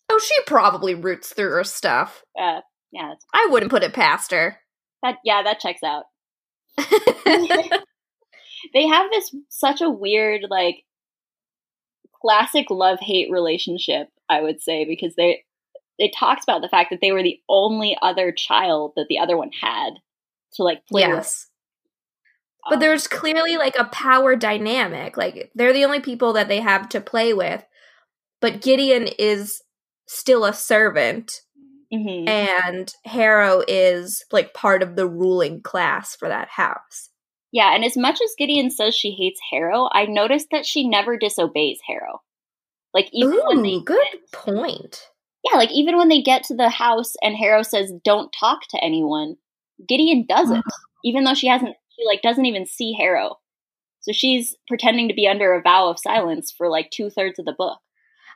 Oh, 0.08 0.18
she 0.18 0.34
probably 0.46 0.94
roots 0.94 1.34
through 1.34 1.50
her 1.50 1.64
stuff. 1.64 2.22
Uh, 2.38 2.60
yeah, 2.90 3.08
that's, 3.08 3.26
I 3.34 3.48
wouldn't 3.50 3.70
put 3.70 3.82
it 3.82 3.92
past 3.92 4.30
her. 4.30 4.58
that 5.02 5.18
yeah, 5.24 5.42
that 5.42 5.60
checks 5.60 5.82
out. 5.82 6.04
they 8.74 8.86
have 8.86 9.10
this 9.10 9.34
such 9.48 9.80
a 9.80 9.90
weird 9.90 10.42
like 10.48 10.84
classic 12.20 12.66
love 12.70 12.98
hate 13.00 13.30
relationship 13.30 14.08
i 14.28 14.40
would 14.40 14.60
say 14.60 14.84
because 14.84 15.14
they 15.16 15.44
it 15.98 16.14
talks 16.14 16.44
about 16.44 16.60
the 16.60 16.68
fact 16.68 16.90
that 16.90 17.00
they 17.00 17.12
were 17.12 17.22
the 17.22 17.40
only 17.48 17.96
other 18.02 18.32
child 18.32 18.92
that 18.96 19.06
the 19.08 19.18
other 19.18 19.36
one 19.36 19.50
had 19.60 19.90
to 20.52 20.62
like 20.62 20.86
play 20.86 21.06
with 21.06 21.16
yes. 21.16 21.46
But 22.68 22.80
there's 22.80 23.06
clearly 23.06 23.56
like 23.56 23.76
a 23.78 23.84
power 23.84 24.34
dynamic. 24.36 25.16
Like 25.16 25.50
they're 25.54 25.72
the 25.72 25.84
only 25.84 26.00
people 26.00 26.32
that 26.34 26.48
they 26.48 26.60
have 26.60 26.88
to 26.90 27.00
play 27.00 27.32
with. 27.32 27.64
But 28.40 28.60
Gideon 28.60 29.08
is 29.18 29.62
still 30.06 30.44
a 30.44 30.52
servant 30.52 31.40
mhm. 31.92 32.28
and 32.28 32.92
Harrow 33.04 33.62
is 33.66 34.24
like 34.32 34.54
part 34.54 34.82
of 34.82 34.96
the 34.96 35.08
ruling 35.08 35.62
class 35.62 36.14
for 36.16 36.28
that 36.28 36.48
house. 36.48 37.10
yeah 37.52 37.74
and 37.74 37.84
as 37.84 37.96
much 37.96 38.20
as 38.22 38.34
gideon 38.38 38.70
says 38.70 38.94
she 38.94 39.10
hates 39.12 39.40
harrow 39.50 39.88
i 39.92 40.04
noticed 40.06 40.48
that 40.50 40.66
she 40.66 40.88
never 40.88 41.16
disobeys 41.16 41.78
harrow 41.86 42.20
like 42.94 43.08
even 43.12 43.38
when 43.46 43.62
they 43.62 43.80
good 43.80 43.98
get- 44.12 44.32
point. 44.32 45.08
yeah 45.44 45.56
like 45.56 45.70
even 45.72 45.96
when 45.96 46.08
they 46.08 46.22
get 46.22 46.42
to 46.44 46.54
the 46.54 46.68
house 46.68 47.14
and 47.22 47.36
harrow 47.36 47.62
says 47.62 47.92
don't 48.04 48.34
talk 48.38 48.60
to 48.68 48.82
anyone 48.82 49.36
gideon 49.88 50.24
doesn't 50.28 50.64
even 51.04 51.24
though 51.24 51.34
she 51.34 51.46
hasn't 51.48 51.76
she 51.96 52.06
like 52.06 52.22
doesn't 52.22 52.46
even 52.46 52.66
see 52.66 52.92
harrow. 52.92 53.36
So 54.00 54.12
she's 54.12 54.54
pretending 54.68 55.08
to 55.08 55.14
be 55.14 55.26
under 55.26 55.52
a 55.52 55.62
vow 55.62 55.88
of 55.88 55.98
silence 55.98 56.52
for 56.56 56.68
like 56.68 56.90
two-thirds 56.90 57.38
of 57.38 57.44
the 57.44 57.56
book. 57.56 57.78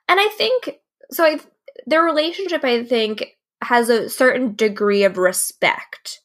And 0.09 0.19
I 0.19 0.29
think 0.29 0.81
so 1.13 1.25
I 1.25 1.39
their 1.87 2.03
relationship 2.03 2.65
I 2.65 2.85
think 2.85 3.37
has 3.63 3.89
a 3.89 4.09
certain 4.09 4.55
degree 4.55 5.05
of 5.05 5.19
respect 5.19 6.21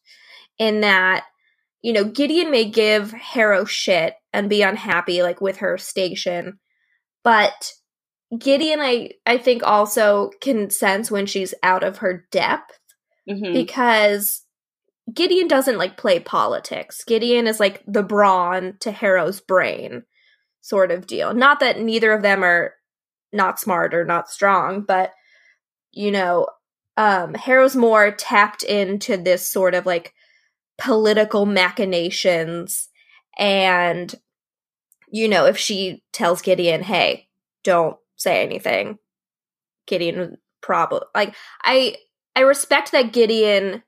in 0.57 0.81
that 0.81 1.25
you 1.81 1.93
know 1.93 2.05
Gideon 2.05 2.49
may 2.49 2.65
give 2.65 3.11
Harrow 3.11 3.65
shit 3.65 4.15
and 4.33 4.49
be 4.49 4.61
unhappy 4.61 5.21
like 5.21 5.41
with 5.41 5.57
her 5.57 5.77
station 5.77 6.59
but 7.23 7.73
Gideon 8.37 8.79
I 8.79 9.11
I 9.25 9.37
think 9.37 9.63
also 9.63 10.31
can 10.41 10.69
sense 10.69 11.11
when 11.11 11.25
she's 11.25 11.53
out 11.61 11.83
of 11.83 11.99
her 11.99 12.25
depth 12.31 12.79
hmm 13.29 13.53
because 13.53 14.44
Gideon 15.13 15.47
doesn't 15.47 15.77
like 15.77 15.97
play 15.97 16.19
politics. 16.19 17.03
Gideon 17.03 17.47
is 17.47 17.59
like 17.59 17.83
the 17.87 18.03
brawn 18.03 18.77
to 18.79 18.91
Harrow's 18.91 19.39
brain 19.39 20.03
sort 20.61 20.91
of 20.91 21.05
deal. 21.05 21.33
Not 21.33 21.59
that 21.59 21.79
neither 21.79 22.11
of 22.11 22.23
them 22.23 22.43
are 22.43 22.73
not 23.31 23.59
smart 23.59 23.93
or 23.93 24.03
not 24.03 24.29
strong, 24.29 24.81
but 24.81 25.11
you 25.91 26.11
know, 26.11 26.47
um 26.97 27.33
Harrow's 27.33 27.75
more 27.75 28.11
tapped 28.11 28.63
into 28.63 29.17
this 29.17 29.47
sort 29.47 29.75
of 29.75 29.85
like 29.85 30.13
political 30.77 31.45
machinations 31.45 32.89
and 33.37 34.15
you 35.09 35.27
know, 35.29 35.45
if 35.45 35.57
she 35.57 36.03
tells 36.11 36.41
Gideon, 36.41 36.81
"Hey, 36.83 37.29
don't 37.63 37.97
say 38.15 38.43
anything." 38.43 38.97
Gideon 39.87 40.37
probably 40.61 41.01
like 41.13 41.35
I 41.63 41.97
I 42.35 42.41
respect 42.41 42.91
that 42.91 43.13
Gideon 43.13 43.83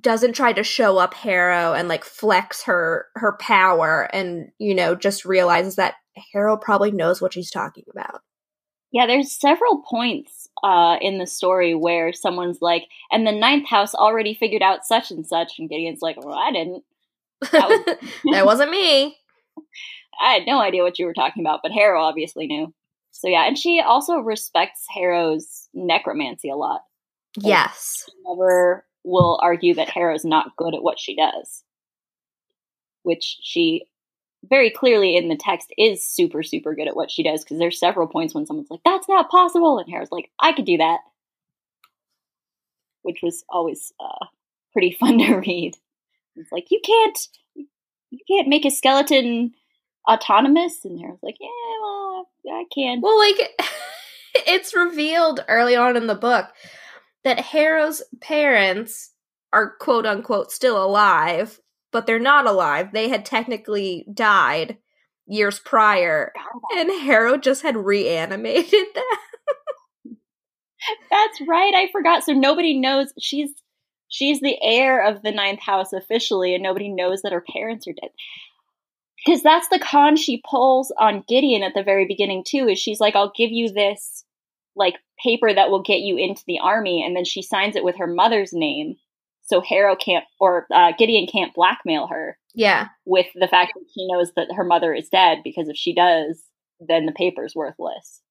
doesn't 0.00 0.34
try 0.34 0.52
to 0.52 0.62
show 0.62 0.98
up 0.98 1.14
Harrow 1.14 1.72
and 1.72 1.88
like 1.88 2.04
flex 2.04 2.62
her 2.64 3.06
her 3.14 3.36
power 3.40 4.08
and 4.12 4.50
you 4.58 4.74
know 4.74 4.94
just 4.94 5.24
realizes 5.24 5.76
that 5.76 5.94
Harrow 6.32 6.56
probably 6.56 6.90
knows 6.90 7.20
what 7.22 7.32
she's 7.32 7.50
talking 7.50 7.84
about. 7.90 8.20
yeah 8.92 9.06
there's 9.06 9.32
several 9.38 9.82
points 9.88 10.48
uh 10.62 10.96
in 11.00 11.18
the 11.18 11.26
story 11.26 11.74
where 11.74 12.12
someone's 12.12 12.58
like 12.60 12.84
and 13.10 13.26
the 13.26 13.32
ninth 13.32 13.68
house 13.68 13.94
already 13.94 14.34
figured 14.34 14.62
out 14.62 14.84
such 14.84 15.10
and 15.10 15.26
such 15.26 15.54
and 15.58 15.68
gideon's 15.70 16.00
like 16.02 16.16
well 16.22 16.34
i 16.38 16.50
didn't 16.52 16.82
That 17.52 17.68
was- 17.68 17.96
that 18.32 18.46
wasn't 18.46 18.70
me. 18.70 19.16
I 20.20 20.32
had 20.32 20.46
no 20.46 20.58
idea 20.60 20.82
what 20.82 20.98
you 20.98 21.04
were 21.04 21.12
talking 21.12 21.42
about, 21.42 21.60
but 21.62 21.72
Harrow 21.72 22.00
obviously 22.02 22.46
knew. 22.46 22.72
So 23.10 23.28
yeah, 23.28 23.46
and 23.46 23.58
she 23.58 23.80
also 23.80 24.14
respects 24.18 24.84
Harrow's 24.94 25.68
necromancy 25.74 26.48
a 26.48 26.56
lot. 26.56 26.80
Yes. 27.38 28.04
She 28.06 28.12
never 28.26 28.86
will 29.06 29.38
argue 29.40 29.72
that 29.74 29.88
Harrow's 29.88 30.24
not 30.24 30.56
good 30.56 30.74
at 30.74 30.82
what 30.82 30.98
she 30.98 31.16
does. 31.16 31.62
Which 33.04 33.38
she 33.40 33.86
very 34.44 34.70
clearly 34.70 35.16
in 35.16 35.28
the 35.28 35.36
text 35.36 35.72
is 35.78 36.06
super, 36.06 36.42
super 36.42 36.74
good 36.74 36.88
at 36.88 36.96
what 36.96 37.10
she 37.10 37.22
does, 37.22 37.42
because 37.42 37.58
there's 37.58 37.78
several 37.78 38.06
points 38.08 38.34
when 38.34 38.46
someone's 38.46 38.70
like, 38.70 38.80
That's 38.84 39.08
not 39.08 39.30
possible 39.30 39.78
and 39.78 39.88
Harrow's 39.88 40.12
like, 40.12 40.30
I 40.40 40.52
could 40.52 40.66
do 40.66 40.76
that. 40.78 40.98
Which 43.02 43.20
was 43.22 43.44
always 43.48 43.92
uh, 44.00 44.26
pretty 44.72 44.96
fun 45.00 45.18
to 45.18 45.36
read. 45.36 45.76
It's 46.34 46.52
like, 46.52 46.66
you 46.70 46.80
can't 46.84 47.18
you 48.10 48.18
can't 48.28 48.48
make 48.48 48.64
a 48.64 48.70
skeleton 48.70 49.54
autonomous 50.10 50.84
and 50.84 50.98
Harrow's 51.00 51.22
like, 51.22 51.36
Yeah, 51.40 51.48
well 51.80 52.28
I 52.48 52.64
can. 52.74 53.00
Well, 53.00 53.18
like 53.18 53.50
it's 54.46 54.74
revealed 54.74 55.44
early 55.48 55.76
on 55.76 55.96
in 55.96 56.08
the 56.08 56.14
book 56.14 56.46
that 57.26 57.40
Harrow's 57.40 58.02
parents 58.20 59.10
are 59.52 59.76
quote 59.80 60.06
unquote 60.06 60.52
still 60.52 60.82
alive, 60.82 61.60
but 61.90 62.06
they're 62.06 62.20
not 62.20 62.46
alive. 62.46 62.92
They 62.92 63.08
had 63.08 63.24
technically 63.24 64.06
died 64.14 64.78
years 65.26 65.58
prior, 65.58 66.32
and 66.76 66.88
Harrow 67.02 67.36
just 67.36 67.62
had 67.62 67.76
reanimated 67.76 68.86
them. 68.94 70.16
That's 71.10 71.40
right. 71.48 71.74
I 71.74 71.88
forgot. 71.90 72.22
So 72.22 72.32
nobody 72.32 72.78
knows 72.78 73.12
she's 73.20 73.50
she's 74.06 74.40
the 74.40 74.56
heir 74.62 75.04
of 75.04 75.22
the 75.22 75.32
ninth 75.32 75.60
house 75.60 75.92
officially, 75.92 76.54
and 76.54 76.62
nobody 76.62 76.88
knows 76.88 77.22
that 77.22 77.32
her 77.32 77.44
parents 77.52 77.88
are 77.88 77.92
dead. 78.00 78.10
Because 79.24 79.42
that's 79.42 79.66
the 79.66 79.80
con 79.80 80.14
she 80.14 80.40
pulls 80.48 80.92
on 81.00 81.24
Gideon 81.26 81.64
at 81.64 81.74
the 81.74 81.82
very 81.82 82.06
beginning 82.06 82.44
too. 82.46 82.68
Is 82.68 82.78
she's 82.78 83.00
like, 83.00 83.16
"I'll 83.16 83.32
give 83.34 83.50
you 83.50 83.72
this 83.72 84.24
like 84.76 84.94
paper 85.22 85.52
that 85.52 85.70
will 85.70 85.82
get 85.82 86.00
you 86.00 86.16
into 86.16 86.42
the 86.46 86.58
army," 86.58 87.02
and 87.04 87.16
then 87.16 87.24
she 87.24 87.42
signs 87.42 87.76
it 87.76 87.84
with 87.84 87.96
her 87.96 88.06
mother's 88.06 88.52
name, 88.52 88.96
so 89.42 89.60
Harrow 89.60 89.96
can't 89.96 90.24
or 90.40 90.66
uh, 90.74 90.92
Gideon 90.98 91.26
can't 91.30 91.54
blackmail 91.54 92.06
her 92.08 92.38
Yeah. 92.54 92.88
with 93.04 93.26
the 93.34 93.48
fact 93.48 93.72
that 93.74 93.84
she 93.94 94.06
knows 94.08 94.32
that 94.36 94.52
her 94.56 94.64
mother 94.64 94.92
is 94.94 95.08
dead. 95.08 95.38
Because 95.44 95.68
if 95.68 95.76
she 95.76 95.94
does, 95.94 96.42
then 96.80 97.06
the 97.06 97.12
paper's 97.12 97.54
worthless. 97.54 98.22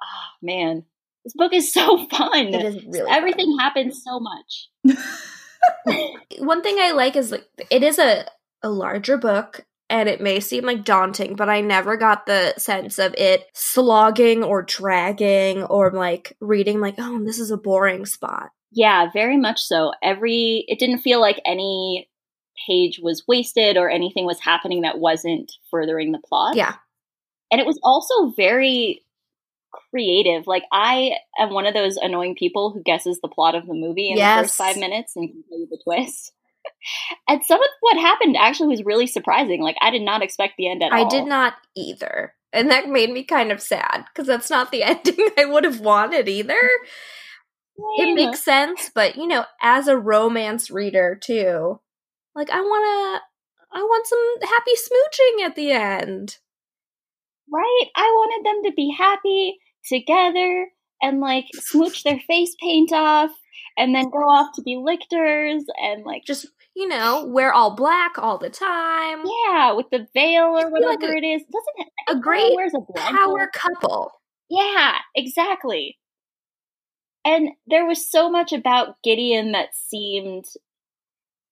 Ah, 0.00 0.30
man, 0.42 0.84
this 1.24 1.34
book 1.34 1.52
is 1.52 1.72
so 1.72 2.06
fun. 2.10 2.48
It 2.54 2.64
is 2.64 2.84
really 2.86 3.10
Everything 3.10 3.56
happens 3.58 4.02
so 4.02 4.20
much. 4.20 4.68
one 6.38 6.62
thing 6.62 6.76
I 6.78 6.92
like 6.92 7.16
is 7.16 7.30
like 7.30 7.46
it 7.70 7.82
is 7.82 7.98
a 7.98 8.24
a 8.62 8.70
larger 8.70 9.18
book 9.18 9.64
and 9.90 10.08
it 10.08 10.20
may 10.20 10.40
seem 10.40 10.64
like 10.64 10.84
daunting, 10.84 11.34
but 11.34 11.50
I 11.50 11.60
never 11.60 11.96
got 11.96 12.24
the 12.24 12.54
sense 12.56 12.98
of 12.98 13.12
it 13.18 13.46
slogging 13.52 14.42
or 14.44 14.62
dragging 14.62 15.64
or 15.64 15.90
like 15.92 16.36
reading 16.40 16.80
like, 16.80 16.94
oh, 16.98 17.22
this 17.24 17.40
is 17.40 17.50
a 17.50 17.56
boring 17.56 18.06
spot. 18.06 18.50
Yeah, 18.70 19.10
very 19.12 19.36
much 19.36 19.60
so. 19.60 19.92
Every 20.02 20.64
it 20.68 20.78
didn't 20.78 21.00
feel 21.00 21.20
like 21.20 21.40
any 21.44 22.08
page 22.68 23.00
was 23.02 23.24
wasted 23.26 23.76
or 23.76 23.90
anything 23.90 24.26
was 24.26 24.38
happening 24.40 24.82
that 24.82 24.98
wasn't 24.98 25.50
furthering 25.70 26.12
the 26.12 26.20
plot. 26.24 26.54
Yeah. 26.54 26.74
And 27.50 27.60
it 27.60 27.66
was 27.66 27.80
also 27.82 28.32
very 28.36 29.02
creative. 29.90 30.46
Like 30.46 30.64
I 30.72 31.12
am 31.38 31.50
one 31.52 31.66
of 31.66 31.74
those 31.74 31.96
annoying 31.96 32.36
people 32.36 32.70
who 32.70 32.82
guesses 32.82 33.18
the 33.20 33.28
plot 33.28 33.56
of 33.56 33.66
the 33.66 33.74
movie 33.74 34.10
in 34.10 34.18
Yes. 34.18 34.36
the 34.36 34.42
first 34.44 34.56
five 34.56 34.76
minutes 34.76 35.16
and 35.16 35.28
can 35.28 35.42
tell 35.48 35.58
you 35.58 35.66
the 35.68 35.80
twist. 35.82 36.32
And 37.28 37.44
some 37.44 37.60
of 37.60 37.68
what 37.80 37.96
happened 37.96 38.36
actually 38.36 38.68
was 38.68 38.84
really 38.84 39.06
surprising. 39.06 39.62
Like 39.62 39.76
I 39.80 39.90
did 39.90 40.02
not 40.02 40.22
expect 40.22 40.54
the 40.56 40.68
end 40.68 40.82
at 40.82 40.92
I 40.92 41.00
all. 41.00 41.06
I 41.06 41.08
did 41.08 41.26
not 41.26 41.54
either. 41.76 42.34
And 42.52 42.70
that 42.70 42.88
made 42.88 43.10
me 43.10 43.22
kind 43.22 43.52
of 43.52 43.62
sad 43.62 44.04
because 44.12 44.26
that's 44.26 44.50
not 44.50 44.70
the 44.70 44.82
ending 44.84 45.28
I 45.38 45.44
would 45.44 45.64
have 45.64 45.80
wanted 45.80 46.28
either. 46.28 46.60
It 47.96 48.14
makes 48.14 48.44
sense, 48.44 48.90
but 48.94 49.16
you 49.16 49.26
know, 49.26 49.44
as 49.62 49.88
a 49.88 49.96
romance 49.96 50.70
reader 50.70 51.18
too, 51.20 51.80
like 52.34 52.50
I 52.50 52.60
want 52.60 53.22
to 53.22 53.78
I 53.78 53.82
want 53.82 54.06
some 54.06 54.48
happy 54.48 54.72
smooching 54.72 55.46
at 55.46 55.54
the 55.54 55.70
end. 55.72 56.38
right. 57.50 57.86
I 57.96 58.02
wanted 58.02 58.46
them 58.46 58.70
to 58.70 58.74
be 58.74 58.94
happy 58.96 59.58
together 59.88 60.68
and 61.02 61.20
like 61.20 61.46
smooch 61.54 62.02
their 62.02 62.18
face 62.18 62.54
paint 62.60 62.92
off 62.92 63.30
and 63.76 63.94
then 63.94 64.10
go 64.10 64.18
off 64.18 64.54
to 64.54 64.62
be 64.62 64.76
lictors 64.82 65.64
and 65.80 66.04
like 66.04 66.22
Just, 66.26 66.46
you 66.76 66.86
know, 66.88 67.24
wear 67.26 67.52
all 67.52 67.74
black 67.74 68.18
all 68.18 68.38
the 68.38 68.50
time. 68.50 69.22
yeah 69.48 69.72
with 69.72 69.86
the 69.90 70.06
veil 70.14 70.44
or 70.56 70.66
be 70.70 70.84
like 70.84 71.00
whatever 71.00 71.12
a- 71.14 71.18
it 71.18 71.24
is. 71.24 71.42
Doesn't 71.42 71.86
it? 71.86 71.88
A 72.08 72.18
great 72.20 72.54
wears 72.54 72.72
a 72.74 72.92
power 72.98 73.48
couple. 73.52 74.12
Yeah, 74.48 74.96
exactly. 75.14 75.98
And 77.24 77.50
there 77.66 77.84
was 77.86 78.08
so 78.10 78.30
much 78.30 78.52
about 78.52 78.96
Gideon 79.04 79.52
that 79.52 79.74
seemed, 79.74 80.46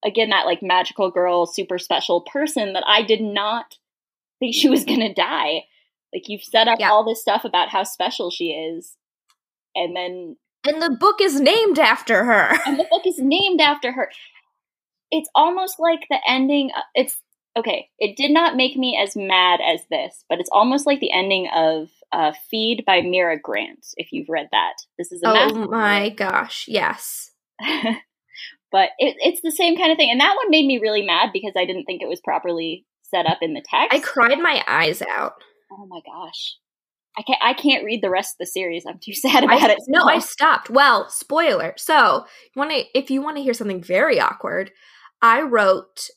again, 0.05 0.31
that 0.31 0.47
like 0.47 0.63
magical 0.63 1.11
girl, 1.11 1.47
super 1.47 1.79
special 1.79 2.23
person 2.23 2.73
that 2.73 2.85
I 2.87 3.03
did 3.03 3.21
not 3.21 3.77
think 4.39 4.55
she 4.55 4.69
was 4.69 4.85
going 4.85 5.01
to 5.01 5.13
die. 5.13 5.65
Like, 6.15 6.29
you've 6.29 6.43
set 6.43 6.69
up 6.69 6.79
Yeah. 6.81 6.91
all 6.91 7.05
this 7.05 7.21
stuff 7.21 7.45
about 7.45 7.69
how 7.69 7.83
special 7.83 8.31
she 8.31 8.47
is. 8.47 8.97
And 9.75 9.95
then, 9.95 10.37
And 10.67 10.81
the 10.81 10.97
book 10.99 11.21
is 11.21 11.39
named 11.39 11.79
after 11.79 12.25
her. 12.25 12.59
and 12.67 12.79
the 12.81 12.87
book 12.91 13.07
is 13.07 13.19
named 13.19 13.61
after 13.61 13.93
her. 13.93 14.11
It's 15.11 15.29
almost 15.35 15.77
like 15.79 16.01
the 16.11 16.19
ending. 16.29 16.71
uh, 16.77 16.81
It's 16.95 17.21
okay. 17.57 17.89
It 17.99 18.17
did 18.17 18.31
not 18.31 18.57
make 18.57 18.77
me 18.77 18.99
as 19.03 19.17
mad 19.17 19.61
as 19.61 19.81
this, 19.91 20.25
but 20.29 20.39
it's 20.41 20.51
almost 20.53 20.87
like 20.87 21.01
the 21.01 21.13
ending 21.13 21.49
of 21.55 21.89
uh, 22.13 22.33
Feed 22.51 22.85
by 22.87 23.01
Mira 23.03 23.39
Grant, 23.41 23.87
if 23.97 24.13
you've 24.13 24.29
read 24.29 24.49
that. 24.53 24.75
This 24.99 25.13
is 25.13 25.23
a 25.25 25.29
Oh 25.29 25.69
my 25.69 26.11
gosh, 26.11 26.65
yes. 26.69 27.31
but 28.71 28.91
it, 28.99 29.17
it's 29.21 29.41
the 29.43 29.51
same 29.51 29.77
kind 29.77 29.91
of 29.93 29.99
thing. 29.99 30.11
And 30.11 30.21
that 30.21 30.37
one 30.37 30.51
made 30.51 30.67
me 30.67 30.79
really 30.79 31.03
mad 31.03 31.31
because 31.33 31.53
I 31.57 31.65
didn't 31.65 31.85
think 31.85 32.03
it 32.03 32.09
was 32.09 32.21
properly 32.21 32.85
set 33.03 33.27
up 33.27 33.39
in 33.41 33.55
the 33.55 33.63
text. 33.69 33.95
I 33.95 34.01
cried 34.01 34.39
my 34.39 34.63
eyes 34.67 35.03
out. 35.03 35.33
oh 35.73 35.87
my 35.87 36.01
gosh. 36.07 36.57
I 37.17 37.23
can't, 37.23 37.39
I 37.43 37.53
can't 37.55 37.85
read 37.85 38.01
the 38.03 38.11
rest 38.11 38.35
of 38.35 38.39
the 38.39 38.47
series. 38.47 38.85
I'm 38.87 39.01
too 39.03 39.13
sad 39.15 39.43
about 39.43 39.61
I, 39.63 39.73
it. 39.73 39.79
no, 39.89 40.05
I 40.05 40.19
stopped. 40.21 40.71
Well, 40.71 41.09
spoiler. 41.09 41.75
So, 41.77 42.27
want 42.55 42.71
to 42.71 42.85
if 42.97 43.11
you 43.11 43.23
want 43.23 43.37
to 43.39 43.43
hear 43.43 43.55
something 43.55 43.83
very 43.83 44.21
awkward, 44.21 44.71
I 45.23 45.43
wrote 45.43 46.09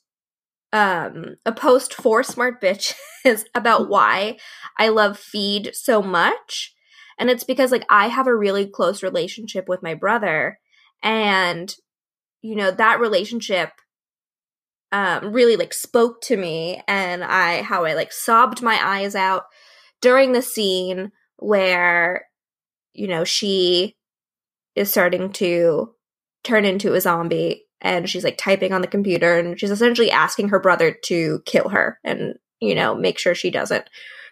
um 0.73 1.35
a 1.45 1.51
post 1.51 1.93
for 1.93 2.23
smart 2.23 2.61
bitches 2.61 3.43
about 3.55 3.89
why 3.89 4.37
I 4.77 4.89
love 4.89 5.17
feed 5.17 5.71
so 5.73 6.01
much. 6.01 6.73
And 7.19 7.29
it's 7.29 7.43
because 7.43 7.71
like 7.71 7.85
I 7.89 8.07
have 8.07 8.27
a 8.27 8.35
really 8.35 8.65
close 8.65 9.03
relationship 9.03 9.67
with 9.67 9.83
my 9.83 9.93
brother 9.93 10.59
and 11.03 11.73
you 12.41 12.55
know 12.55 12.71
that 12.71 12.99
relationship 12.99 13.69
um 14.91 15.31
really 15.31 15.55
like 15.55 15.73
spoke 15.73 16.21
to 16.21 16.37
me 16.37 16.81
and 16.87 17.23
I 17.23 17.61
how 17.61 17.85
I 17.85 17.93
like 17.93 18.11
sobbed 18.11 18.61
my 18.61 18.79
eyes 18.81 19.15
out 19.15 19.43
during 20.01 20.31
the 20.31 20.41
scene 20.41 21.11
where 21.37 22.25
you 22.93 23.07
know 23.07 23.23
she 23.23 23.95
is 24.75 24.89
starting 24.89 25.31
to 25.33 25.93
turn 26.43 26.65
into 26.65 26.93
a 26.93 27.01
zombie 27.01 27.65
and 27.81 28.09
she's 28.09 28.23
like 28.23 28.37
typing 28.37 28.73
on 28.73 28.81
the 28.81 28.87
computer 28.87 29.37
and 29.37 29.59
she's 29.59 29.71
essentially 29.71 30.11
asking 30.11 30.49
her 30.49 30.59
brother 30.59 30.91
to 31.03 31.41
kill 31.45 31.69
her 31.69 31.99
and 32.03 32.35
you 32.59 32.75
know 32.75 32.95
make 32.95 33.17
sure 33.17 33.35
she 33.35 33.51
doesn't 33.51 33.85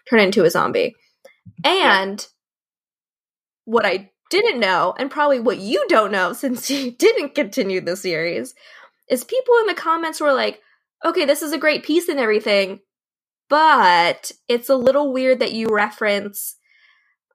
turn 0.08 0.20
into 0.20 0.44
a 0.44 0.50
zombie. 0.50 0.94
And 1.64 2.26
what 3.64 3.86
i 3.86 4.10
didn't 4.30 4.60
know 4.60 4.94
and 4.98 5.10
probably 5.10 5.40
what 5.40 5.58
you 5.58 5.84
don't 5.88 6.12
know 6.12 6.32
since 6.32 6.70
you 6.70 6.90
didn't 6.90 7.34
continue 7.34 7.80
the 7.80 7.96
series 7.96 8.54
is 9.08 9.24
people 9.24 9.54
in 9.60 9.66
the 9.66 9.74
comments 9.74 10.20
were 10.20 10.32
like 10.32 10.60
okay 11.04 11.24
this 11.24 11.42
is 11.42 11.52
a 11.52 11.58
great 11.58 11.84
piece 11.84 12.08
and 12.08 12.18
everything 12.18 12.80
but 13.48 14.32
it's 14.48 14.68
a 14.68 14.76
little 14.76 15.12
weird 15.12 15.40
that 15.40 15.52
you 15.52 15.66
reference 15.70 16.56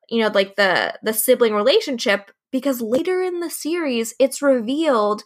you 0.09 0.21
know 0.21 0.29
like 0.29 0.55
the 0.55 0.97
the 1.03 1.13
sibling 1.13 1.53
relationship 1.53 2.31
because 2.51 2.81
later 2.81 3.21
in 3.21 3.39
the 3.39 3.49
series 3.49 4.13
it's 4.19 4.41
revealed 4.41 5.23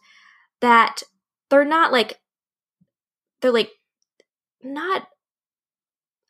that 0.62 1.02
they're 1.50 1.66
not 1.66 1.92
like 1.92 2.20
they're 3.42 3.52
like 3.52 3.72
not 4.64 5.08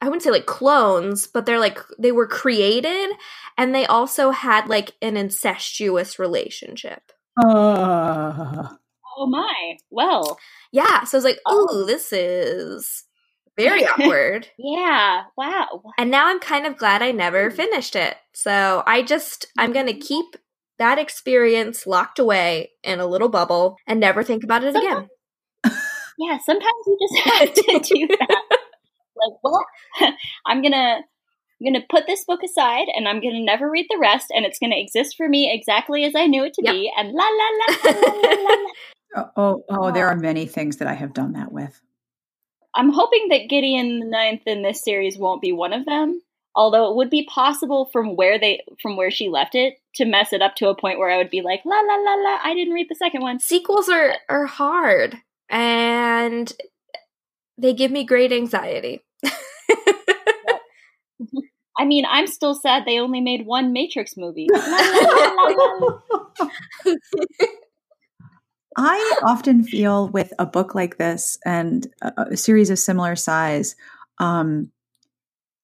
I 0.01 0.05
wouldn't 0.05 0.23
say 0.23 0.31
like 0.31 0.45
clones, 0.45 1.27
but 1.27 1.45
they're 1.45 1.59
like 1.59 1.79
they 1.97 2.11
were 2.13 2.27
created 2.27 3.09
and 3.57 3.75
they 3.75 3.85
also 3.85 4.31
had 4.31 4.67
like 4.69 4.93
an 5.01 5.17
incestuous 5.17 6.17
relationship. 6.19 7.11
Uh, 7.43 8.69
Oh 9.17 9.27
my. 9.27 9.75
Well, 9.89 10.39
Yeah, 10.71 11.03
so 11.03 11.17
I 11.17 11.19
was 11.19 11.25
like, 11.25 11.39
Oh. 11.45 11.81
"Ooh, 11.81 11.85
this 11.85 12.13
is 12.13 13.03
very 13.57 13.85
awkward." 13.85 14.47
yeah. 14.57 15.23
Wow. 15.37 15.81
And 15.97 16.09
now 16.09 16.27
I'm 16.27 16.39
kind 16.39 16.65
of 16.65 16.77
glad 16.77 17.01
I 17.01 17.11
never 17.11 17.51
finished 17.51 17.97
it. 17.97 18.15
So 18.33 18.83
I 18.87 19.01
just, 19.01 19.47
I'm 19.57 19.73
going 19.73 19.87
to 19.87 19.93
keep 19.93 20.37
that 20.79 20.97
experience 20.97 21.85
locked 21.85 22.19
away 22.19 22.71
in 22.83 22.99
a 22.99 23.05
little 23.05 23.29
bubble 23.29 23.77
and 23.85 23.99
never 23.99 24.23
think 24.23 24.43
about 24.43 24.63
it 24.63 24.75
again. 24.75 25.07
Yeah, 26.21 26.37
sometimes 26.45 26.73
you 26.85 26.97
just 26.99 27.27
have 27.29 27.53
to 27.53 27.79
do 27.95 28.07
that. 28.07 28.41
like, 29.15 29.37
well, 29.41 29.65
I'm 30.45 30.61
gonna 30.61 30.97
I'm 30.97 31.65
gonna 31.65 31.85
put 31.89 32.07
this 32.07 32.25
book 32.25 32.41
aside 32.43 32.87
and 32.93 33.07
I'm 33.07 33.21
gonna 33.21 33.39
never 33.39 33.69
read 33.71 33.85
the 33.89 33.97
rest 33.99 34.27
and 34.35 34.45
it's 34.45 34.59
gonna 34.59 34.75
exist 34.77 35.15
for 35.15 35.29
me 35.29 35.49
exactly 35.53 36.03
as 36.03 36.15
I 36.15 36.25
knew 36.27 36.43
it 36.43 36.53
to 36.55 36.61
Yep. 36.65 36.73
be 36.73 36.91
and 36.97 37.11
la 37.13 37.23
la 37.23 37.49
la 37.57 37.75
la 37.85 37.99
la 38.01 38.13
la 38.21 38.55
la. 38.55 38.69
oh, 39.15 39.31
oh, 39.37 39.63
oh, 39.69 39.91
there 39.91 40.07
uh. 40.09 40.13
are 40.13 40.17
many 40.17 40.45
things 40.45 40.77
that 40.77 40.89
I 40.89 40.93
have 40.93 41.13
done 41.13 41.33
that 41.33 41.53
with. 41.53 41.79
I'm 42.75 42.91
hoping 42.91 43.29
that 43.29 43.47
Gideon 43.49 43.99
the 43.99 44.05
Ninth 44.05 44.43
in 44.45 44.61
this 44.61 44.83
series 44.83 45.17
won't 45.17 45.41
be 45.41 45.53
one 45.53 45.71
of 45.73 45.85
them. 45.85 46.21
Although 46.55 46.89
it 46.89 46.95
would 46.95 47.09
be 47.09 47.27
possible 47.31 47.89
from 47.91 48.15
where 48.15 48.39
they 48.39 48.61
from 48.81 48.97
where 48.97 49.11
she 49.11 49.29
left 49.29 49.55
it 49.55 49.75
to 49.95 50.05
mess 50.05 50.33
it 50.33 50.41
up 50.41 50.55
to 50.55 50.67
a 50.67 50.75
point 50.75 50.99
where 50.99 51.09
I 51.09 51.17
would 51.17 51.29
be 51.29 51.41
like, 51.41 51.61
la 51.65 51.75
la 51.75 51.95
la 51.95 52.15
la, 52.15 52.39
I 52.43 52.53
didn't 52.53 52.73
read 52.73 52.87
the 52.89 52.95
second 52.95 53.21
one. 53.21 53.39
Sequels 53.39 53.87
are, 53.87 54.15
are 54.27 54.45
hard 54.45 55.17
and 55.49 56.51
they 57.57 57.73
give 57.73 57.91
me 57.91 58.03
great 58.03 58.31
anxiety. 58.31 59.03
I 61.77 61.85
mean, 61.85 62.05
I'm 62.09 62.27
still 62.27 62.55
sad 62.55 62.83
they 62.85 62.99
only 62.99 63.21
made 63.21 63.45
one 63.45 63.71
Matrix 63.71 64.17
movie. 64.17 64.47
La, 64.51 64.59
la, 64.59 65.53
la. 65.79 65.99
I 68.77 69.19
often 69.23 69.63
feel 69.63 70.09
with 70.09 70.33
a 70.39 70.45
book 70.45 70.75
like 70.75 70.97
this 70.97 71.37
and 71.45 71.87
a, 72.01 72.27
a 72.31 72.37
series 72.37 72.69
of 72.69 72.79
similar 72.79 73.15
size 73.15 73.75
um, 74.19 74.71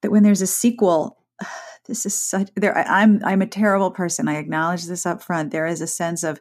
that 0.06 0.12
when 0.12 0.24
there's 0.24 0.42
a 0.44 0.48
sequel, 0.48 1.18
this 1.88 2.06
is 2.06 2.14
such. 2.16 2.50
There, 2.56 2.78
I, 2.78 3.02
I'm 3.02 3.22
I'm 3.26 3.42
a 3.42 3.48
terrible 3.48 3.92
person. 3.92 4.28
I 4.28 4.38
acknowledge 4.38 4.86
this 4.86 5.06
up 5.06 5.22
front. 5.24 5.52
There 5.52 5.68
is 5.68 5.82
a 5.82 5.88
sense 5.88 6.24
of 6.24 6.40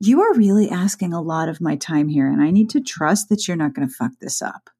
you 0.00 0.22
are 0.22 0.34
really 0.34 0.70
asking 0.70 1.12
a 1.12 1.20
lot 1.20 1.48
of 1.48 1.60
my 1.60 1.76
time 1.76 2.08
here, 2.08 2.26
and 2.26 2.40
I 2.42 2.50
need 2.50 2.70
to 2.70 2.80
trust 2.80 3.28
that 3.28 3.46
you're 3.48 3.56
not 3.56 3.74
going 3.74 3.86
to 3.88 3.94
fuck 3.94 4.12
this 4.20 4.40
up. 4.42 4.70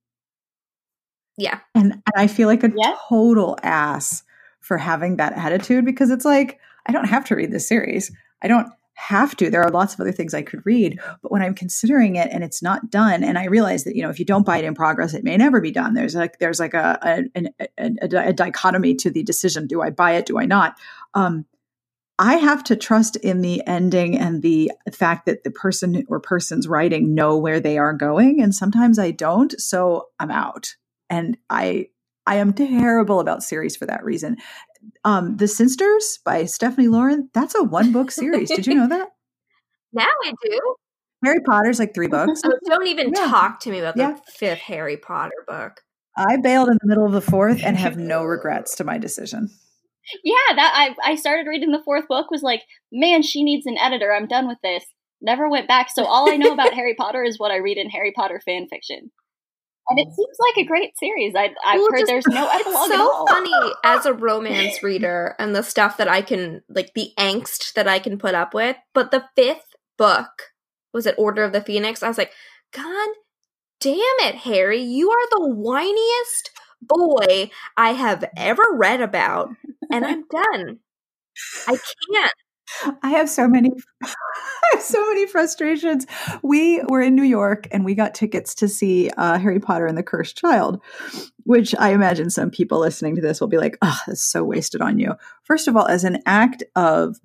yeah. 1.36 1.60
And, 1.74 1.92
and 1.92 2.02
I 2.16 2.26
feel 2.26 2.48
like 2.48 2.64
a 2.64 2.72
Yeah. 2.76 2.94
total 3.08 3.56
ass 3.62 4.22
for 4.60 4.76
having 4.78 5.16
that 5.16 5.32
attitude 5.34 5.84
because 5.84 6.10
it's 6.10 6.24
like, 6.24 6.58
I 6.86 6.92
don't 6.92 7.06
have 7.06 7.24
to 7.26 7.34
read 7.36 7.50
this 7.52 7.68
series. 7.68 8.12
I 8.42 8.48
don't 8.48 8.68
have 9.00 9.34
to. 9.36 9.50
There 9.50 9.62
are 9.62 9.70
lots 9.70 9.94
of 9.94 10.00
other 10.00 10.12
things 10.12 10.34
I 10.34 10.42
could 10.42 10.64
read. 10.64 11.00
But 11.22 11.32
when 11.32 11.42
I'm 11.42 11.54
considering 11.54 12.16
it 12.16 12.28
and 12.30 12.44
it's 12.44 12.62
not 12.62 12.90
done, 12.90 13.24
and 13.24 13.38
I 13.38 13.46
realize 13.46 13.84
that, 13.84 13.96
you 13.96 14.02
know, 14.02 14.10
if 14.10 14.18
you 14.18 14.24
don't 14.24 14.46
buy 14.46 14.58
it 14.58 14.64
in 14.64 14.74
progress, 14.74 15.14
it 15.14 15.24
may 15.24 15.36
never 15.36 15.60
be 15.60 15.72
done. 15.72 15.94
There's 15.94 16.14
like, 16.14 16.38
there's 16.38 16.60
like 16.60 16.74
a, 16.74 16.98
a, 17.34 17.50
a, 17.78 17.90
a, 18.06 18.28
a 18.28 18.32
dichotomy 18.32 18.94
to 18.96 19.10
the 19.10 19.22
decision. 19.22 19.66
Do 19.66 19.82
I 19.82 19.90
buy 19.90 20.12
it? 20.12 20.26
Do 20.26 20.38
I 20.38 20.44
not? 20.44 20.76
Um, 21.14 21.46
I 22.18 22.36
have 22.36 22.62
to 22.64 22.76
trust 22.76 23.16
in 23.16 23.40
the 23.40 23.66
ending 23.66 24.18
and 24.18 24.42
the 24.42 24.70
fact 24.92 25.24
that 25.26 25.42
the 25.42 25.50
person 25.50 26.04
or 26.08 26.20
persons 26.20 26.68
writing 26.68 27.14
know 27.14 27.38
where 27.38 27.60
they 27.60 27.78
are 27.78 27.94
going. 27.94 28.42
And 28.42 28.54
sometimes 28.54 28.98
I 28.98 29.10
don't. 29.10 29.58
So 29.60 30.08
I'm 30.18 30.30
out. 30.30 30.74
and 31.10 31.36
I 31.50 31.88
I 32.26 32.36
am 32.36 32.52
terrible 32.52 33.18
about 33.18 33.42
series 33.42 33.76
for 33.76 33.86
that 33.86 34.04
reason. 34.04 34.36
Um, 35.04 35.36
the 35.36 35.48
Sisters 35.48 36.18
by 36.24 36.44
Stephanie 36.44 36.88
Lauren, 36.88 37.30
that's 37.32 37.54
a 37.54 37.62
one 37.62 37.92
book 37.92 38.10
series. 38.10 38.48
Did 38.50 38.66
you 38.66 38.74
know 38.74 38.88
that? 38.88 39.08
Now 39.92 40.06
I 40.24 40.32
do. 40.44 40.60
Harry 41.24 41.40
Potter's 41.44 41.80
like 41.80 41.92
three 41.94 42.06
books. 42.06 42.42
Oh, 42.44 42.52
don't 42.66 42.86
even 42.86 43.08
Yeah. 43.14 43.26
talk 43.26 43.58
to 43.60 43.70
me 43.70 43.80
about 43.80 43.96
the 43.96 44.16
fifth 44.32 44.60
Harry 44.60 44.96
Potter 44.96 45.44
book. 45.48 45.80
I 46.16 46.36
bailed 46.36 46.68
in 46.68 46.78
the 46.80 46.86
middle 46.86 47.04
of 47.04 47.12
the 47.12 47.20
fourth 47.20 47.60
and 47.64 47.76
have 47.76 47.96
no 47.96 48.22
regrets 48.36 48.76
to 48.76 48.84
my 48.84 48.98
decision. 48.98 49.50
Yeah, 50.22 50.54
that 50.54 50.94
I 51.04 51.10
I 51.12 51.14
started 51.16 51.48
reading 51.48 51.72
the 51.72 51.82
fourth 51.84 52.06
book 52.08 52.30
was 52.30 52.42
like, 52.42 52.62
man, 52.92 53.22
she 53.22 53.42
needs 53.42 53.66
an 53.66 53.78
editor. 53.78 54.12
I'm 54.12 54.28
done 54.28 54.46
with 54.46 54.58
this. 54.62 54.84
Never 55.20 55.50
went 55.50 55.66
back. 55.68 55.88
So 55.92 56.04
all 56.04 56.30
I 56.30 56.36
know 56.36 56.52
about 56.52 56.72
Harry 56.72 56.94
Potter 56.96 57.22
is 57.24 57.38
what 57.38 57.50
I 57.50 57.56
read 57.56 57.78
in 57.78 57.90
Harry 57.90 58.12
Potter 58.14 58.40
fan 58.44 58.66
fiction. 58.70 59.10
And 59.90 59.98
it 59.98 60.06
seems 60.14 60.36
like 60.38 60.64
a 60.64 60.68
great 60.68 60.96
series. 60.98 61.34
I 61.36 61.50
I've 61.64 61.80
Well, 61.80 61.90
heard 61.90 61.98
just- 62.00 62.06
there's 62.06 62.26
no 62.28 62.48
epilogue 62.48 62.90
at 62.90 62.96
so 62.96 63.12
all. 63.12 63.26
funny 63.26 63.72
as 63.84 64.06
a 64.06 64.12
romance 64.14 64.82
reader 64.82 65.34
and 65.38 65.54
the 65.54 65.62
stuff 65.62 65.96
that 65.98 66.08
I 66.08 66.22
can 66.22 66.62
like 66.68 66.92
the 66.94 67.10
angst 67.18 67.72
that 67.74 67.88
I 67.88 67.98
can 67.98 68.18
put 68.18 68.34
up 68.34 68.54
with. 68.54 68.76
But 68.94 69.10
the 69.10 69.24
fifth 69.36 69.74
book 69.98 70.28
was 70.94 71.06
it 71.06 71.14
Order 71.18 71.44
of 71.44 71.52
the 71.52 71.60
Phoenix? 71.60 72.02
I 72.02 72.08
was 72.08 72.18
like, 72.18 72.32
God 72.72 73.08
damn 73.80 73.96
it, 74.20 74.36
Harry, 74.36 74.80
you 74.80 75.10
are 75.10 75.28
the 75.30 75.54
whiniest 75.54 76.50
boy 76.82 77.50
I 77.76 77.90
have 77.92 78.24
ever 78.36 78.62
read 78.72 79.00
about, 79.00 79.50
and 79.90 80.04
I'm 80.04 80.24
done. 80.30 80.78
I 81.66 81.76
can't. 82.12 82.32
I 83.02 83.10
have 83.10 83.28
so 83.28 83.48
many 83.48 83.70
I 84.02 84.76
have 84.76 84.82
so 84.82 85.06
many 85.08 85.26
frustrations. 85.26 86.06
We 86.42 86.82
were 86.88 87.00
in 87.00 87.14
New 87.14 87.24
York 87.24 87.66
and 87.70 87.84
we 87.84 87.94
got 87.94 88.14
tickets 88.14 88.54
to 88.56 88.68
see 88.68 89.10
uh, 89.16 89.38
Harry 89.38 89.60
Potter 89.60 89.86
and 89.86 89.98
the 89.98 90.02
Cursed 90.02 90.36
Child, 90.36 90.80
which 91.44 91.74
I 91.78 91.90
imagine 91.92 92.30
some 92.30 92.50
people 92.50 92.78
listening 92.78 93.16
to 93.16 93.22
this 93.22 93.40
will 93.40 93.48
be 93.48 93.58
like, 93.58 93.76
"Oh, 93.82 93.98
that's 94.06 94.22
so 94.22 94.44
wasted 94.44 94.80
on 94.80 94.98
you." 94.98 95.14
First 95.44 95.68
of 95.68 95.76
all, 95.76 95.86
as 95.86 96.04
an 96.04 96.22
act 96.26 96.62
of 96.76 97.16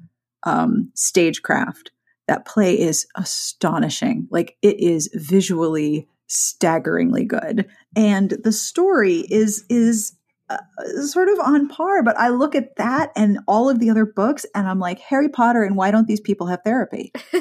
um, 0.43 0.91
stagecraft, 0.95 1.91
that 2.27 2.45
play 2.45 2.79
is 2.79 3.07
astonishing. 3.15 4.27
Like 4.31 4.57
it 4.61 4.79
is 4.79 5.09
visually 5.13 6.07
staggeringly 6.27 7.25
good, 7.25 7.67
and 7.95 8.31
the 8.43 8.51
story 8.51 9.25
is 9.29 9.65
is 9.69 10.13
uh, 10.49 10.57
sort 11.05 11.29
of 11.29 11.39
on 11.39 11.67
par. 11.67 12.03
But 12.03 12.17
I 12.17 12.29
look 12.29 12.55
at 12.55 12.75
that 12.77 13.11
and 13.15 13.39
all 13.47 13.69
of 13.69 13.79
the 13.79 13.89
other 13.89 14.05
books, 14.05 14.45
and 14.53 14.67
I'm 14.67 14.79
like, 14.79 14.99
Harry 14.99 15.29
Potter, 15.29 15.63
and 15.63 15.75
why 15.75 15.91
don't 15.91 16.07
these 16.07 16.21
people 16.21 16.47
have 16.47 16.61
therapy? 16.63 17.11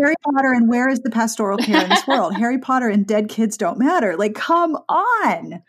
Harry 0.00 0.14
Potter, 0.24 0.52
and 0.52 0.68
where 0.68 0.88
is 0.88 1.00
the 1.00 1.10
pastoral 1.10 1.58
care 1.58 1.82
in 1.82 1.90
this 1.90 2.06
world? 2.06 2.36
Harry 2.36 2.58
Potter 2.58 2.88
and 2.88 3.06
dead 3.06 3.28
kids 3.28 3.56
don't 3.56 3.78
matter. 3.78 4.16
Like, 4.16 4.34
come 4.34 4.76
on. 4.88 5.62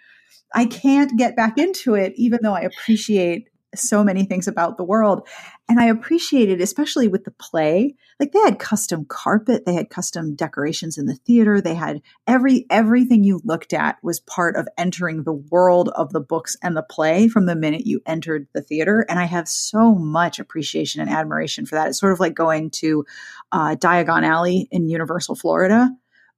I 0.54 0.66
can't 0.66 1.18
get 1.18 1.36
back 1.36 1.58
into 1.58 1.96
it, 1.96 2.14
even 2.16 2.40
though 2.42 2.54
I 2.54 2.62
appreciate 2.62 3.50
so 3.76 4.04
many 4.04 4.26
things 4.26 4.48
about 4.48 4.78
the 4.78 4.84
world. 4.84 5.28
And 5.68 5.80
I 5.80 5.86
appreciate 5.86 6.50
it, 6.50 6.62
especially 6.62 7.08
with 7.08 7.24
the 7.24 7.32
play. 7.32 7.96
Like 8.20 8.34
they 8.34 8.40
had 8.40 8.60
custom 8.60 9.06
carpet, 9.06 9.66
they 9.66 9.74
had 9.74 9.90
custom 9.90 10.36
decorations 10.36 10.98
in 10.98 11.06
the 11.06 11.16
theater, 11.16 11.62
they 11.62 11.74
had 11.74 12.02
every 12.28 12.66
everything 12.70 13.24
you 13.24 13.42
looked 13.46 13.74
at 13.74 13.98
was 14.04 14.20
part 14.20 14.58
of 14.58 14.68
entering 14.78 15.24
the 15.24 15.34
world 15.34 15.90
of 15.96 16.12
the 16.12 16.20
books 16.20 16.58
and 16.62 16.76
the 16.76 16.84
play 16.84 17.30
from 17.30 17.46
the 17.46 17.56
minute 17.56 17.88
you 17.88 18.02
entered 18.06 18.48
the 18.54 18.62
theater. 18.62 19.06
And 19.08 19.20
I 19.20 19.26
have 19.26 19.48
so 19.48 19.96
much 19.96 20.38
appreciation 20.38 21.02
and 21.02 21.10
admiration 21.10 21.66
for 21.66 21.76
that. 21.76 21.88
It's 21.88 22.00
sort 22.00 22.12
of 22.12 22.20
like 22.20 22.34
going 22.34 22.72
to 22.72 23.06
uh, 23.52 23.76
Diagon 23.76 24.24
Alley 24.24 24.68
in 24.72 24.90
Universal 24.90 25.36
Florida 25.36 25.90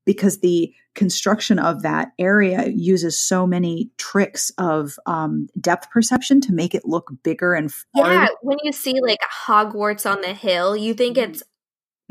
because 0.06 0.40
the 0.40 0.74
construction 0.94 1.58
of 1.60 1.84
that 1.84 2.10
area 2.20 2.68
uses 2.68 3.20
so 3.20 3.48
many 3.48 3.90
tricks 3.98 4.52
of 4.58 4.96
um, 5.06 5.48
depth 5.60 5.90
perception 5.90 6.42
to 6.42 6.54
make 6.54 6.76
it 6.76 6.86
look 6.86 7.12
bigger 7.24 7.54
and 7.54 7.72
farther. 7.72 8.14
Yeah, 8.14 8.28
when 8.42 8.58
you 8.64 8.72
see 8.72 9.00
like 9.02 9.20
Hogwarts 9.46 10.10
on 10.10 10.22
the 10.22 10.34
hill, 10.34 10.76
you 10.76 10.94
think 10.94 11.18
it's 11.18 11.44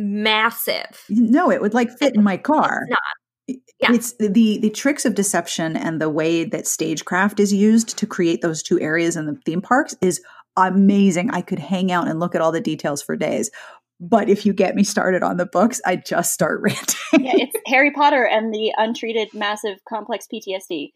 massive. 0.01 1.05
No, 1.09 1.51
it 1.51 1.61
would 1.61 1.75
like 1.75 1.91
fit 1.99 2.15
in 2.15 2.23
my 2.23 2.37
car. 2.37 2.83
It's 2.83 2.91
not. 2.91 3.59
Yeah. 3.81 3.93
It's 3.95 4.13
the 4.19 4.59
the 4.61 4.71
tricks 4.71 5.05
of 5.05 5.15
deception 5.15 5.77
and 5.77 6.01
the 6.01 6.11
way 6.11 6.45
that 6.45 6.67
stagecraft 6.67 7.41
is 7.41 7.53
used 7.53 7.99
to 7.99 8.07
create 8.07 8.43
those 8.43 8.63
two 8.63 8.79
areas 8.81 9.17
in 9.17 9.27
the 9.27 9.41
theme 9.45 9.61
parks 9.63 9.97
is 10.01 10.21
amazing. 10.57 11.31
I 11.31 11.41
could 11.41 11.59
hang 11.59 11.91
out 11.91 12.07
and 12.07 12.21
look 12.21 12.35
at 12.35 12.41
all 12.41 12.53
the 12.53 12.61
details 12.61 13.03
for 13.03 13.17
days. 13.17 13.51
But 13.99 14.29
if 14.29 14.47
you 14.47 14.53
get 14.53 14.75
me 14.75 14.85
started 14.85 15.23
on 15.23 15.37
the 15.37 15.47
books, 15.47 15.81
I 15.85 15.97
just 15.97 16.33
start 16.33 16.61
ranting. 16.63 16.97
yeah, 17.25 17.33
it's 17.35 17.57
Harry 17.67 17.91
Potter 17.91 18.25
and 18.25 18.53
the 18.55 18.73
untreated 18.77 19.35
massive 19.35 19.79
complex 19.89 20.27
PTSD. 20.33 20.93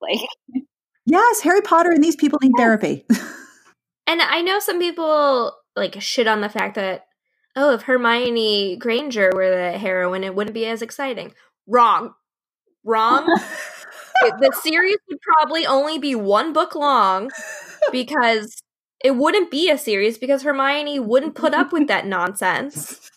Like 0.00 0.20
yes, 1.04 1.40
Harry 1.40 1.62
Potter 1.62 1.90
and 1.90 2.02
these 2.02 2.16
people 2.16 2.38
need 2.42 2.52
therapy. 2.56 3.04
And 4.06 4.22
I 4.22 4.40
know 4.40 4.60
some 4.60 4.78
people 4.78 5.52
like 5.74 6.00
shit 6.00 6.28
on 6.28 6.40
the 6.40 6.48
fact 6.48 6.76
that 6.76 7.06
oh, 7.56 7.72
if 7.72 7.82
Hermione 7.82 8.76
Granger 8.76 9.32
were 9.34 9.50
the 9.50 9.78
heroine, 9.78 10.24
it 10.24 10.34
wouldn't 10.34 10.54
be 10.54 10.66
as 10.66 10.82
exciting. 10.82 11.32
Wrong. 11.66 12.14
Wrong. 12.84 13.26
The 14.22 14.52
series 14.62 14.98
would 15.08 15.20
probably 15.20 15.66
only 15.66 15.98
be 15.98 16.14
one 16.14 16.52
book 16.52 16.74
long 16.74 17.30
because 17.92 18.62
it 19.04 19.16
wouldn't 19.16 19.50
be 19.50 19.70
a 19.70 19.78
series 19.78 20.18
because 20.18 20.42
Hermione 20.42 21.00
wouldn't 21.00 21.34
put 21.34 21.54
up 21.54 21.72
with 21.72 21.86
that 21.88 22.06
nonsense. 22.06 23.10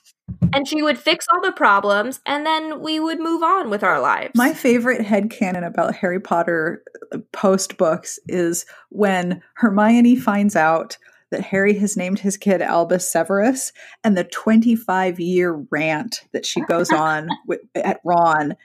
And 0.53 0.67
she 0.67 0.81
would 0.81 0.97
fix 0.97 1.25
all 1.31 1.41
the 1.41 1.51
problems 1.51 2.19
and 2.25 2.45
then 2.45 2.81
we 2.81 2.99
would 2.99 3.19
move 3.19 3.43
on 3.43 3.69
with 3.69 3.83
our 3.83 3.99
lives. 3.99 4.31
My 4.35 4.53
favorite 4.53 5.01
head 5.01 5.29
headcanon 5.29 5.65
about 5.65 5.95
Harry 5.95 6.19
Potter 6.19 6.83
uh, 7.11 7.19
post 7.31 7.77
books 7.77 8.19
is 8.27 8.65
when 8.89 9.41
Hermione 9.53 10.15
finds 10.15 10.55
out 10.55 10.97
that 11.31 11.41
Harry 11.41 11.77
has 11.77 11.95
named 11.95 12.19
his 12.19 12.37
kid 12.37 12.61
Albus 12.61 13.11
Severus 13.11 13.71
and 14.03 14.17
the 14.17 14.23
25 14.23 15.19
year 15.19 15.65
rant 15.69 16.21
that 16.33 16.45
she 16.45 16.61
goes 16.61 16.91
on 16.91 17.29
with, 17.47 17.61
at 17.75 17.99
Ron. 18.03 18.55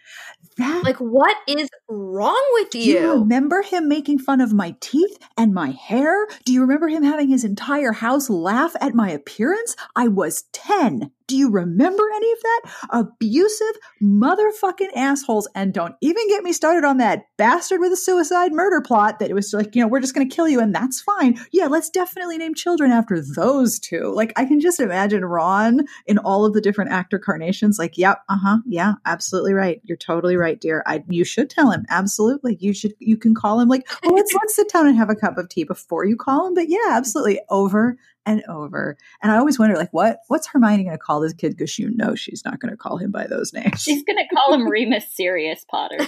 That 0.57 0.85
like, 0.85 0.99
what 0.99 1.37
is 1.49 1.69
wrong 1.89 2.43
with 2.55 2.71
Do 2.71 2.79
you 2.79 2.99
you? 2.99 3.13
remember 3.15 3.63
him 3.63 3.89
making 3.89 4.21
fun 4.21 4.41
of 4.41 4.53
my 4.53 4.77
teeth 4.81 5.19
and 5.37 5.53
my 5.53 5.71
hair? 5.71 6.27
Do 6.45 6.53
you 6.53 6.61
remember 6.61 6.89
him 6.89 7.03
having 7.03 7.29
his 7.29 7.45
entire 7.45 7.93
house 7.93 8.31
laugh 8.31 8.75
at 8.81 8.95
my 8.95 9.11
appearance? 9.11 9.75
I 9.97 10.09
was 10.09 10.45
10. 10.53 11.11
Do 11.27 11.37
you 11.37 11.51
remember 11.51 12.03
any 12.15 12.33
of 12.33 12.39
that? 12.43 12.61
Abusive 12.91 13.77
motherfucking 14.03 14.95
assholes. 14.95 15.49
And 15.55 15.73
don't 15.73 15.95
even 16.03 16.29
get 16.29 16.45
me 16.45 16.53
started 16.53 16.85
on 16.85 16.99
that 16.99 17.25
bastard 17.39 17.81
with 17.81 17.93
a 17.93 17.97
suicide 17.97 18.53
murder 18.53 18.83
plot 18.83 19.19
that 19.19 19.31
it 19.31 19.35
was 19.35 19.53
like, 19.55 19.75
you 19.75 19.81
know, 19.81 19.89
we're 19.89 20.01
just 20.01 20.15
going 20.15 20.29
to 20.29 20.35
kill 20.35 20.49
you 20.49 20.61
and 20.61 20.75
that's 20.75 21.01
fine. 21.01 21.39
Yeah, 21.51 21.67
let's 21.67 21.89
definitely 21.89 22.37
name 22.37 22.55
children 22.55 22.91
after 22.91 23.23
those 23.23 23.79
two. 23.79 24.13
Like, 24.15 24.33
I 24.37 24.45
can 24.45 24.61
just 24.61 24.81
imagine 24.81 25.25
Ron 25.25 25.87
in 26.07 26.19
all 26.19 26.45
of 26.45 26.53
the 26.53 26.61
different 26.61 26.93
actor 26.93 27.19
carnations, 27.19 27.79
like, 27.79 27.97
yep, 27.97 28.23
uh 28.29 28.37
huh, 28.37 28.59
yeah, 28.67 28.95
absolutely 29.07 29.55
right. 29.55 29.81
You're 29.85 29.97
totally 29.97 30.37
right, 30.37 30.61
dear. 30.61 30.83
I, 30.87 31.05
you 31.09 31.25
should 31.25 31.49
tell 31.49 31.71
him. 31.71 31.87
Absolutely. 31.89 32.59
You 32.61 32.75
should, 32.75 32.93
you 32.99 33.17
can 33.17 33.35
call 33.35 33.61
him, 33.61 33.69
like, 33.69 33.89
oh, 34.05 34.11
let's, 34.11 34.33
let's 34.35 34.57
sit 34.57 34.69
down 34.71 34.87
and 34.87 34.97
have 34.97 35.11
a 35.11 35.17
cup 35.17 35.39
of 35.39 35.49
tea 35.49 35.65
before 35.65 36.05
you 36.05 36.17
call 36.17 36.49
him. 36.49 36.55
But 36.55 36.69
yeah, 36.69 36.91
absolutely. 36.91 37.41
Over 37.49 37.97
and 38.27 38.43
over. 38.49 38.97
And 39.23 39.31
I 39.33 39.37
always 39.37 39.59
wonder, 39.59 39.77
like, 39.77 39.93
what 39.93 40.21
what's 40.29 40.47
Hermione 40.47 40.85
going 40.85 40.97
to 40.97 41.03
call 41.03 41.21
this 41.21 41.33
kid? 41.33 41.57
Because 41.57 41.79
you 41.79 41.91
know 41.91 42.15
she's 42.15 42.45
not 42.45 42.61
going 42.61 42.71
to 42.71 42.77
call 42.77 42.97
him 42.97 43.11
by 43.11 43.27
those 43.27 43.53
names. 43.53 43.83
she's 43.83 44.03
gonna 44.03 44.27
call 44.33 44.55
him 44.55 44.69
Remus 44.69 45.07
Sirius 45.11 45.65
Potter. 45.69 45.99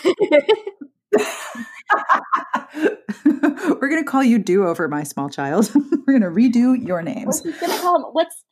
We're 2.74 3.88
going 3.88 4.02
to 4.02 4.10
call 4.10 4.22
you 4.22 4.38
do 4.38 4.66
over, 4.66 4.88
my 4.88 5.02
small 5.02 5.28
child. 5.28 5.70
We're 6.06 6.18
going 6.18 6.22
to 6.22 6.28
redo 6.28 6.76
your 6.84 7.02
names. 7.02 7.42
she's 7.42 7.58
gonna 7.58 7.78
call 7.78 7.96
him 7.96 8.02
what's 8.12 8.44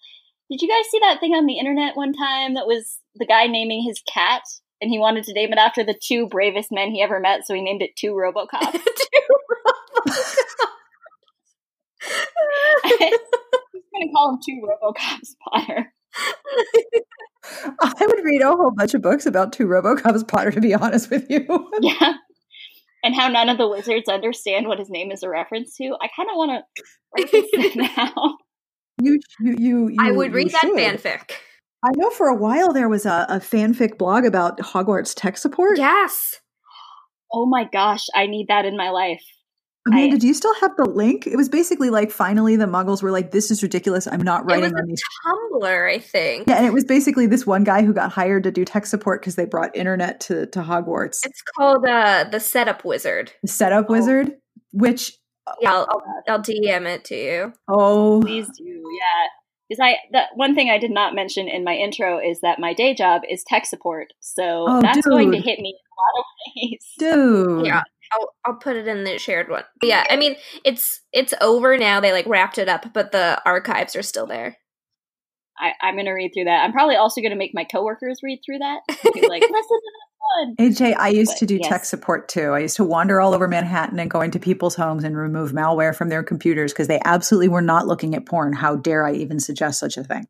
did 0.51 0.61
you 0.61 0.69
guys 0.69 0.85
see 0.91 0.99
that 1.01 1.21
thing 1.21 1.33
on 1.33 1.47
the 1.47 1.59
internet 1.59 1.97
one 1.97 2.13
time 2.13 2.55
that 2.55 2.67
was 2.67 2.99
the 3.17 3.27
guy 3.27 3.47
naming 3.47 3.83
his 3.83 4.03
cat 4.13 4.43
and 4.81 4.91
he 4.91 4.99
wanted 4.99 5.25
to 5.25 5.33
name 5.33 5.53
it 5.53 5.59
after 5.59 5.83
the 5.83 5.99
two 5.99 6.29
bravest 6.29 6.71
men 6.71 6.91
he 6.91 7.03
ever 7.03 7.19
met, 7.19 7.47
so 7.47 7.55
he 7.55 7.63
named 7.63 7.81
it 7.81 7.97
Two 7.97 8.13
Robocop. 8.13 8.73
Two 8.73 8.81
Robocop. 10.07 10.29
He's 13.95 14.03
gonna 14.03 14.13
call 14.13 14.31
him 14.31 14.39
Two 14.45 14.63
Robocops 14.67 15.35
Potter. 15.49 15.93
I 17.83 18.07
would 18.07 18.25
read 18.25 18.43
a 18.43 18.57
whole 18.57 18.71
bunch 18.75 18.95
of 18.95 19.03
books 19.03 19.27
about 19.27 19.53
two 19.53 19.67
Robocops 19.67 20.27
Potter, 20.27 20.51
to 20.53 20.61
be 20.61 20.75
honest 20.75 21.11
with 21.11 21.27
you. 21.31 21.47
Yeah. 21.81 22.15
And 23.03 23.15
how 23.15 23.29
none 23.29 23.51
of 23.51 23.59
the 23.59 23.69
wizards 23.69 24.09
understand 24.09 24.67
what 24.67 24.79
his 24.79 24.89
name 24.89 25.13
is 25.13 25.23
a 25.23 25.29
reference 25.29 25.77
to. 25.77 25.95
I 26.01 26.09
kind 26.17 26.31
of 26.31 26.37
want 26.37 26.53
to 26.53 26.85
write 27.15 27.31
this 27.31 27.77
now. 27.77 28.39
You, 28.99 29.21
you, 29.41 29.57
you, 29.59 29.89
you 29.89 29.97
I 30.01 30.11
would 30.11 30.31
you 30.31 30.37
read 30.37 30.51
that 30.53 30.63
should. 30.63 30.75
fanfic. 30.75 31.33
I 31.85 31.91
know 31.97 32.09
for 32.09 32.29
a 32.29 32.35
while 32.35 32.73
there 32.73 32.89
was 32.89 33.05
a, 33.05 33.27
a 33.29 33.41
fanfic 33.41 33.99
blog 33.99 34.25
about 34.25 34.59
Hogwarts 34.59 35.13
tech 35.15 35.37
support. 35.37 35.77
Yes. 35.77 36.41
Oh 37.31 37.45
my 37.45 37.69
gosh, 37.71 38.07
I 38.15 38.27
need 38.27 38.47
that 38.49 38.65
in 38.65 38.75
my 38.75 38.89
life. 38.89 39.23
Amanda, 39.87 40.17
I, 40.17 40.19
do 40.19 40.27
you 40.27 40.35
still 40.35 40.55
have 40.61 40.75
the 40.77 40.85
link? 40.85 41.27
It 41.27 41.37
was 41.37 41.49
basically 41.49 41.91
like 41.91 42.11
finally 42.11 42.57
the 42.57 42.67
muggles 42.67 43.03
were 43.03 43.11
like, 43.11 43.33
This 43.33 43.51
is 43.51 43.63
ridiculous. 43.63 44.07
I'm 44.07 44.23
not 44.23 44.51
writing 44.51 44.75
on 44.75 44.87
these. 44.87 45.03
Tumblr, 45.27 45.91
I 45.91 45.99
think. 45.99 46.49
Yeah, 46.49 46.57
and 46.57 46.67
it 46.67 46.73
was 46.73 46.85
basically 46.85 47.27
this 47.27 47.47
one 47.47 47.65
guy 47.65 47.83
who 47.83 47.93
got 47.93 48.11
hired 48.11 48.45
to 48.45 48.51
do 48.51 48.65
tech 48.65 48.87
support 48.87 49.21
because 49.21 49.37
they 49.37 49.45
brought 49.45 49.77
internet 49.77 50.21
to, 50.21 50.47
to 50.47 50.61
Hogwarts. 50.61 51.19
It's 51.25 51.43
called 51.57 51.85
uh 51.87 52.25
the 52.31 52.41
setup 52.41 52.85
wizard. 52.85 53.33
The 53.43 53.49
setup 53.49 53.87
oh. 53.89 53.93
wizard, 53.93 54.33
which 54.73 55.13
Yeah, 55.61 55.73
I'll, 55.73 55.87
I'll, 55.91 56.03
I'll 56.29 56.43
DM 56.43 56.87
it 56.87 57.05
to 57.07 57.15
you. 57.15 57.53
Oh 57.69 58.23
please 58.23 58.49
do, 58.57 58.65
yeah. 58.65 59.29
Because 59.69 59.81
I 59.81 59.97
the 60.13 60.23
one 60.35 60.55
thing 60.55 60.71
I 60.71 60.79
did 60.79 60.91
not 60.91 61.15
mention 61.15 61.49
in 61.49 61.65
my 61.65 61.75
intro 61.75 62.19
is 62.19 62.41
that 62.41 62.59
my 62.59 62.73
day 62.75 62.95
job 62.95 63.23
is 63.29 63.45
tech 63.47 63.67
support, 63.67 64.13
so 64.21 64.67
oh, 64.69 64.81
that's 64.81 64.97
dude. 64.97 65.05
going 65.05 65.33
to 65.33 65.39
hit 65.39 65.59
me 65.59 65.71
in 65.71 65.85
a 65.91 65.97
lot 66.01 66.19
of 66.19 66.25
ways. 66.57 66.93
Dude, 66.99 67.67
yeah, 67.67 67.83
I'll 68.13 68.35
I'll 68.45 68.55
put 68.55 68.77
it 68.77 68.89
in 68.89 69.05
the 69.05 69.19
shared 69.19 69.49
one. 69.49 69.65
But 69.81 69.89
yeah, 69.89 70.05
I 70.09 70.17
mean 70.17 70.37
it's 70.65 71.01
it's 71.13 71.35
over 71.41 71.77
now. 71.77 72.01
They 72.01 72.13
like 72.13 72.27
wrapped 72.27 72.59
it 72.59 72.69
up, 72.69 72.93
but 72.93 73.13
the 73.13 73.41
archives 73.45 73.97
are 73.97 74.03
still 74.03 74.27
there. 74.27 74.57
I, 75.59 75.73
I'm 75.81 75.97
gonna 75.97 76.15
read 76.15 76.33
through 76.35 76.45
that. 76.45 76.65
I'm 76.65 76.73
probably 76.73 76.97
also 76.97 77.21
gonna 77.21 77.37
make 77.37 77.53
my 77.55 77.65
coworkers 77.65 78.21
read 78.23 78.41
through 78.45 78.59
that. 78.59 78.81
Like, 78.89 79.03
listen 79.43 79.79
to 79.79 79.93
fun. 80.37 80.57
AJ, 80.59 80.97
I 80.97 81.09
used 81.09 81.33
but, 81.33 81.39
to 81.39 81.47
do 81.47 81.57
yes. 81.57 81.69
tech 81.69 81.85
support 81.85 82.29
too. 82.29 82.51
I 82.51 82.61
used 82.61 82.77
to 82.77 82.85
wander 82.85 83.21
all 83.21 83.35
over 83.35 83.49
Manhattan 83.49 83.99
and 83.99 84.11
go 84.11 84.21
into 84.21 84.39
people's 84.39 84.75
homes 84.75 85.05
and 85.05 85.17
remove 85.17 85.53
malware 85.53 85.95
from 85.95 86.09
their 86.09 86.23
computers 86.23 86.73
because 86.73 86.89
they 86.89 87.01
absolutely 87.05 87.49
were 87.49 87.63
not 87.63 87.87
looking 87.87 88.15
at 88.15 88.27
porn. 88.27 88.53
How 88.53 88.77
dare 88.77 89.07
I 89.07 89.13
even 89.13 89.41
suggest 89.41 89.79
such 89.79 89.97
a 89.97 90.05
thing? 90.05 90.27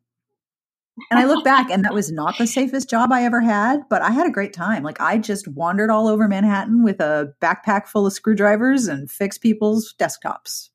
And 1.11 1.19
I 1.19 1.25
look 1.25 1.43
back 1.43 1.69
and 1.69 1.83
that 1.83 1.93
was 1.93 2.11
not 2.11 2.37
the 2.37 2.47
safest 2.47 2.89
job 2.89 3.11
I 3.11 3.23
ever 3.23 3.41
had, 3.41 3.81
but 3.89 4.01
I 4.01 4.11
had 4.11 4.27
a 4.27 4.31
great 4.31 4.53
time. 4.53 4.83
Like 4.83 5.01
I 5.01 5.17
just 5.17 5.47
wandered 5.47 5.89
all 5.89 6.07
over 6.07 6.27
Manhattan 6.27 6.83
with 6.83 7.01
a 7.01 7.33
backpack 7.41 7.87
full 7.87 8.05
of 8.05 8.13
screwdrivers 8.13 8.87
and 8.87 9.11
fixed 9.11 9.41
people's 9.41 9.93
desktops. 9.99 10.69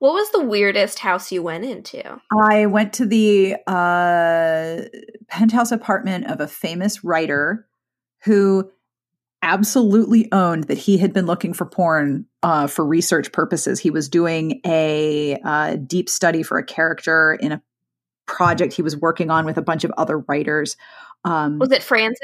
What 0.00 0.14
was 0.14 0.30
the 0.32 0.44
weirdest 0.44 0.98
house 0.98 1.30
you 1.30 1.44
went 1.44 1.64
into? 1.64 2.20
I 2.36 2.66
went 2.66 2.92
to 2.94 3.06
the 3.06 3.54
uh, 3.68 4.82
penthouse 5.28 5.70
apartment 5.70 6.26
of 6.26 6.40
a 6.40 6.48
famous 6.48 7.04
writer 7.04 7.68
who 8.24 8.68
absolutely 9.42 10.30
owned 10.32 10.64
that 10.64 10.78
he 10.78 10.98
had 10.98 11.12
been 11.12 11.26
looking 11.26 11.52
for 11.52 11.66
porn 11.66 12.26
uh, 12.42 12.66
for 12.66 12.84
research 12.84 13.30
purposes. 13.30 13.78
He 13.78 13.90
was 13.90 14.08
doing 14.08 14.60
a 14.66 15.38
uh, 15.44 15.76
deep 15.76 16.08
study 16.08 16.42
for 16.42 16.58
a 16.58 16.64
character 16.64 17.34
in 17.34 17.52
a 17.52 17.62
project 18.26 18.72
he 18.72 18.82
was 18.82 18.96
working 18.96 19.30
on 19.30 19.44
with 19.44 19.56
a 19.56 19.62
bunch 19.62 19.84
of 19.84 19.92
other 19.96 20.18
writers. 20.18 20.76
Um, 21.24 21.58
was 21.58 21.72
it 21.72 21.82
Franzen? 21.82 22.14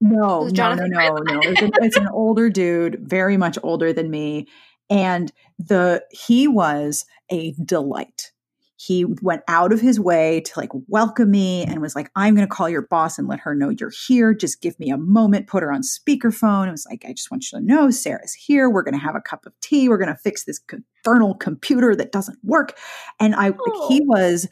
No, 0.00 0.48
no, 0.48 0.74
no, 0.74 0.86
no, 0.86 1.16
no. 1.16 1.40
It's 1.42 1.62
an, 1.62 1.70
it's 1.76 1.96
an 1.96 2.08
older 2.08 2.50
dude, 2.50 2.98
very 3.00 3.36
much 3.36 3.58
older 3.62 3.92
than 3.92 4.10
me, 4.10 4.46
and 4.90 5.32
the 5.58 6.04
he 6.10 6.46
was 6.46 7.06
a 7.30 7.52
delight 7.64 8.32
he 8.76 9.06
went 9.22 9.42
out 9.48 9.72
of 9.72 9.80
his 9.80 9.98
way 9.98 10.40
to 10.42 10.52
like 10.58 10.70
welcome 10.86 11.30
me 11.30 11.64
and 11.64 11.80
was 11.80 11.96
like 11.96 12.10
i'm 12.14 12.34
going 12.34 12.46
to 12.46 12.54
call 12.54 12.68
your 12.68 12.82
boss 12.82 13.18
and 13.18 13.26
let 13.26 13.40
her 13.40 13.54
know 13.54 13.70
you're 13.70 13.92
here 14.06 14.34
just 14.34 14.60
give 14.60 14.78
me 14.78 14.90
a 14.90 14.98
moment 14.98 15.46
put 15.46 15.62
her 15.62 15.72
on 15.72 15.80
speakerphone 15.80 16.68
it 16.68 16.72
was 16.72 16.86
like 16.88 17.04
i 17.06 17.12
just 17.12 17.30
want 17.30 17.50
you 17.50 17.58
to 17.58 17.64
know 17.64 17.90
sarah's 17.90 18.34
here 18.34 18.68
we're 18.68 18.82
going 18.82 18.94
to 18.94 19.00
have 19.00 19.16
a 19.16 19.20
cup 19.20 19.46
of 19.46 19.58
tea 19.60 19.88
we're 19.88 19.98
going 19.98 20.12
to 20.12 20.20
fix 20.20 20.44
this 20.44 20.60
infernal 20.72 21.34
computer 21.34 21.96
that 21.96 22.12
doesn't 22.12 22.38
work 22.44 22.76
and 23.18 23.34
i 23.34 23.50
oh. 23.50 23.88
he 23.88 24.02
was 24.02 24.46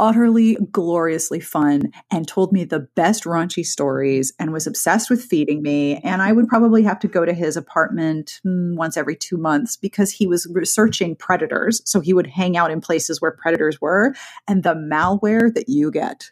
utterly 0.00 0.56
gloriously 0.72 1.38
fun 1.38 1.92
and 2.10 2.26
told 2.26 2.52
me 2.52 2.64
the 2.64 2.80
best 2.80 3.24
raunchy 3.24 3.64
stories 3.64 4.32
and 4.38 4.52
was 4.52 4.66
obsessed 4.66 5.10
with 5.10 5.22
feeding 5.22 5.62
me. 5.62 5.98
And 5.98 6.22
I 6.22 6.32
would 6.32 6.48
probably 6.48 6.82
have 6.82 6.98
to 7.00 7.08
go 7.08 7.24
to 7.24 7.34
his 7.34 7.56
apartment 7.56 8.40
mm, 8.44 8.74
once 8.74 8.96
every 8.96 9.14
two 9.14 9.36
months 9.36 9.76
because 9.76 10.10
he 10.10 10.26
was 10.26 10.50
researching 10.52 11.14
predators. 11.14 11.82
So 11.84 12.00
he 12.00 12.14
would 12.14 12.26
hang 12.26 12.56
out 12.56 12.70
in 12.70 12.80
places 12.80 13.20
where 13.20 13.30
predators 13.30 13.80
were 13.80 14.14
and 14.48 14.62
the 14.62 14.74
malware 14.74 15.52
that 15.54 15.68
you 15.68 15.90
get. 15.90 16.30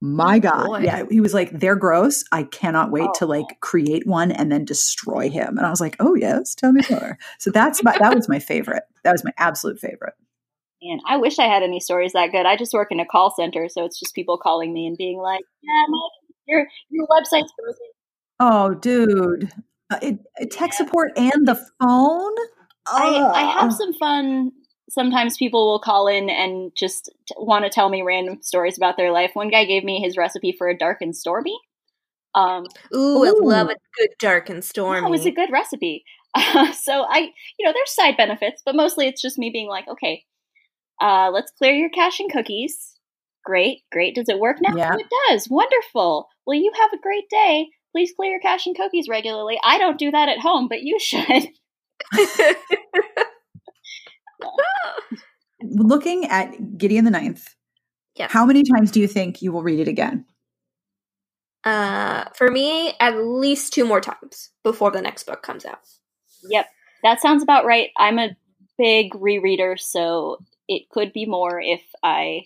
My 0.00 0.36
oh, 0.36 0.40
God. 0.40 0.66
Boy. 0.66 0.78
Yeah. 0.80 1.04
He 1.10 1.20
was 1.20 1.34
like, 1.34 1.58
they're 1.58 1.74
gross. 1.74 2.22
I 2.30 2.44
cannot 2.44 2.92
wait 2.92 3.08
oh. 3.08 3.18
to 3.18 3.26
like 3.26 3.60
create 3.60 4.06
one 4.06 4.30
and 4.30 4.52
then 4.52 4.64
destroy 4.64 5.28
him. 5.28 5.58
And 5.58 5.66
I 5.66 5.70
was 5.70 5.80
like, 5.80 5.96
oh, 5.98 6.14
yes, 6.14 6.54
tell 6.54 6.70
me 6.70 6.82
more. 6.88 7.18
so 7.38 7.50
that's 7.50 7.82
my, 7.82 7.96
that 7.98 8.14
was 8.14 8.28
my 8.28 8.38
favorite. 8.38 8.84
That 9.02 9.12
was 9.12 9.24
my 9.24 9.32
absolute 9.38 9.80
favorite. 9.80 10.14
And 10.82 11.00
I 11.06 11.16
wish 11.16 11.38
I 11.38 11.46
had 11.46 11.62
any 11.62 11.80
stories 11.80 12.12
that 12.12 12.32
good. 12.32 12.46
I 12.46 12.56
just 12.56 12.72
work 12.72 12.88
in 12.90 13.00
a 13.00 13.06
call 13.06 13.32
center, 13.34 13.68
so 13.68 13.84
it's 13.84 13.98
just 13.98 14.14
people 14.14 14.38
calling 14.38 14.72
me 14.72 14.86
and 14.86 14.96
being 14.96 15.18
like, 15.18 15.42
"Yeah, 15.62 15.86
your 16.46 16.66
your 16.90 17.06
website's 17.06 17.52
frozen." 17.58 17.86
Oh, 18.38 18.74
dude, 18.74 19.50
uh, 19.90 19.98
it, 20.02 20.18
it 20.36 20.50
tech 20.50 20.72
support 20.74 21.12
and 21.16 21.48
the 21.48 21.54
phone. 21.54 22.34
I, 22.86 23.30
I 23.34 23.60
have 23.60 23.72
some 23.72 23.94
fun. 23.94 24.52
Sometimes 24.88 25.36
people 25.36 25.66
will 25.66 25.80
call 25.80 26.06
in 26.06 26.30
and 26.30 26.70
just 26.76 27.10
t- 27.26 27.34
want 27.38 27.64
to 27.64 27.70
tell 27.70 27.88
me 27.88 28.02
random 28.02 28.38
stories 28.42 28.76
about 28.76 28.96
their 28.96 29.10
life. 29.10 29.30
One 29.34 29.50
guy 29.50 29.64
gave 29.64 29.82
me 29.82 30.00
his 30.00 30.16
recipe 30.16 30.54
for 30.56 30.68
a 30.68 30.76
dark 30.76 30.98
and 31.00 31.16
stormy. 31.16 31.58
Um, 32.34 32.66
Ooh, 32.94 33.24
I 33.24 33.32
love 33.40 33.70
a 33.70 33.76
good 33.98 34.10
dark 34.20 34.50
and 34.50 34.62
stormy. 34.62 35.00
Yeah, 35.00 35.06
it 35.06 35.10
was 35.10 35.26
a 35.26 35.30
good 35.30 35.50
recipe. 35.50 36.04
Uh, 36.34 36.72
so 36.72 37.04
I, 37.08 37.30
you 37.58 37.66
know, 37.66 37.72
there's 37.72 37.94
side 37.94 38.16
benefits, 38.16 38.62
but 38.64 38.76
mostly 38.76 39.08
it's 39.08 39.22
just 39.22 39.38
me 39.38 39.50
being 39.50 39.68
like, 39.68 39.88
okay, 39.88 40.22
uh, 41.00 41.30
let's 41.32 41.52
clear 41.52 41.74
your 41.74 41.90
cache 41.90 42.20
and 42.20 42.30
cookies. 42.30 42.94
Great, 43.44 43.82
great. 43.92 44.14
Does 44.14 44.28
it 44.28 44.38
work 44.40 44.58
now? 44.60 44.74
Yeah. 44.76 44.92
Oh, 44.94 44.98
it 44.98 45.06
does. 45.28 45.48
Wonderful. 45.48 46.28
Well, 46.46 46.58
you 46.58 46.72
have 46.78 46.92
a 46.92 47.00
great 47.00 47.28
day. 47.30 47.68
Please 47.92 48.12
clear 48.14 48.32
your 48.32 48.40
cache 48.40 48.66
and 48.66 48.76
cookies 48.76 49.08
regularly. 49.08 49.58
I 49.62 49.78
don't 49.78 49.98
do 49.98 50.10
that 50.10 50.28
at 50.28 50.40
home, 50.40 50.68
but 50.68 50.82
you 50.82 50.98
should. 51.00 51.48
Looking 55.62 56.26
at 56.26 56.76
Gideon 56.76 57.04
the 57.04 57.10
Ninth, 57.10 57.54
yeah. 58.16 58.28
how 58.30 58.44
many 58.44 58.62
times 58.62 58.90
do 58.90 59.00
you 59.00 59.08
think 59.08 59.42
you 59.42 59.52
will 59.52 59.62
read 59.62 59.80
it 59.80 59.88
again? 59.88 60.24
Uh, 61.64 62.24
for 62.34 62.50
me, 62.50 62.94
at 63.00 63.16
least 63.16 63.72
two 63.72 63.84
more 63.84 64.00
times 64.00 64.50
before 64.62 64.90
the 64.90 65.00
next 65.00 65.24
book 65.24 65.42
comes 65.42 65.64
out. 65.64 65.80
Yep, 66.48 66.66
that 67.02 67.20
sounds 67.20 67.42
about 67.42 67.64
right. 67.64 67.90
I'm 67.96 68.18
a 68.18 68.36
big 68.78 69.12
rereader, 69.12 69.78
so 69.78 70.38
it 70.68 70.88
could 70.90 71.12
be 71.12 71.26
more 71.26 71.60
if 71.60 71.82
I 72.02 72.42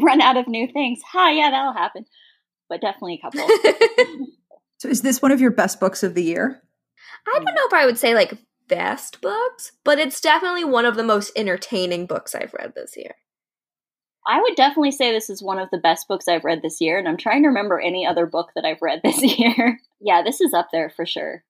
run 0.00 0.20
out 0.20 0.36
of 0.36 0.48
new 0.48 0.66
things. 0.70 1.00
Ha, 1.12 1.30
yeah, 1.30 1.50
that'll 1.50 1.72
happen. 1.72 2.04
But 2.68 2.80
definitely 2.80 3.20
a 3.22 3.30
couple. 3.30 3.48
so 4.78 4.88
is 4.88 5.02
this 5.02 5.22
one 5.22 5.32
of 5.32 5.40
your 5.40 5.52
best 5.52 5.80
books 5.80 6.02
of 6.02 6.14
the 6.14 6.24
year? 6.24 6.62
I 7.26 7.38
don't 7.38 7.44
know 7.44 7.66
if 7.66 7.72
I 7.72 7.86
would 7.86 7.98
say 7.98 8.14
like 8.14 8.36
best 8.68 9.20
books, 9.20 9.72
but 9.84 9.98
it's 9.98 10.20
definitely 10.20 10.64
one 10.64 10.84
of 10.84 10.96
the 10.96 11.04
most 11.04 11.32
entertaining 11.36 12.06
books 12.06 12.34
I've 12.34 12.54
read 12.54 12.74
this 12.74 12.96
year. 12.96 13.14
I 14.26 14.40
would 14.40 14.56
definitely 14.56 14.90
say 14.90 15.12
this 15.12 15.30
is 15.30 15.42
one 15.42 15.60
of 15.60 15.68
the 15.70 15.78
best 15.78 16.08
books 16.08 16.26
I've 16.26 16.44
read 16.44 16.60
this 16.60 16.80
year, 16.80 16.98
and 16.98 17.06
I'm 17.06 17.16
trying 17.16 17.42
to 17.42 17.48
remember 17.48 17.80
any 17.80 18.04
other 18.06 18.26
book 18.26 18.50
that 18.56 18.64
I've 18.64 18.82
read 18.82 19.00
this 19.04 19.22
year. 19.22 19.78
yeah, 20.00 20.22
this 20.22 20.40
is 20.40 20.52
up 20.52 20.68
there 20.72 20.90
for 20.90 21.06
sure. 21.06 21.44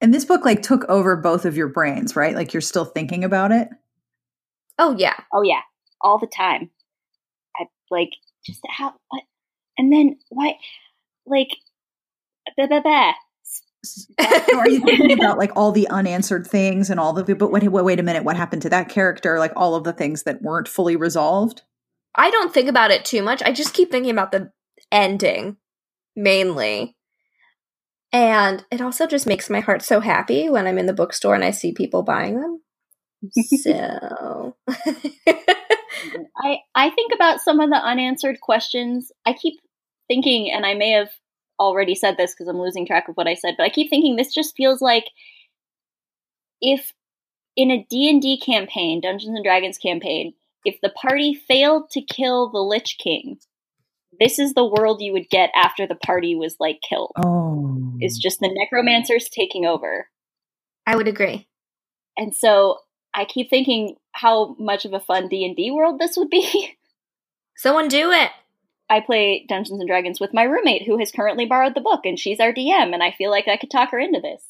And 0.00 0.14
this 0.14 0.24
book 0.24 0.44
like 0.44 0.62
took 0.62 0.84
over 0.88 1.16
both 1.16 1.44
of 1.44 1.56
your 1.56 1.68
brains, 1.68 2.14
right? 2.14 2.34
Like 2.34 2.54
you're 2.54 2.60
still 2.60 2.84
thinking 2.84 3.24
about 3.24 3.50
it. 3.50 3.68
Oh 4.78 4.94
yeah. 4.96 5.16
Oh 5.32 5.42
yeah. 5.42 5.62
All 6.00 6.18
the 6.18 6.26
time. 6.26 6.70
I 7.56 7.66
like 7.90 8.10
just 8.44 8.60
how 8.68 8.94
what 9.08 9.22
and 9.76 9.92
then 9.92 10.18
what 10.28 10.54
like 11.26 11.56
blah, 12.56 12.66
blah, 12.66 12.80
blah. 12.80 13.12
so 13.84 14.04
are 14.56 14.68
you 14.68 14.80
thinking 14.80 15.12
about 15.12 15.38
like 15.38 15.52
all 15.54 15.72
the 15.72 15.88
unanswered 15.88 16.46
things 16.46 16.90
and 16.90 16.98
all 16.98 17.12
the 17.12 17.34
but 17.34 17.50
wait, 17.52 17.68
wait 17.68 18.00
a 18.00 18.02
minute 18.02 18.24
what 18.24 18.36
happened 18.36 18.62
to 18.62 18.70
that 18.70 18.88
character 18.88 19.38
like 19.38 19.52
all 19.54 19.74
of 19.74 19.84
the 19.84 19.92
things 19.92 20.24
that 20.24 20.42
weren't 20.42 20.66
fully 20.66 20.96
resolved 20.96 21.62
i 22.14 22.30
don't 22.30 22.52
think 22.52 22.68
about 22.68 22.90
it 22.90 23.04
too 23.04 23.22
much 23.22 23.42
i 23.42 23.52
just 23.52 23.74
keep 23.74 23.90
thinking 23.90 24.10
about 24.10 24.32
the 24.32 24.50
ending 24.90 25.56
mainly 26.16 26.96
and 28.12 28.64
it 28.72 28.80
also 28.80 29.06
just 29.06 29.26
makes 29.26 29.50
my 29.50 29.60
heart 29.60 29.82
so 29.82 30.00
happy 30.00 30.48
when 30.48 30.66
i'm 30.66 30.78
in 30.78 30.86
the 30.86 30.92
bookstore 30.92 31.34
and 31.34 31.44
i 31.44 31.50
see 31.50 31.72
people 31.72 32.02
buying 32.02 32.40
them 32.40 32.60
so 33.32 34.56
I 34.68 36.58
I 36.74 36.90
think 36.90 37.12
about 37.14 37.40
some 37.40 37.60
of 37.60 37.70
the 37.70 37.76
unanswered 37.76 38.40
questions. 38.40 39.10
I 39.26 39.32
keep 39.32 39.60
thinking 40.08 40.50
and 40.52 40.64
I 40.64 40.74
may 40.74 40.90
have 40.90 41.10
already 41.58 41.94
said 41.94 42.16
this 42.16 42.34
because 42.34 42.48
I'm 42.48 42.60
losing 42.60 42.86
track 42.86 43.08
of 43.08 43.16
what 43.16 43.26
I 43.26 43.34
said, 43.34 43.54
but 43.56 43.64
I 43.64 43.70
keep 43.70 43.90
thinking 43.90 44.16
this 44.16 44.32
just 44.32 44.56
feels 44.56 44.80
like 44.80 45.04
if 46.60 46.92
in 47.56 47.70
a 47.70 47.84
D&D 47.90 48.40
campaign, 48.40 49.00
Dungeons 49.00 49.34
and 49.34 49.44
Dragons 49.44 49.78
campaign, 49.78 50.34
if 50.64 50.78
the 50.80 50.90
party 50.90 51.34
failed 51.34 51.90
to 51.90 52.00
kill 52.00 52.50
the 52.50 52.60
Lich 52.60 52.96
King, 53.02 53.38
this 54.20 54.38
is 54.38 54.54
the 54.54 54.64
world 54.64 55.02
you 55.02 55.12
would 55.12 55.28
get 55.28 55.50
after 55.54 55.86
the 55.86 55.96
party 55.96 56.36
was 56.36 56.56
like 56.60 56.78
killed. 56.88 57.12
Oh. 57.16 57.94
It's 58.00 58.18
just 58.18 58.38
the 58.40 58.50
necromancers 58.52 59.28
taking 59.28 59.66
over. 59.66 60.08
I 60.86 60.96
would 60.96 61.08
agree. 61.08 61.48
And 62.16 62.34
so 62.34 62.78
I 63.18 63.24
keep 63.24 63.50
thinking 63.50 63.96
how 64.12 64.54
much 64.60 64.84
of 64.84 64.92
a 64.92 65.00
fun 65.00 65.26
D 65.26 65.44
and 65.44 65.56
D 65.56 65.72
world 65.72 65.98
this 65.98 66.16
would 66.16 66.30
be. 66.30 66.76
Someone 67.56 67.88
do 67.88 68.12
it. 68.12 68.30
I 68.88 69.00
play 69.00 69.44
Dungeons 69.48 69.80
and 69.80 69.88
Dragons 69.88 70.20
with 70.20 70.32
my 70.32 70.44
roommate 70.44 70.86
who 70.86 70.98
has 70.98 71.10
currently 71.10 71.44
borrowed 71.44 71.74
the 71.74 71.80
book, 71.80 72.02
and 72.04 72.16
she's 72.16 72.38
our 72.38 72.52
DM, 72.52 72.94
and 72.94 73.02
I 73.02 73.10
feel 73.10 73.32
like 73.32 73.48
I 73.48 73.56
could 73.56 73.72
talk 73.72 73.90
her 73.90 73.98
into 73.98 74.20
this. 74.20 74.40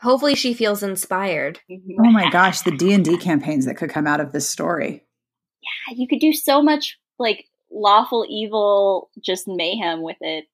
Hopefully 0.00 0.34
she 0.34 0.54
feels 0.54 0.82
inspired. 0.82 1.60
Mm-hmm. 1.70 2.00
Oh 2.00 2.10
my 2.10 2.30
gosh, 2.32 2.62
the 2.62 2.74
D&D 2.74 3.18
campaigns 3.18 3.66
that 3.66 3.76
could 3.76 3.90
come 3.90 4.06
out 4.06 4.20
of 4.20 4.32
this 4.32 4.48
story. 4.48 5.04
Yeah, 5.62 5.94
you 5.94 6.08
could 6.08 6.18
do 6.18 6.32
so 6.32 6.62
much 6.62 6.98
like 7.18 7.44
lawful 7.70 8.26
evil 8.26 9.10
just 9.22 9.46
mayhem 9.46 10.00
with 10.00 10.16
it. 10.22 10.46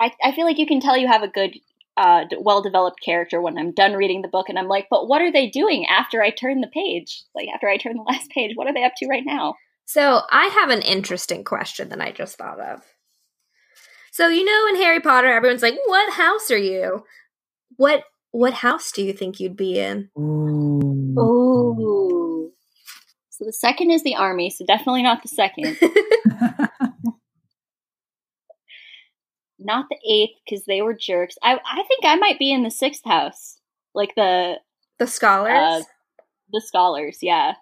I, 0.00 0.12
I 0.24 0.32
feel 0.32 0.46
like 0.46 0.58
you 0.58 0.66
can 0.66 0.80
tell 0.80 0.96
you 0.96 1.08
have 1.08 1.22
a 1.22 1.28
good 1.28 1.54
uh, 1.96 2.24
well 2.40 2.62
developed 2.62 3.00
character 3.04 3.40
when 3.40 3.58
I'm 3.58 3.72
done 3.72 3.94
reading 3.94 4.22
the 4.22 4.28
book 4.28 4.48
and 4.48 4.58
I'm 4.58 4.68
like, 4.68 4.86
but 4.90 5.08
what 5.08 5.22
are 5.22 5.32
they 5.32 5.48
doing 5.48 5.86
after 5.86 6.22
I 6.22 6.30
turn 6.30 6.60
the 6.60 6.66
page? 6.68 7.22
Like 7.34 7.48
after 7.54 7.68
I 7.68 7.76
turn 7.76 7.96
the 7.96 8.02
last 8.08 8.30
page, 8.30 8.52
what 8.54 8.66
are 8.66 8.74
they 8.74 8.84
up 8.84 8.92
to 8.98 9.06
right 9.06 9.24
now? 9.24 9.54
So 9.86 10.22
I 10.30 10.46
have 10.46 10.70
an 10.70 10.82
interesting 10.82 11.44
question 11.44 11.90
that 11.90 12.00
I 12.00 12.10
just 12.10 12.36
thought 12.36 12.60
of. 12.60 12.82
So 14.12 14.28
you 14.28 14.44
know 14.44 14.68
in 14.68 14.76
Harry 14.76 15.00
Potter 15.00 15.32
everyone's 15.32 15.62
like, 15.62 15.76
"What 15.86 16.14
house 16.14 16.50
are 16.50 16.56
you?" 16.56 17.04
What 17.76 18.04
what 18.30 18.54
house 18.54 18.92
do 18.92 19.02
you 19.02 19.12
think 19.12 19.40
you'd 19.40 19.56
be 19.56 19.78
in? 19.78 20.08
Ooh. 20.18 21.14
Ooh. 21.18 22.52
So 23.30 23.44
the 23.44 23.52
second 23.52 23.90
is 23.90 24.04
the 24.04 24.14
army, 24.14 24.50
so 24.50 24.64
definitely 24.64 25.02
not 25.02 25.22
the 25.22 25.28
second. 25.28 25.76
not 29.64 29.86
the 29.90 29.98
eighth 30.08 30.38
because 30.44 30.64
they 30.66 30.82
were 30.82 30.94
jerks. 30.94 31.36
I 31.42 31.54
I 31.54 31.82
think 31.88 32.04
I 32.04 32.16
might 32.16 32.38
be 32.38 32.52
in 32.52 32.62
the 32.62 32.70
sixth 32.70 33.04
house, 33.04 33.58
like 33.94 34.14
the 34.16 34.58
the 34.98 35.06
scholars. 35.06 35.52
Uh, 35.52 35.82
the 36.52 36.62
scholars, 36.64 37.18
yeah. 37.22 37.54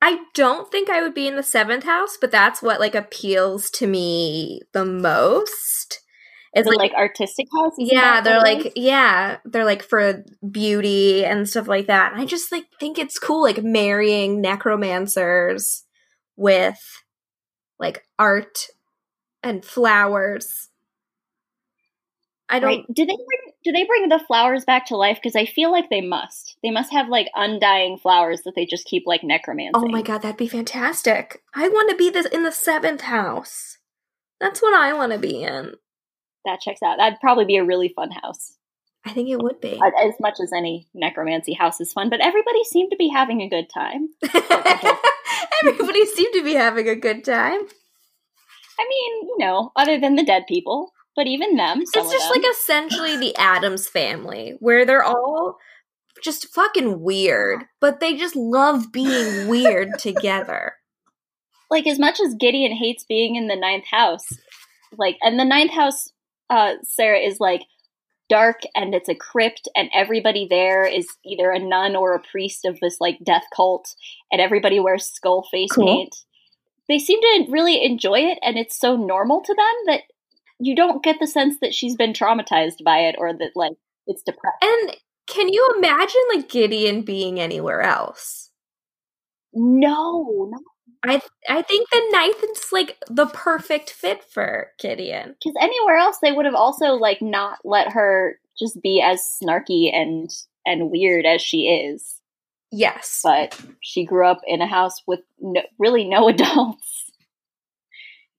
I 0.00 0.18
don't 0.34 0.70
think 0.70 0.90
I 0.90 1.00
would 1.00 1.14
be 1.14 1.28
in 1.28 1.36
the 1.36 1.44
seventh 1.44 1.84
house, 1.84 2.18
but 2.20 2.32
that's 2.32 2.60
what 2.60 2.80
like 2.80 2.94
appeals 2.94 3.70
to 3.72 3.86
me 3.86 4.60
the 4.72 4.84
most. 4.84 6.00
Is 6.54 6.66
like, 6.66 6.76
like 6.76 6.92
artistic 6.92 7.46
house? 7.56 7.72
Yeah, 7.78 8.20
they're 8.20 8.40
like 8.40 8.72
yeah, 8.76 9.38
they're 9.44 9.64
like 9.64 9.82
for 9.82 10.24
beauty 10.50 11.24
and 11.24 11.48
stuff 11.48 11.68
like 11.68 11.86
that. 11.86 12.12
And 12.12 12.20
I 12.20 12.26
just 12.26 12.52
like 12.52 12.66
think 12.80 12.98
it's 12.98 13.18
cool, 13.18 13.42
like 13.42 13.62
marrying 13.62 14.40
necromancers 14.40 15.84
with 16.36 16.80
like 17.78 18.04
art 18.18 18.66
and 19.42 19.64
flowers. 19.64 20.68
I 22.48 22.58
don't. 22.60 22.68
Right. 22.68 22.84
Do 22.92 23.06
they 23.06 23.16
bring 23.16 23.54
Do 23.64 23.72
they 23.72 23.84
bring 23.84 24.08
the 24.08 24.22
flowers 24.26 24.64
back 24.64 24.86
to 24.86 24.96
life? 24.96 25.18
Because 25.22 25.36
I 25.36 25.46
feel 25.46 25.72
like 25.72 25.88
they 25.88 26.02
must. 26.02 26.56
They 26.62 26.70
must 26.70 26.92
have 26.92 27.08
like 27.08 27.28
undying 27.34 27.98
flowers 27.98 28.42
that 28.42 28.54
they 28.54 28.66
just 28.66 28.84
keep 28.84 29.04
like 29.06 29.24
necromancy. 29.24 29.72
Oh 29.74 29.88
my 29.88 30.02
god, 30.02 30.22
that'd 30.22 30.36
be 30.36 30.48
fantastic! 30.48 31.42
I 31.54 31.68
want 31.68 31.90
to 31.90 31.96
be 31.96 32.10
this 32.10 32.26
in 32.26 32.42
the 32.42 32.52
seventh 32.52 33.02
house. 33.02 33.78
That's 34.38 34.60
what 34.60 34.74
I 34.74 34.92
want 34.92 35.12
to 35.12 35.18
be 35.18 35.42
in. 35.42 35.74
That 36.44 36.60
checks 36.60 36.82
out. 36.82 36.98
That'd 36.98 37.20
probably 37.20 37.44
be 37.44 37.56
a 37.56 37.64
really 37.64 37.92
fun 37.94 38.10
house. 38.10 38.58
I 39.04 39.12
think 39.12 39.30
it 39.30 39.40
would 39.40 39.60
be 39.60 39.80
uh, 39.80 39.90
as 40.06 40.14
much 40.20 40.38
as 40.40 40.52
any 40.52 40.88
necromancy 40.94 41.54
house 41.54 41.80
is 41.80 41.92
fun. 41.92 42.10
But 42.10 42.20
everybody 42.20 42.62
seemed 42.64 42.90
to 42.90 42.96
be 42.96 43.08
having 43.08 43.40
a 43.40 43.48
good 43.48 43.68
time. 43.72 44.08
everybody 45.64 46.06
seemed 46.06 46.34
to 46.34 46.44
be 46.44 46.54
having 46.54 46.88
a 46.88 46.96
good 46.96 47.24
time. 47.24 47.66
I 48.82 48.88
mean, 48.88 49.28
you 49.28 49.36
know, 49.38 49.70
other 49.76 50.00
than 50.00 50.16
the 50.16 50.24
dead 50.24 50.44
people, 50.48 50.92
but 51.14 51.26
even 51.26 51.56
them. 51.56 51.80
It's 51.82 51.92
just 51.92 52.10
them. 52.10 52.30
like 52.30 52.50
essentially 52.50 53.16
the 53.16 53.36
Addams 53.36 53.88
family, 53.88 54.56
where 54.60 54.84
they're 54.84 55.04
all 55.04 55.58
just 56.22 56.52
fucking 56.52 57.00
weird, 57.00 57.64
but 57.80 58.00
they 58.00 58.16
just 58.16 58.34
love 58.34 58.92
being 58.92 59.48
weird 59.48 59.90
together. 59.98 60.74
Like 61.70 61.86
as 61.86 61.98
much 61.98 62.20
as 62.20 62.34
Gideon 62.34 62.72
hates 62.72 63.04
being 63.04 63.36
in 63.36 63.46
the 63.46 63.56
ninth 63.56 63.86
house, 63.90 64.26
like, 64.98 65.16
and 65.22 65.38
the 65.38 65.44
ninth 65.44 65.72
house, 65.72 66.10
uh, 66.50 66.74
Sarah 66.82 67.18
is 67.18 67.40
like 67.40 67.62
dark 68.28 68.62
and 68.74 68.94
it's 68.94 69.08
a 69.08 69.14
crypt 69.14 69.68
and 69.76 69.90
everybody 69.94 70.46
there 70.48 70.84
is 70.84 71.06
either 71.24 71.50
a 71.50 71.58
nun 71.58 71.94
or 71.94 72.14
a 72.14 72.22
priest 72.30 72.64
of 72.64 72.80
this 72.80 72.96
like 72.98 73.18
death 73.22 73.44
cult 73.54 73.94
and 74.30 74.40
everybody 74.40 74.80
wears 74.80 75.04
skull 75.04 75.46
face 75.50 75.72
cool. 75.72 75.86
paint 75.86 76.16
they 76.92 76.98
seem 76.98 77.20
to 77.20 77.46
really 77.50 77.84
enjoy 77.84 78.20
it 78.20 78.38
and 78.42 78.58
it's 78.58 78.78
so 78.78 78.96
normal 78.96 79.40
to 79.42 79.54
them 79.54 79.74
that 79.86 80.02
you 80.60 80.76
don't 80.76 81.02
get 81.02 81.18
the 81.18 81.26
sense 81.26 81.56
that 81.60 81.74
she's 81.74 81.96
been 81.96 82.12
traumatized 82.12 82.84
by 82.84 82.98
it 82.98 83.16
or 83.18 83.32
that 83.32 83.50
like 83.56 83.72
it's 84.06 84.22
depressed. 84.22 84.56
And 84.62 84.96
can 85.26 85.48
you 85.48 85.74
imagine 85.76 86.20
like 86.34 86.48
Gideon 86.48 87.02
being 87.02 87.40
anywhere 87.40 87.82
else? 87.82 88.50
No, 89.52 90.48
no. 90.50 90.58
I 91.04 91.20
I 91.48 91.62
think 91.62 91.90
the 91.90 92.08
ninth 92.12 92.44
is 92.44 92.66
like 92.70 92.96
the 93.08 93.26
perfect 93.26 93.90
fit 93.90 94.22
for 94.22 94.68
Gideon. 94.78 95.34
Because 95.42 95.56
anywhere 95.60 95.96
else 95.96 96.18
they 96.22 96.32
would 96.32 96.46
have 96.46 96.54
also 96.54 96.94
like 96.94 97.20
not 97.20 97.58
let 97.64 97.92
her 97.92 98.38
just 98.58 98.80
be 98.82 99.02
as 99.04 99.20
snarky 99.42 99.92
and 99.92 100.30
and 100.64 100.90
weird 100.90 101.26
as 101.26 101.42
she 101.42 101.62
is. 101.62 102.20
Yes. 102.72 103.20
But 103.22 103.60
she 103.80 104.04
grew 104.06 104.26
up 104.26 104.40
in 104.46 104.62
a 104.62 104.66
house 104.66 105.02
with 105.06 105.20
no, 105.38 105.60
really 105.78 106.08
no 106.08 106.28
adults. 106.28 107.10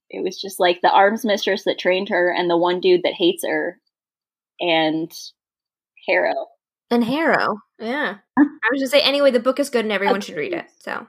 It 0.10 0.24
was 0.24 0.40
just 0.40 0.60
like 0.60 0.82
the 0.82 0.92
arms 0.92 1.24
mistress 1.24 1.64
that 1.64 1.80
trained 1.80 2.10
her 2.10 2.32
and 2.32 2.50
the 2.50 2.58
one 2.58 2.80
dude 2.80 3.04
that 3.04 3.14
hates 3.14 3.44
her 3.48 3.80
and 4.60 5.12
Harrow. 6.08 6.48
And 6.92 7.04
Harrow. 7.04 7.58
Yeah. 7.80 8.18
I 8.38 8.44
was 8.72 8.80
just 8.80 8.92
say 8.92 9.02
anyway, 9.02 9.32
the 9.32 9.40
book 9.40 9.60
is 9.60 9.70
good 9.70 9.86
and 9.86 9.92
everyone 9.92 10.22
should 10.22 10.38
read 10.38 10.54
it. 10.54 10.66
So 10.80 11.08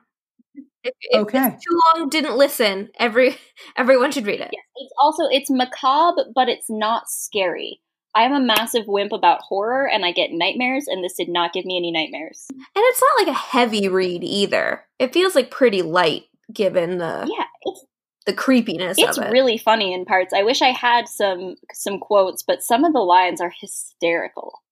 if, 0.82 0.94
if 1.00 1.22
okay. 1.22 1.48
it's 1.48 1.64
too 1.64 1.80
long, 1.96 2.08
didn't 2.08 2.36
listen. 2.36 2.90
Every 2.98 3.36
everyone 3.76 4.12
should 4.12 4.26
read 4.26 4.40
it. 4.40 4.50
Yes. 4.52 4.64
It's 4.76 4.92
also 5.00 5.24
it's 5.30 5.50
macabre, 5.50 6.24
but 6.34 6.48
it's 6.48 6.70
not 6.70 7.04
scary. 7.08 7.80
I 8.14 8.22
am 8.22 8.32
a 8.32 8.40
massive 8.40 8.86
wimp 8.86 9.12
about 9.12 9.42
horror 9.42 9.88
and 9.88 10.04
I 10.04 10.12
get 10.12 10.30
nightmares, 10.30 10.86
and 10.86 11.02
this 11.02 11.14
did 11.14 11.28
not 11.28 11.52
give 11.52 11.64
me 11.64 11.76
any 11.76 11.90
nightmares. 11.90 12.46
And 12.50 12.60
it's 12.74 13.02
not 13.02 13.26
like 13.26 13.36
a 13.36 13.38
heavy 13.38 13.88
read 13.88 14.22
either. 14.22 14.84
It 14.98 15.12
feels 15.12 15.34
like 15.34 15.50
pretty 15.50 15.82
light 15.82 16.24
given 16.52 16.98
the 16.98 17.28
yeah, 17.28 17.46
it's 17.62 17.84
the 18.26 18.32
creepiness 18.32 18.96
it's 18.98 19.18
it. 19.18 19.30
really 19.30 19.58
funny 19.58 19.92
in 19.92 20.04
parts. 20.04 20.32
I 20.32 20.44
wish 20.44 20.62
I 20.62 20.68
had 20.68 21.08
some 21.08 21.56
some 21.72 21.98
quotes, 21.98 22.42
but 22.42 22.62
some 22.62 22.84
of 22.84 22.92
the 22.92 23.00
lines 23.00 23.40
are 23.40 23.52
hysterical. 23.60 24.62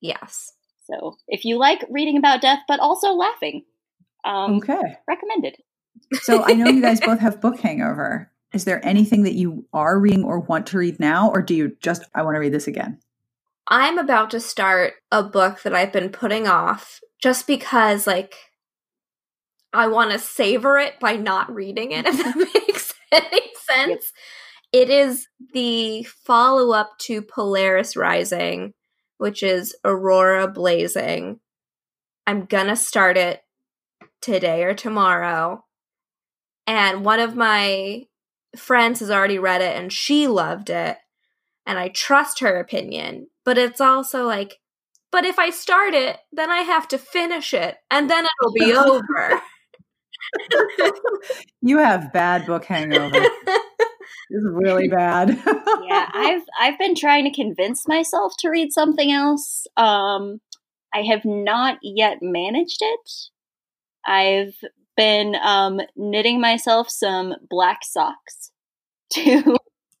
Yes. 0.00 0.52
So 0.90 1.16
if 1.28 1.44
you 1.44 1.58
like 1.58 1.84
reading 1.90 2.16
about 2.16 2.40
death 2.40 2.60
but 2.66 2.80
also 2.80 3.12
laughing, 3.12 3.64
um, 4.24 4.56
okay, 4.56 4.96
recommended. 5.06 5.56
So 6.22 6.44
I 6.44 6.54
know 6.54 6.70
you 6.70 6.80
guys 6.80 7.00
both 7.04 7.18
have 7.18 7.40
book 7.40 7.60
hangover. 7.60 8.30
Is 8.52 8.64
there 8.64 8.84
anything 8.84 9.24
that 9.24 9.34
you 9.34 9.66
are 9.72 9.98
reading 9.98 10.24
or 10.24 10.40
want 10.40 10.66
to 10.68 10.78
read 10.78 10.98
now, 10.98 11.30
or 11.30 11.42
do 11.42 11.54
you 11.54 11.76
just, 11.80 12.04
I 12.14 12.22
want 12.22 12.34
to 12.36 12.40
read 12.40 12.52
this 12.52 12.66
again? 12.66 12.98
I'm 13.66 13.98
about 13.98 14.30
to 14.30 14.40
start 14.40 14.94
a 15.12 15.22
book 15.22 15.62
that 15.62 15.74
I've 15.74 15.92
been 15.92 16.08
putting 16.08 16.48
off 16.48 17.00
just 17.22 17.46
because, 17.46 18.06
like, 18.06 18.34
I 19.72 19.88
want 19.88 20.12
to 20.12 20.18
savor 20.18 20.78
it 20.78 20.98
by 20.98 21.16
not 21.16 21.54
reading 21.54 21.92
it, 21.92 22.06
if 22.06 22.16
that 22.16 22.36
makes 22.54 22.94
any 23.12 23.42
sense. 23.66 24.12
Yep. 24.72 24.82
It 24.82 24.90
is 24.90 25.28
the 25.52 26.04
follow 26.04 26.72
up 26.72 26.98
to 27.00 27.22
Polaris 27.22 27.96
Rising, 27.96 28.74
which 29.18 29.42
is 29.42 29.74
Aurora 29.84 30.48
Blazing. 30.48 31.40
I'm 32.26 32.44
gonna 32.44 32.76
start 32.76 33.16
it 33.16 33.42
today 34.20 34.64
or 34.64 34.74
tomorrow. 34.74 35.64
And 36.66 37.04
one 37.04 37.20
of 37.20 37.34
my 37.34 38.04
friends 38.56 39.00
has 39.00 39.10
already 39.10 39.38
read 39.38 39.60
it 39.60 39.76
and 39.76 39.92
she 39.92 40.26
loved 40.26 40.70
it 40.70 40.98
and 41.66 41.78
I 41.78 41.88
trust 41.88 42.40
her 42.40 42.58
opinion. 42.58 43.28
But 43.44 43.58
it's 43.58 43.80
also 43.80 44.24
like, 44.24 44.56
but 45.12 45.24
if 45.24 45.38
I 45.38 45.50
start 45.50 45.94
it, 45.94 46.18
then 46.32 46.50
I 46.50 46.58
have 46.58 46.88
to 46.88 46.98
finish 46.98 47.54
it 47.54 47.76
and 47.90 48.10
then 48.10 48.24
it'll 48.24 48.52
be 48.52 48.72
over. 48.74 49.40
you 51.62 51.78
have 51.78 52.12
bad 52.12 52.46
book 52.46 52.64
hangover. 52.64 53.10
it's 54.30 54.46
really 54.52 54.88
bad. 54.88 55.30
yeah, 55.86 56.10
I've 56.12 56.42
I've 56.60 56.78
been 56.78 56.94
trying 56.94 57.24
to 57.24 57.30
convince 57.30 57.86
myself 57.86 58.34
to 58.40 58.50
read 58.50 58.72
something 58.72 59.12
else. 59.12 59.66
Um 59.76 60.40
I 60.92 61.02
have 61.02 61.24
not 61.24 61.78
yet 61.82 62.18
managed 62.22 62.78
it. 62.80 63.10
I've 64.06 64.54
been 64.98 65.36
um, 65.36 65.80
knitting 65.96 66.40
myself 66.40 66.90
some 66.90 67.34
black 67.48 67.84
socks 67.84 68.50
to 69.12 69.56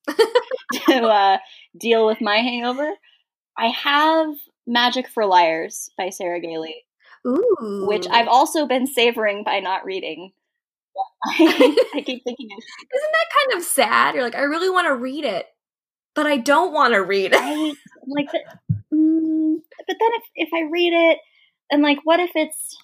to 0.08 0.94
uh, 1.02 1.38
deal 1.78 2.04
with 2.04 2.20
my 2.20 2.38
hangover. 2.38 2.90
I 3.56 3.68
have 3.68 4.34
Magic 4.66 5.08
for 5.08 5.24
Liars 5.24 5.90
by 5.96 6.10
Sarah 6.10 6.40
Gailey, 6.40 6.84
Ooh. 7.26 7.86
which 7.88 8.06
I've 8.10 8.28
also 8.28 8.66
been 8.66 8.86
savoring 8.86 9.44
by 9.44 9.60
not 9.60 9.84
reading. 9.84 10.32
I, 11.24 12.02
keep 12.04 12.24
thinking, 12.24 12.48
isn't 12.50 13.12
that 13.12 13.48
kind 13.50 13.58
of 13.58 13.64
sad? 13.64 14.14
You're 14.14 14.24
like, 14.24 14.34
I 14.34 14.42
really 14.42 14.68
want 14.68 14.88
to 14.88 14.96
read 14.96 15.24
it, 15.24 15.46
but 16.14 16.26
I 16.26 16.38
don't 16.38 16.72
want 16.72 16.94
to 16.94 17.02
read 17.02 17.32
it. 17.32 17.40
I, 17.40 17.74
like, 18.08 18.28
mm, 18.92 19.56
but 19.86 19.96
then 20.00 20.10
if 20.14 20.22
if 20.34 20.48
I 20.52 20.68
read 20.70 20.92
it, 20.92 21.18
and 21.70 21.82
like, 21.82 21.98
what 22.02 22.18
if 22.18 22.30
it's 22.34 22.76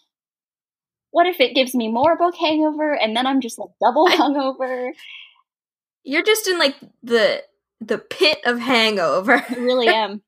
what 1.14 1.28
if 1.28 1.38
it 1.38 1.54
gives 1.54 1.76
me 1.76 1.86
more 1.86 2.16
book 2.16 2.34
hangover 2.34 2.92
and 2.92 3.16
then 3.16 3.24
I'm 3.24 3.40
just 3.40 3.56
like 3.56 3.70
double 3.80 4.08
hungover? 4.08 4.90
You're 6.02 6.24
just 6.24 6.48
in 6.48 6.58
like 6.58 6.74
the 7.04 7.40
the 7.80 7.98
pit 7.98 8.38
of 8.44 8.58
hangover. 8.58 9.34
I 9.48 9.54
really 9.54 9.86
am. 9.86 10.22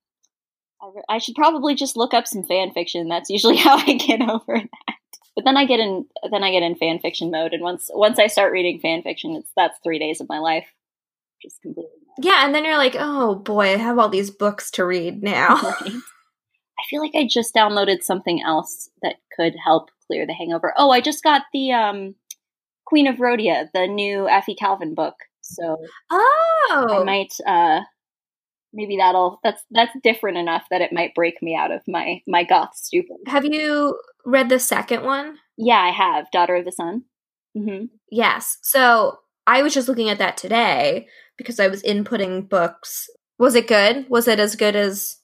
I 1.09 1.19
should 1.19 1.35
probably 1.35 1.75
just 1.75 1.97
look 1.97 2.15
up 2.15 2.29
some 2.29 2.45
fan 2.45 2.71
fiction. 2.71 3.09
That's 3.09 3.31
usually 3.31 3.57
how 3.67 3.79
I 3.79 3.95
get 3.95 4.21
over 4.21 4.61
that. 4.61 4.95
But 5.35 5.45
then 5.45 5.57
I 5.57 5.67
get 5.67 5.81
in 5.81 6.07
then 6.31 6.45
I 6.45 6.53
get 6.53 6.63
in 6.63 6.77
fan 6.77 7.01
fiction 7.01 7.33
mode, 7.33 7.53
and 7.53 7.65
once 7.65 7.91
once 7.93 8.21
I 8.21 8.29
start 8.29 8.53
reading 8.53 8.79
fan 8.79 9.03
fiction, 9.03 9.35
it's 9.35 9.51
that's 9.57 9.79
three 9.83 9.99
days 9.99 10.21
of 10.21 10.29
my 10.29 10.39
life, 10.39 10.69
just 11.43 11.61
completely. 11.63 11.91
Yeah, 12.21 12.47
and 12.47 12.55
then 12.55 12.65
you're 12.65 12.79
like, 12.79 12.95
oh 12.97 13.35
boy, 13.35 13.75
I 13.75 13.77
have 13.77 13.99
all 13.99 14.09
these 14.09 14.31
books 14.31 14.71
to 14.73 14.85
read 14.85 15.21
now. 15.21 15.57
I 15.57 16.83
feel 16.89 17.03
like 17.03 17.17
I 17.17 17.27
just 17.29 17.55
downloaded 17.57 18.05
something 18.05 18.41
else 18.41 18.89
that 19.03 19.17
could 19.37 19.55
help 19.65 19.91
clear 20.07 20.27
the 20.27 20.35
hangover. 20.35 20.73
Oh, 20.77 20.91
I 20.91 21.01
just 21.01 21.23
got 21.23 21.43
the 21.53 21.73
um, 21.73 22.15
Queen 22.87 23.07
of 23.07 23.17
Rhodia, 23.17 23.69
the 23.75 23.87
new 23.87 24.29
Effie 24.29 24.55
Calvin 24.55 24.95
book. 24.95 25.15
So 25.43 25.79
oh, 26.11 26.99
I 27.01 27.05
might 27.05 27.33
uh, 27.47 27.81
maybe 28.73 28.97
that'll 28.97 29.41
that's 29.43 29.63
that's 29.71 29.93
different 30.03 30.39
enough 30.39 30.65
that 30.71 30.81
it 30.81 30.93
might 30.93 31.15
break 31.15 31.43
me 31.43 31.57
out 31.57 31.71
of 31.71 31.81
my 31.89 32.21
my 32.27 32.45
goth 32.45 32.75
stupor. 32.75 33.15
Have 33.27 33.45
you 33.45 33.99
read 34.25 34.49
the 34.49 34.59
second 34.59 35.05
one? 35.05 35.39
Yeah, 35.57 35.79
I 35.79 35.91
have. 35.91 36.31
Daughter 36.31 36.57
of 36.57 36.65
the 36.65 36.73
Sun. 36.73 37.05
Mm-hmm. 37.57 37.87
Yes. 38.11 38.59
So 38.63 39.19
I 39.47 39.63
was 39.63 39.73
just 39.73 39.89
looking 39.89 40.11
at 40.11 40.19
that 40.19 40.37
today 40.37 41.07
because 41.39 41.59
I 41.59 41.69
was 41.69 41.83
inputting 41.83 42.49
books. 42.49 43.09
Was 43.39 43.55
it 43.55 43.69
good? 43.69 44.07
Was 44.09 44.29
it 44.29 44.39
as 44.39 44.57
good 44.57 44.77
as 44.77 45.17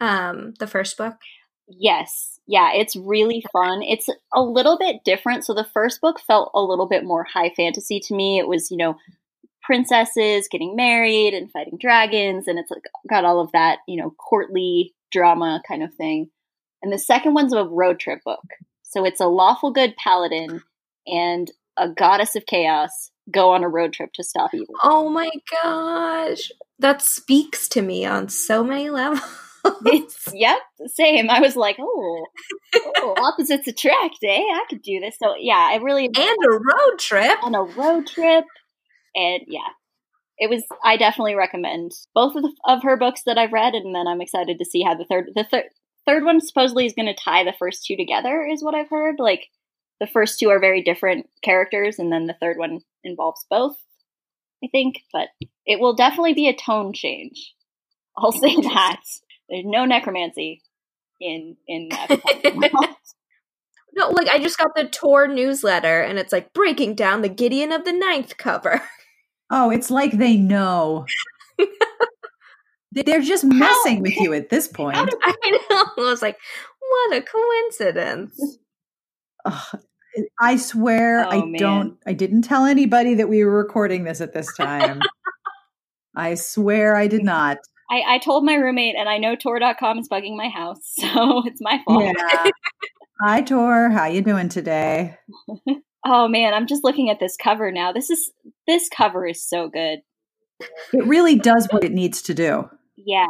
um, 0.00 0.54
the 0.58 0.66
first 0.66 0.96
book? 0.96 1.14
Yes. 1.68 2.31
Yeah, 2.46 2.72
it's 2.74 2.96
really 2.96 3.44
fun. 3.52 3.82
It's 3.82 4.08
a 4.34 4.42
little 4.42 4.76
bit 4.76 5.04
different. 5.04 5.44
So 5.44 5.54
the 5.54 5.66
first 5.72 6.00
book 6.00 6.20
felt 6.20 6.50
a 6.54 6.62
little 6.62 6.88
bit 6.88 7.04
more 7.04 7.24
high 7.24 7.52
fantasy 7.56 8.00
to 8.00 8.14
me. 8.14 8.38
It 8.38 8.48
was, 8.48 8.70
you 8.70 8.76
know, 8.76 8.96
princesses 9.62 10.48
getting 10.50 10.74
married 10.74 11.34
and 11.34 11.50
fighting 11.50 11.78
dragons 11.80 12.48
and 12.48 12.58
it's 12.58 12.70
like 12.70 12.82
got 13.08 13.24
all 13.24 13.40
of 13.40 13.52
that, 13.52 13.78
you 13.86 13.96
know, 13.96 14.12
courtly 14.18 14.92
drama 15.12 15.62
kind 15.66 15.82
of 15.82 15.94
thing. 15.94 16.30
And 16.82 16.92
the 16.92 16.98
second 16.98 17.34
one's 17.34 17.52
a 17.52 17.64
road 17.64 18.00
trip 18.00 18.20
book. 18.24 18.44
So 18.82 19.04
it's 19.04 19.20
a 19.20 19.26
lawful 19.26 19.70
good 19.70 19.96
paladin 19.96 20.62
and 21.06 21.50
a 21.76 21.88
goddess 21.88 22.34
of 22.34 22.44
chaos 22.46 23.10
go 23.30 23.52
on 23.52 23.62
a 23.62 23.68
road 23.68 23.92
trip 23.92 24.12
to 24.14 24.24
stop 24.24 24.52
evil. 24.52 24.74
Oh 24.82 25.08
my 25.08 25.30
gosh. 25.62 26.50
That 26.80 27.00
speaks 27.00 27.68
to 27.68 27.82
me 27.82 28.04
on 28.04 28.28
so 28.28 28.64
many 28.64 28.90
levels 28.90 29.22
it's 29.64 30.28
yep, 30.34 30.58
same. 30.86 31.30
I 31.30 31.40
was 31.40 31.56
like, 31.56 31.76
oh, 31.80 32.26
oh, 32.74 33.14
opposites 33.18 33.66
attract, 33.66 34.18
eh? 34.24 34.40
I 34.40 34.64
could 34.68 34.82
do 34.82 35.00
this. 35.00 35.16
So 35.22 35.34
yeah, 35.38 35.68
I 35.70 35.76
really 35.76 36.06
and 36.06 36.16
a 36.16 36.50
road 36.50 36.98
trip 36.98 37.38
on 37.42 37.54
a 37.54 37.62
road 37.62 38.06
trip, 38.06 38.44
and 39.14 39.42
yeah, 39.46 39.68
it 40.38 40.50
was. 40.50 40.64
I 40.84 40.96
definitely 40.96 41.34
recommend 41.34 41.92
both 42.14 42.34
of 42.34 42.42
the, 42.42 42.52
of 42.66 42.82
her 42.82 42.96
books 42.96 43.22
that 43.26 43.38
I've 43.38 43.52
read, 43.52 43.74
and 43.74 43.94
then 43.94 44.06
I'm 44.06 44.20
excited 44.20 44.58
to 44.58 44.64
see 44.64 44.82
how 44.82 44.94
the 44.94 45.04
third 45.04 45.30
the 45.34 45.44
third 45.44 45.64
third 46.06 46.24
one 46.24 46.40
supposedly 46.40 46.86
is 46.86 46.94
going 46.94 47.06
to 47.06 47.14
tie 47.14 47.44
the 47.44 47.54
first 47.58 47.84
two 47.86 47.96
together, 47.96 48.42
is 48.42 48.62
what 48.62 48.74
I've 48.74 48.90
heard. 48.90 49.16
Like 49.18 49.48
the 50.00 50.06
first 50.06 50.38
two 50.38 50.50
are 50.50 50.60
very 50.60 50.82
different 50.82 51.26
characters, 51.42 51.98
and 51.98 52.12
then 52.12 52.26
the 52.26 52.36
third 52.40 52.58
one 52.58 52.80
involves 53.04 53.46
both. 53.48 53.76
I 54.64 54.68
think, 54.70 55.00
but 55.12 55.28
it 55.66 55.80
will 55.80 55.94
definitely 55.94 56.34
be 56.34 56.48
a 56.48 56.54
tone 56.56 56.92
change. 56.92 57.52
I'll 58.16 58.32
say 58.32 58.54
that. 58.54 59.00
There's 59.52 59.66
no 59.66 59.84
necromancy 59.84 60.62
in 61.20 61.56
in 61.68 61.90
that. 61.90 62.08
no, 63.94 64.08
like 64.08 64.28
I 64.28 64.38
just 64.38 64.56
got 64.56 64.70
the 64.74 64.88
tour 64.88 65.28
newsletter, 65.28 66.00
and 66.00 66.18
it's 66.18 66.32
like 66.32 66.54
breaking 66.54 66.94
down 66.94 67.20
the 67.20 67.28
Gideon 67.28 67.70
of 67.70 67.84
the 67.84 67.92
Ninth 67.92 68.36
cover. 68.36 68.82
Oh, 69.54 69.68
it's 69.68 69.90
like 69.90 70.12
they 70.12 70.38
know. 70.38 71.04
They're 72.92 73.20
just 73.20 73.44
messing 73.44 73.96
How? 73.96 74.00
with 74.00 74.16
you 74.16 74.32
at 74.32 74.48
this 74.48 74.66
point. 74.66 74.96
I 74.96 75.04
know. 75.04 75.58
I 75.70 75.92
was 75.98 76.22
like, 76.22 76.38
what 76.80 77.16
a 77.18 77.20
coincidence. 77.20 78.40
I 80.40 80.56
swear, 80.56 81.26
oh, 81.26 81.28
I 81.28 81.44
man. 81.44 81.52
don't. 81.58 81.98
I 82.06 82.14
didn't 82.14 82.42
tell 82.42 82.64
anybody 82.64 83.12
that 83.12 83.28
we 83.28 83.44
were 83.44 83.54
recording 83.54 84.04
this 84.04 84.22
at 84.22 84.32
this 84.32 84.50
time. 84.56 85.02
I 86.16 86.34
swear, 86.34 86.96
I 86.96 87.06
did 87.06 87.22
not. 87.22 87.58
I, 87.90 88.14
I 88.14 88.18
told 88.18 88.44
my 88.44 88.54
roommate, 88.54 88.96
and 88.96 89.08
I 89.08 89.18
know 89.18 89.36
Tor.com 89.36 89.98
is 89.98 90.08
bugging 90.08 90.36
my 90.36 90.48
house, 90.48 90.80
so 90.84 91.42
it's 91.46 91.60
my 91.60 91.80
fault. 91.84 92.04
Yeah. 92.04 92.50
Hi, 93.20 93.42
Tor. 93.42 93.90
How 93.90 94.06
you 94.06 94.22
doing 94.22 94.48
today? 94.48 95.16
oh 96.04 96.28
man, 96.28 96.54
I'm 96.54 96.66
just 96.66 96.84
looking 96.84 97.10
at 97.10 97.20
this 97.20 97.36
cover 97.36 97.70
now. 97.70 97.92
This 97.92 98.10
is 98.10 98.32
this 98.66 98.88
cover 98.88 99.26
is 99.26 99.46
so 99.46 99.68
good. 99.68 100.00
It 100.92 101.06
really 101.06 101.36
does 101.36 101.68
what 101.70 101.84
it 101.84 101.92
needs 101.92 102.22
to 102.22 102.34
do. 102.34 102.68
Yeah, 102.96 103.26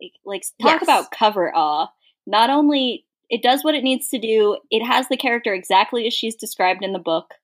like, 0.00 0.12
like 0.24 0.42
talk 0.60 0.80
yes. 0.80 0.82
about 0.82 1.10
cover 1.10 1.54
awe. 1.54 1.88
Not 2.26 2.50
only 2.50 3.06
it 3.30 3.42
does 3.42 3.64
what 3.64 3.74
it 3.74 3.84
needs 3.84 4.08
to 4.08 4.18
do, 4.18 4.58
it 4.70 4.84
has 4.84 5.08
the 5.08 5.16
character 5.16 5.54
exactly 5.54 6.06
as 6.06 6.12
she's 6.12 6.34
described 6.34 6.82
in 6.82 6.92
the 6.92 6.98
book, 6.98 7.34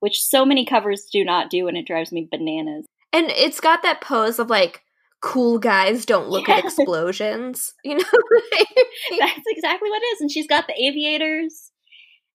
which 0.00 0.22
so 0.22 0.44
many 0.44 0.64
covers 0.64 1.06
do 1.12 1.24
not 1.24 1.50
do, 1.50 1.68
and 1.68 1.76
it 1.76 1.86
drives 1.86 2.12
me 2.12 2.28
bananas. 2.30 2.86
And 3.12 3.30
it's 3.30 3.60
got 3.60 3.82
that 3.82 4.00
pose 4.00 4.38
of 4.38 4.50
like 4.50 4.82
cool 5.20 5.58
guys 5.58 6.04
don't 6.04 6.28
look 6.28 6.48
at 6.48 6.64
explosions. 6.64 7.74
You 7.84 7.96
know, 7.96 8.04
that's 9.18 9.42
exactly 9.48 9.90
what 9.90 10.02
it 10.02 10.06
is. 10.06 10.20
And 10.20 10.30
she's 10.30 10.46
got 10.46 10.66
the 10.66 10.80
aviators. 10.80 11.70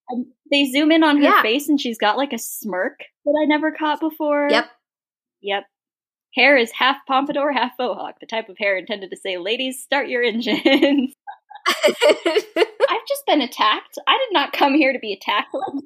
And 0.10 0.26
they 0.52 0.66
zoom 0.66 0.92
in 0.92 1.04
on 1.04 1.18
her 1.18 1.24
yeah. 1.24 1.42
face, 1.42 1.70
and 1.70 1.80
she's 1.80 1.98
got 1.98 2.18
like 2.18 2.34
a 2.34 2.38
smirk 2.38 3.00
that 3.24 3.40
I 3.42 3.46
never 3.46 3.72
caught 3.72 4.02
before. 4.02 4.50
Yep. 4.50 4.66
Yep. 5.42 5.64
Hair 6.36 6.58
is 6.58 6.72
half 6.72 6.98
pompadour, 7.08 7.54
half 7.54 7.72
faux 7.78 7.98
hawk, 7.98 8.16
the 8.20 8.26
type 8.26 8.50
of 8.50 8.58
hair 8.58 8.76
intended 8.78 9.12
to 9.12 9.18
say, 9.18 9.38
"Ladies, 9.38 9.82
start 9.82 10.10
your 10.10 10.24
engines." 10.24 11.14
I've 11.86 13.08
just 13.08 13.26
been 13.26 13.42
attacked. 13.42 13.98
I 14.08 14.18
did 14.18 14.34
not 14.34 14.54
come 14.54 14.76
here 14.76 14.92
to 14.92 15.00
be 15.00 15.14
attacked 15.14 15.54
like 15.54 15.84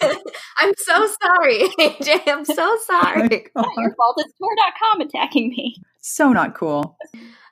this. 0.00 0.16
I'm 0.58 0.72
so 0.78 1.08
sorry, 1.22 1.68
AJ. 1.78 2.28
I'm 2.28 2.44
so 2.44 2.76
sorry. 2.86 3.46
Oh 3.56 3.62
not 3.62 3.76
your 3.76 3.94
fault. 3.94 4.16
It's 4.18 4.32
Tor.com 4.38 5.00
attacking 5.00 5.50
me. 5.50 5.74
So 6.00 6.32
not 6.32 6.54
cool. 6.54 6.96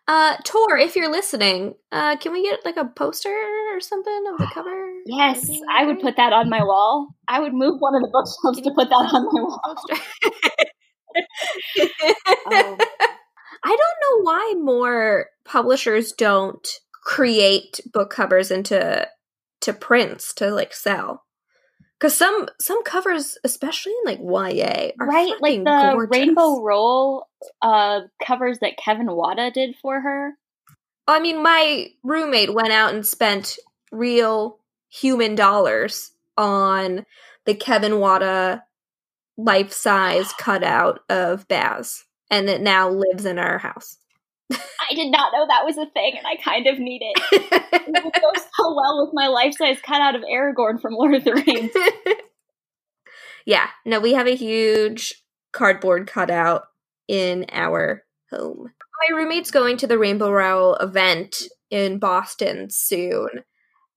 Uh, 0.07 0.37
Tor, 0.45 0.79
if 0.79 0.97
you're 0.97 1.11
listening, 1.11 1.75
uh, 1.93 2.17
can 2.17 2.33
we 2.33 2.43
get 2.43 2.65
like 2.65 2.77
a 2.77 2.87
poster 2.87 3.29
or 3.75 3.81
something 3.81 4.25
of 4.33 4.39
the 4.39 4.47
cover? 4.55 4.91
Yes, 5.07 5.51
I 5.71 5.85
would 5.85 6.01
put 6.01 6.17
that 6.17 6.33
on 6.33 6.49
my 6.49 6.63
wall. 6.63 7.09
I 7.29 7.41
would 7.41 7.53
move 7.53 7.81
one 7.81 7.95
of 7.95 8.03
the 8.03 8.09
bookshelves 8.09 8.61
to 8.63 8.73
put 8.75 8.89
that 8.89 8.95
on 8.95 9.25
my 9.25 9.43
wall. 9.43 9.61
oh. 12.47 12.79
I 13.65 13.77
don't 13.77 13.79
know 13.79 14.23
why 14.23 14.55
more 14.59 15.27
publishers 15.45 16.13
don't 16.13 16.67
create 17.09 17.81
book 17.91 18.11
covers 18.11 18.51
into 18.51 19.09
to 19.63 19.73
prints 19.73 20.35
to 20.35 20.51
like 20.51 20.75
sell. 20.75 21.25
Because 21.99 22.15
some 22.15 22.49
some 22.61 22.85
covers 22.85 23.39
especially 23.43 23.95
in 24.05 24.19
like 24.19 24.55
ya 24.55 24.91
right 25.01 25.33
like 25.41 25.65
the 25.65 25.91
gorgeous. 25.95 26.11
rainbow 26.11 26.63
roll 26.63 27.27
uh 27.63 28.03
covers 28.23 28.59
that 28.59 28.77
kevin 28.77 29.11
wada 29.11 29.51
did 29.51 29.75
for 29.81 30.03
her. 30.03 30.35
I 31.07 31.19
mean 31.21 31.43
my 31.43 31.87
roommate 32.03 32.53
went 32.53 32.73
out 32.73 32.93
and 32.93 33.07
spent 33.07 33.57
real 33.91 34.59
human 34.91 35.35
dollars 35.35 36.11
on 36.37 37.07
the 37.47 37.55
kevin 37.55 38.01
wada 38.01 38.65
life-size 39.39 40.31
cutout 40.35 41.01
of 41.09 41.49
baz 41.49 42.05
and 42.31 42.51
it 42.51 42.61
now 42.61 42.91
lives 42.91 43.25
in 43.25 43.39
our 43.39 43.57
house 43.57 43.97
I 44.51 44.95
did 44.95 45.11
not 45.11 45.33
know 45.33 45.47
that 45.47 45.65
was 45.65 45.77
a 45.77 45.87
thing, 45.87 46.15
and 46.17 46.27
I 46.27 46.37
kind 46.43 46.67
of 46.67 46.79
need 46.79 47.03
it. 47.03 47.63
it 47.73 47.87
would 48.05 48.15
go 48.15 48.33
so 48.35 48.75
well 48.75 49.05
with 49.05 49.11
my 49.13 49.27
life 49.27 49.55
size 49.55 49.79
cutout 49.83 50.15
of 50.15 50.23
Aragorn 50.23 50.81
from 50.81 50.95
Lord 50.95 51.15
of 51.15 51.25
the 51.25 51.35
Rings. 51.35 51.73
yeah, 53.47 53.69
no, 53.85 54.01
we 54.01 54.15
have 54.15 54.27
a 54.27 54.37
huge 54.37 55.23
cardboard 55.53 56.07
cutout 56.07 56.65
in 57.07 57.47
our 57.53 58.05
home. 58.31 58.73
My 59.09 59.17
roommate's 59.17 59.51
going 59.51 59.77
to 59.79 59.87
the 59.87 59.99
Rainbow 59.99 60.31
Rowell 60.31 60.77
event 60.77 61.43
in 61.71 61.99
Boston 61.99 62.69
soon, 62.71 63.29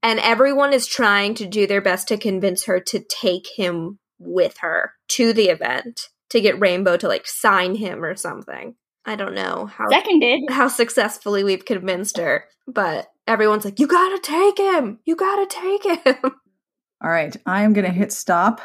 and 0.04 0.20
everyone 0.20 0.74
is 0.74 0.88
trying 0.88 1.34
to 1.36 1.46
do 1.46 1.66
their 1.66 1.82
best 1.82 2.10
to 2.10 2.18
convince 2.18 2.66
her 2.66 2.80
to 2.80 3.00
take 3.00 3.48
him 3.56 4.00
with 4.20 4.58
her 4.60 4.94
to 5.10 5.34
the 5.34 5.50
event 5.50 6.10
to 6.30 6.42
get 6.42 6.60
Rainbow 6.60 6.98
to 6.98 7.08
like 7.08 7.28
sign 7.28 7.76
him 7.76 8.04
or 8.04 8.16
something. 8.16 8.76
I 9.06 9.16
don't 9.16 9.34
know 9.34 9.66
how 9.66 9.90
seconded 9.90 10.42
how 10.50 10.68
successfully 10.68 11.44
we've 11.44 11.66
convinced 11.66 12.18
her, 12.18 12.46
but 12.68 13.08
everyone's 13.28 13.66
like, 13.66 13.80
"You 13.80 13.88
gotta 13.88 14.20
take 14.20 14.58
him! 14.60 15.00
You 15.06 15.16
gotta 15.16 15.48
take 15.48 15.84
him!" 15.84 16.16
All 17.04 17.10
right, 17.10 17.36
I 17.46 17.64
am 17.64 17.74
gonna 17.74 17.90
hit 17.90 18.12
stop. 18.12 18.62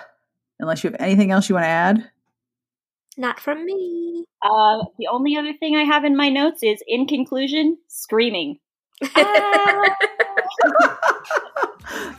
Unless 0.59 0.85
you 0.85 0.91
have 0.91 1.01
anything 1.01 1.31
else 1.31 1.49
you 1.49 1.55
want 1.55 1.65
to 1.65 1.69
add. 1.69 2.11
Not 3.19 3.41
from 3.41 3.65
me. 3.65 4.25
Uh, 4.43 4.85
the 4.99 5.09
only 5.11 5.37
other 5.37 5.53
thing 5.55 5.77
I 5.77 5.85
have 5.85 6.05
in 6.05 6.17
my 6.17 6.29
notes 6.29 6.63
is, 6.63 6.83
in 6.87 7.07
conclusion, 7.07 7.79
screaming. 7.89 8.59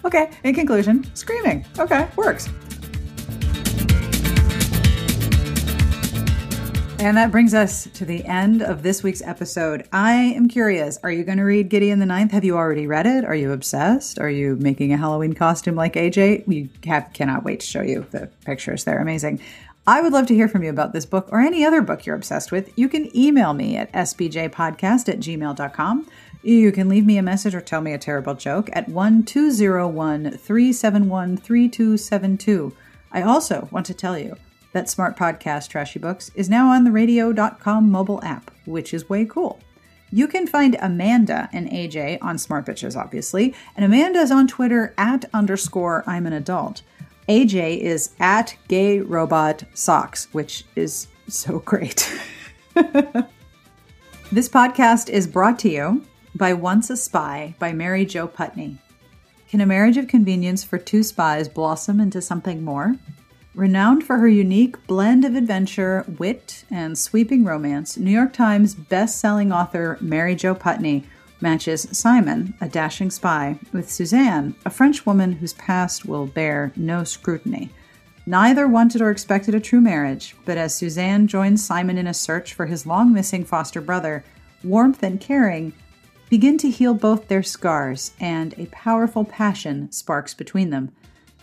okay. 0.06 0.30
In 0.44 0.54
conclusion, 0.54 1.04
screaming. 1.16 1.66
Okay, 1.80 2.08
works. 2.16 2.50
And 7.00 7.16
that 7.16 7.32
brings 7.32 7.54
us 7.54 7.88
to 7.94 8.06
the 8.06 8.26
end 8.26 8.64
of 8.64 8.82
this 8.82 9.04
week's 9.04 9.22
episode. 9.22 9.88
I 9.94 10.14
am 10.14 10.48
curious 10.48 10.98
are 11.04 11.12
you 11.12 11.24
going 11.24 11.38
to 11.38 11.44
read 11.44 11.70
Gideon 11.70 12.00
the 12.00 12.08
Ninth? 12.08 12.32
Have 12.32 12.44
you 12.44 12.58
already 12.58 12.88
read 12.88 13.06
it? 13.06 13.24
Are 13.24 13.36
you 13.36 13.52
obsessed? 13.52 14.18
Are 14.18 14.30
you 14.30 14.56
making 14.56 14.92
a 14.92 14.98
Halloween 14.98 15.34
costume 15.34 15.76
like 15.76 15.94
AJ? 15.94 16.48
We 16.48 16.72
have, 16.86 17.12
cannot 17.14 17.44
wait 17.44 17.60
to 17.60 17.68
show 17.68 17.84
you 17.84 18.08
the 18.10 18.32
pictures. 18.46 18.84
They're 18.84 19.00
amazing. 19.00 19.40
I 19.86 20.02
would 20.02 20.12
love 20.12 20.26
to 20.28 20.34
hear 20.34 20.48
from 20.48 20.64
you 20.64 20.72
about 20.72 20.92
this 20.92 21.06
book 21.06 21.30
or 21.32 21.40
any 21.40 21.64
other 21.64 21.82
book 21.82 22.06
you're 22.06 22.16
obsessed 22.16 22.52
with. 22.52 22.76
You 22.76 22.90
can 22.90 23.16
email 23.16 23.54
me 23.54 23.78
at 23.78 23.92
sbjpodcast 23.94 25.08
at 25.08 25.20
gmail.com. 25.20 26.08
You 26.42 26.72
can 26.72 26.90
leave 26.90 27.06
me 27.06 27.18
a 27.18 27.24
message 27.24 27.54
or 27.54 27.62
tell 27.62 27.82
me 27.82 27.94
a 27.94 28.00
terrible 28.00 28.34
joke 28.34 28.72
at 28.74 28.90
1201 28.90 30.32
371 30.32 31.38
3272. 31.38 32.74
I 33.12 33.22
also 33.22 33.70
want 33.72 33.86
to 33.86 33.94
tell 33.94 34.18
you 34.18 34.36
that 34.78 34.88
Smart 34.88 35.18
Podcast 35.18 35.70
Trashy 35.70 35.98
Books 35.98 36.30
is 36.36 36.52
now 36.52 36.70
on 36.70 36.84
the 36.84 36.92
radio.com 36.92 37.90
mobile 37.90 38.24
app, 38.24 38.52
which 38.66 38.94
is 38.94 39.10
way 39.10 39.26
cool. 39.26 39.60
You 40.12 40.28
can 40.28 40.46
find 40.46 40.78
Amanda 40.80 41.50
and 41.52 41.68
AJ 41.72 42.20
on 42.22 42.38
Smart 42.38 42.64
Bitches, 42.68 42.96
obviously, 42.96 43.56
and 43.76 43.84
Amanda's 43.84 44.30
on 44.30 44.46
Twitter 44.46 44.94
at 44.96 45.26
underscore 45.34 46.04
I'm 46.06 46.28
an 46.28 46.34
adult. 46.34 46.84
AJ 47.28 47.80
is 47.80 48.12
at 48.20 48.56
gay 48.68 49.00
robot 49.00 49.64
socks, 49.74 50.28
which 50.32 50.64
is 50.76 51.08
so 51.28 51.58
great. 51.58 52.16
this 54.32 54.48
podcast 54.48 55.10
is 55.10 55.26
brought 55.26 55.58
to 55.58 55.72
you 55.72 56.06
by 56.36 56.54
Once 56.54 56.92
a 56.92 56.98
Spy 56.98 57.56
by 57.58 57.74
Mary 57.74 58.06
Jo 58.06 58.28
Putney. 58.28 58.78
Can 59.50 59.60
a 59.60 59.66
marriage 59.66 59.98
of 59.98 60.08
convenience 60.08 60.64
for 60.64 60.78
two 60.78 61.02
spies 61.02 61.50
blossom 61.50 62.00
into 62.00 62.22
something 62.22 62.64
more? 62.64 62.96
Renowned 63.58 64.04
for 64.04 64.20
her 64.20 64.28
unique 64.28 64.86
blend 64.86 65.26
of 65.26 65.34
adventure, 65.34 66.06
wit, 66.20 66.64
and 66.70 66.96
sweeping 66.96 67.44
romance, 67.44 67.98
New 67.98 68.12
York 68.12 68.32
Times 68.32 68.76
best-selling 68.76 69.52
author 69.52 69.98
Mary 70.00 70.36
Jo 70.36 70.54
Putney 70.54 71.06
matches 71.42 71.88
Simon, 71.92 72.54
a 72.62 72.70
dashing 72.70 73.10
spy, 73.10 73.58
with 73.74 73.92
Suzanne, 73.92 74.54
a 74.64 74.70
French 74.70 75.08
woman 75.08 75.32
whose 75.32 75.54
past 75.54 76.06
will 76.06 76.28
bear 76.28 76.72
no 76.76 77.04
scrutiny. 77.04 77.72
Neither 78.28 78.68
wanted 78.68 79.02
or 79.02 79.10
expected 79.10 79.56
a 79.56 79.60
true 79.60 79.82
marriage, 79.82 80.36
but 80.46 80.60
as 80.60 80.76
Suzanne 80.76 81.26
joins 81.26 81.66
Simon 81.66 81.98
in 81.98 82.06
a 82.06 82.14
search 82.14 82.54
for 82.54 82.68
his 82.68 82.86
long 82.86 83.12
missing 83.12 83.44
foster 83.44 83.82
brother, 83.82 84.24
warmth 84.64 85.02
and 85.02 85.20
caring 85.20 85.74
begin 86.30 86.60
to 86.60 86.70
heal 86.70 86.94
both 86.94 87.28
their 87.28 87.42
scars, 87.42 88.12
and 88.20 88.54
a 88.60 88.68
powerful 88.68 89.26
passion 89.26 89.92
sparks 89.92 90.36
between 90.36 90.70
them. 90.70 90.92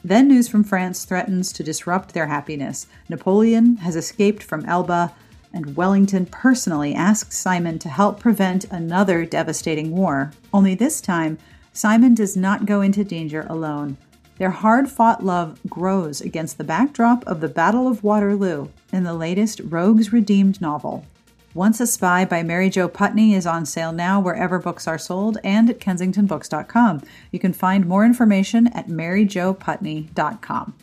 Then 0.05 0.29
news 0.29 0.49
from 0.49 0.65
France 0.65 1.07
threatens 1.07 1.51
to 1.55 1.65
disrupt 1.65 2.13
their 2.13 2.27
happiness. 2.27 2.87
Napoleon 3.09 3.77
has 3.79 3.97
escaped 3.97 4.43
from 4.43 4.67
Elba, 4.67 5.15
and 5.51 5.75
Wellington 5.77 6.27
personally 6.27 6.95
asks 6.95 7.39
Simon 7.39 7.79
to 7.79 7.89
help 7.89 8.21
prevent 8.21 8.67
another 8.67 9.25
devastating 9.25 9.93
war. 9.93 10.33
Only 10.53 10.75
this 10.75 11.01
time, 11.01 11.39
Simon 11.73 12.15
does 12.15 12.37
not 12.37 12.67
go 12.67 12.83
into 12.83 13.03
danger 13.03 13.47
alone. 13.49 13.97
Their 14.37 14.51
hard 14.51 14.91
fought 14.91 15.25
love 15.25 15.59
grows 15.71 16.21
against 16.21 16.59
the 16.59 16.65
backdrop 16.65 17.27
of 17.27 17.41
the 17.41 17.49
Battle 17.49 17.89
of 17.89 18.05
Waterloo 18.05 18.69
in 18.93 19.05
the 19.05 19.15
latest 19.15 19.61
Rogues 19.65 20.13
Redeemed 20.13 20.61
novel. 20.61 21.07
Once 21.55 21.79
a 21.79 21.87
Spy 21.87 22.25
by 22.25 22.43
Mary 22.43 22.69
Jo 22.69 22.89
Putney 22.89 23.33
is 23.33 23.47
on 23.47 23.65
sale 23.65 23.93
now 23.93 24.19
wherever 24.19 24.59
books 24.59 24.89
are 24.89 24.99
sold 24.99 25.39
and 25.45 25.71
at 25.71 25.79
kensingtonbooks.com. 25.79 27.01
You 27.31 27.39
can 27.39 27.53
find 27.53 27.87
more 27.87 28.05
information 28.05 28.67
at 28.69 28.89
maryjoputney.com. 28.89 30.75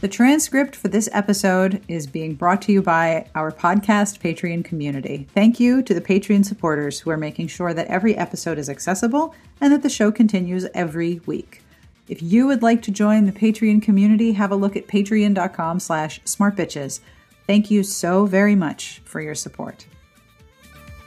The 0.00 0.08
transcript 0.08 0.76
for 0.76 0.88
this 0.88 1.08
episode 1.12 1.82
is 1.88 2.06
being 2.06 2.34
brought 2.34 2.60
to 2.62 2.72
you 2.72 2.82
by 2.82 3.26
our 3.34 3.50
podcast 3.50 4.20
Patreon 4.20 4.64
community. 4.66 5.26
Thank 5.34 5.58
you 5.58 5.82
to 5.82 5.94
the 5.94 6.00
Patreon 6.00 6.44
supporters 6.44 7.00
who 7.00 7.10
are 7.10 7.16
making 7.16 7.48
sure 7.48 7.72
that 7.72 7.88
every 7.88 8.16
episode 8.16 8.58
is 8.58 8.68
accessible 8.68 9.34
and 9.62 9.72
that 9.72 9.82
the 9.82 9.88
show 9.88 10.12
continues 10.12 10.66
every 10.74 11.20
week. 11.24 11.62
If 12.06 12.22
you 12.22 12.46
would 12.46 12.62
like 12.62 12.82
to 12.82 12.90
join 12.90 13.24
the 13.24 13.32
Patreon 13.32 13.82
community, 13.82 14.32
have 14.32 14.52
a 14.52 14.56
look 14.56 14.76
at 14.76 14.86
patreon.com 14.86 15.80
slash 15.80 16.20
smartbitches. 16.22 17.00
Thank 17.48 17.70
you 17.70 17.82
so 17.82 18.26
very 18.26 18.54
much 18.54 19.00
for 19.06 19.22
your 19.22 19.34
support. 19.34 19.86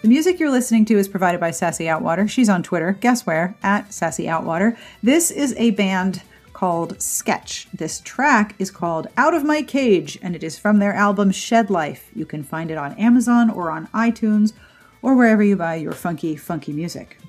The 0.02 0.08
music 0.08 0.40
you're 0.40 0.50
listening 0.50 0.86
to 0.86 0.98
is 0.98 1.08
provided 1.08 1.40
by 1.40 1.52
Sassy 1.52 1.86
Outwater. 1.86 2.28
She's 2.28 2.50
on 2.50 2.64
Twitter. 2.64 2.98
Guess 3.00 3.28
where? 3.28 3.56
At 3.62 3.94
Sassy 3.94 4.26
Outwater. 4.26 4.76
This 5.04 5.30
is 5.30 5.54
a 5.58 5.70
band 5.70 6.24
called 6.54 7.00
Sketch. 7.00 7.68
This 7.72 8.00
track 8.00 8.56
is 8.58 8.72
called 8.72 9.06
Out 9.18 9.36
of 9.36 9.44
My 9.44 9.62
Cage, 9.62 10.18
and 10.24 10.36
it 10.36 10.44
is 10.44 10.58
from 10.58 10.80
their 10.80 10.96
album 10.96 11.30
Shed 11.30 11.70
Life. 11.70 12.10
You 12.16 12.26
can 12.26 12.42
find 12.42 12.72
it 12.72 12.78
on 12.78 12.98
Amazon 12.98 13.52
or 13.52 13.70
on 13.70 13.86
iTunes 13.90 14.54
or 15.04 15.16
wherever 15.16 15.44
you 15.44 15.56
buy 15.56 15.76
your 15.76 15.94
funky, 15.94 16.36
funky 16.36 16.74
music. 16.74 17.21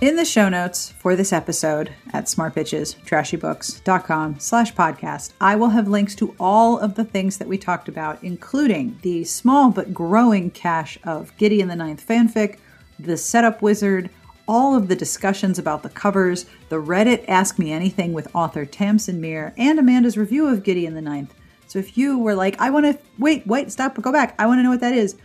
In 0.00 0.14
the 0.14 0.24
show 0.24 0.48
notes 0.48 0.92
for 0.92 1.16
this 1.16 1.32
episode 1.32 1.92
at 2.12 2.26
smartbitchestrashybooks.com 2.26 4.38
slash 4.38 4.72
podcast, 4.72 5.32
I 5.40 5.56
will 5.56 5.70
have 5.70 5.88
links 5.88 6.14
to 6.16 6.36
all 6.38 6.78
of 6.78 6.94
the 6.94 7.02
things 7.02 7.38
that 7.38 7.48
we 7.48 7.58
talked 7.58 7.88
about, 7.88 8.22
including 8.22 8.96
the 9.02 9.24
small 9.24 9.72
but 9.72 9.92
growing 9.92 10.52
cache 10.52 11.00
of 11.02 11.36
giddy 11.36 11.56
Gideon 11.56 11.66
the 11.66 11.74
Ninth 11.74 12.06
fanfic, 12.06 12.60
the 13.00 13.16
setup 13.16 13.60
wizard, 13.60 14.08
all 14.46 14.76
of 14.76 14.86
the 14.86 14.94
discussions 14.94 15.58
about 15.58 15.82
the 15.82 15.88
covers, 15.88 16.46
the 16.68 16.80
Reddit 16.80 17.24
Ask 17.26 17.58
Me 17.58 17.72
Anything 17.72 18.12
with 18.12 18.32
author 18.36 18.64
Tamsyn 18.64 19.18
Muir, 19.18 19.52
and 19.58 19.80
Amanda's 19.80 20.16
review 20.16 20.46
of 20.46 20.62
giddy 20.62 20.82
Gideon 20.82 20.94
the 20.94 21.02
Ninth. 21.02 21.34
So 21.66 21.80
if 21.80 21.98
you 21.98 22.20
were 22.20 22.36
like, 22.36 22.54
I 22.60 22.70
want 22.70 22.86
to, 22.86 22.96
wait, 23.18 23.44
wait, 23.48 23.72
stop, 23.72 24.00
go 24.00 24.12
back, 24.12 24.36
I 24.38 24.46
want 24.46 24.60
to 24.60 24.62
know 24.62 24.70
what 24.70 24.78
that 24.78 24.94
is, 24.94 25.16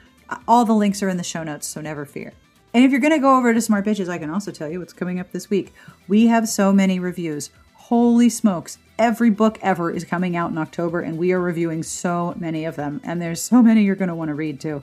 all 0.47 0.65
the 0.65 0.74
links 0.74 1.03
are 1.03 1.09
in 1.09 1.17
the 1.17 1.24
show 1.24 1.43
notes, 1.43 1.67
so 1.67 1.80
never 1.80 2.05
fear. 2.05 2.34
And 2.74 2.84
if 2.84 2.91
you're 2.91 2.99
going 2.99 3.13
to 3.13 3.19
go 3.19 3.38
over 3.38 3.53
to 3.53 3.61
Smart 3.61 3.86
Bitches, 3.86 4.09
I 4.09 4.17
can 4.17 4.32
also 4.32 4.51
tell 4.51 4.67
you 4.67 4.80
what's 4.80 4.93
coming 4.93 5.19
up 5.19 5.32
this 5.32 5.49
week. 5.49 5.74
We 6.07 6.28
have 6.28 6.49
so 6.49 6.74
many 6.74 6.99
reviews. 6.99 7.51
Holy 7.76 8.30
smokes. 8.30 8.80
Every 8.97 9.30
book 9.30 9.59
ever 9.61 9.91
is 9.91 10.05
coming 10.05 10.36
out 10.36 10.49
in 10.49 10.57
October, 10.57 11.01
and 11.01 11.17
we 11.17 11.34
are 11.34 11.39
reviewing 11.39 11.84
so 11.84 12.34
many 12.38 12.65
of 12.65 12.76
them. 12.76 12.99
And 13.03 13.21
there's 13.21 13.41
so 13.41 13.61
many 13.61 13.84
you're 13.84 13.95
going 13.95 14.09
to 14.09 14.15
want 14.15 14.30
to 14.30 14.36
read 14.36 14.59
too. 14.59 14.82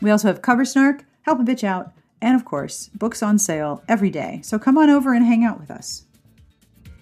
We 0.00 0.10
also 0.10 0.28
have 0.28 0.40
Cover 0.40 0.64
Snark, 0.64 1.04
Help 1.22 1.40
a 1.40 1.42
Bitch 1.42 1.64
Out, 1.64 1.92
and 2.22 2.34
of 2.34 2.44
course, 2.44 2.88
books 2.94 3.22
on 3.22 3.38
sale 3.38 3.82
every 3.88 4.10
day. 4.10 4.40
So 4.42 4.58
come 4.58 4.78
on 4.78 4.88
over 4.88 5.12
and 5.12 5.26
hang 5.26 5.44
out 5.44 5.60
with 5.60 5.70
us. 5.70 6.06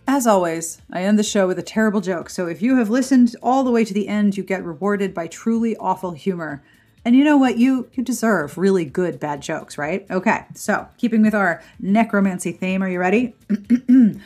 As 0.08 0.26
always, 0.26 0.82
I 0.92 1.04
end 1.04 1.20
the 1.20 1.22
show 1.22 1.46
with 1.46 1.58
a 1.60 1.62
terrible 1.62 2.00
joke. 2.00 2.30
So 2.30 2.48
if 2.48 2.60
you 2.60 2.76
have 2.76 2.90
listened 2.90 3.36
all 3.42 3.62
the 3.62 3.70
way 3.70 3.84
to 3.84 3.94
the 3.94 4.08
end, 4.08 4.36
you 4.36 4.42
get 4.42 4.64
rewarded 4.64 5.14
by 5.14 5.28
truly 5.28 5.76
awful 5.76 6.10
humor. 6.12 6.64
And 7.04 7.16
you 7.16 7.24
know 7.24 7.36
what? 7.36 7.56
You 7.58 7.88
you 7.94 8.02
deserve 8.02 8.58
really 8.58 8.84
good 8.84 9.18
bad 9.18 9.40
jokes, 9.40 9.78
right? 9.78 10.06
Okay. 10.10 10.44
So, 10.54 10.86
keeping 10.98 11.22
with 11.22 11.34
our 11.34 11.62
necromancy 11.78 12.52
theme, 12.52 12.82
are 12.82 12.88
you 12.88 12.98
ready? 12.98 13.34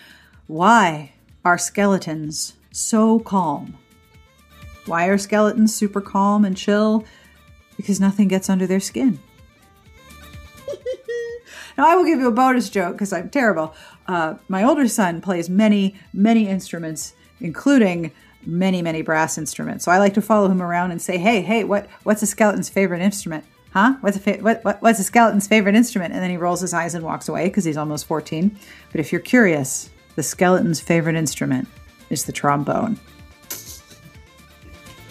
Why 0.47 1.12
are 1.45 1.57
skeletons 1.57 2.55
so 2.72 3.20
calm? 3.20 3.79
Why 4.87 5.07
are 5.07 5.18
skeletons 5.18 5.75
super 5.75 6.01
calm 6.01 6.45
and 6.45 6.57
chill? 6.57 7.05
Because 7.77 8.01
nothing 8.01 8.29
gets 8.29 8.51
under 8.51 8.66
their 8.66 8.81
skin. 8.81 9.20
now, 11.78 11.86
I 11.86 11.97
will 11.97 12.05
give 12.05 12.19
you 12.19 12.28
a 12.28 12.32
bonus 12.32 12.69
joke 12.69 12.93
because 12.93 13.12
I'm 13.12 13.31
terrible. 13.31 13.74
Uh, 14.07 14.35
my 14.48 14.65
older 14.65 14.89
son 14.89 15.20
plays 15.20 15.48
many, 15.48 15.94
many 16.12 16.48
instruments, 16.48 17.15
including 17.40 18.12
many, 18.47 18.83
many 18.83 19.03
brass 19.03 19.39
instruments. 19.39 19.85
So 19.85 19.91
I 19.93 19.99
like 19.99 20.15
to 20.15 20.23
follow 20.23 20.49
him 20.49 20.62
around 20.62 20.91
and 20.91 21.01
say, 21.01 21.19
"Hey, 21.19 21.43
hey, 21.43 21.65
what 21.65 21.89
what's 22.03 22.23
a 22.23 22.27
skeleton's 22.27 22.69
favorite 22.69 23.01
instrument? 23.01 23.45
Huh? 23.73 23.97
What's 24.01 24.16
a 24.16 24.21
fa- 24.21 24.39
what, 24.41 24.65
what 24.65 24.81
what's 24.83 24.99
a 25.01 25.05
skeleton's 25.05 25.47
favorite 25.47 25.75
instrument?" 25.75 26.15
And 26.15 26.23
then 26.23 26.31
he 26.31 26.37
rolls 26.37 26.61
his 26.61 26.75
eyes 26.75 26.95
and 26.95 27.05
walks 27.05 27.29
away 27.29 27.47
because 27.47 27.65
he's 27.65 27.77
almost 27.77 28.07
14. 28.07 28.57
But 28.93 29.01
if 29.01 29.12
you're 29.12 29.21
curious, 29.21 29.91
the 30.16 30.23
skeleton's 30.23 30.81
favorite 30.81 31.16
instrument 31.16 31.69
is 32.11 32.25
the 32.25 32.33
trombone. 32.33 32.99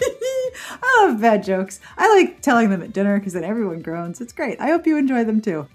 I 0.02 1.06
love 1.06 1.20
bad 1.20 1.44
jokes. 1.44 1.80
I 1.96 2.08
like 2.14 2.40
telling 2.40 2.70
them 2.70 2.82
at 2.82 2.92
dinner 2.92 3.18
because 3.18 3.32
then 3.32 3.44
everyone 3.44 3.82
groans. 3.82 4.20
It's 4.20 4.32
great. 4.32 4.60
I 4.60 4.68
hope 4.68 4.86
you 4.86 4.96
enjoy 4.96 5.24
them 5.24 5.40
too. 5.40 5.68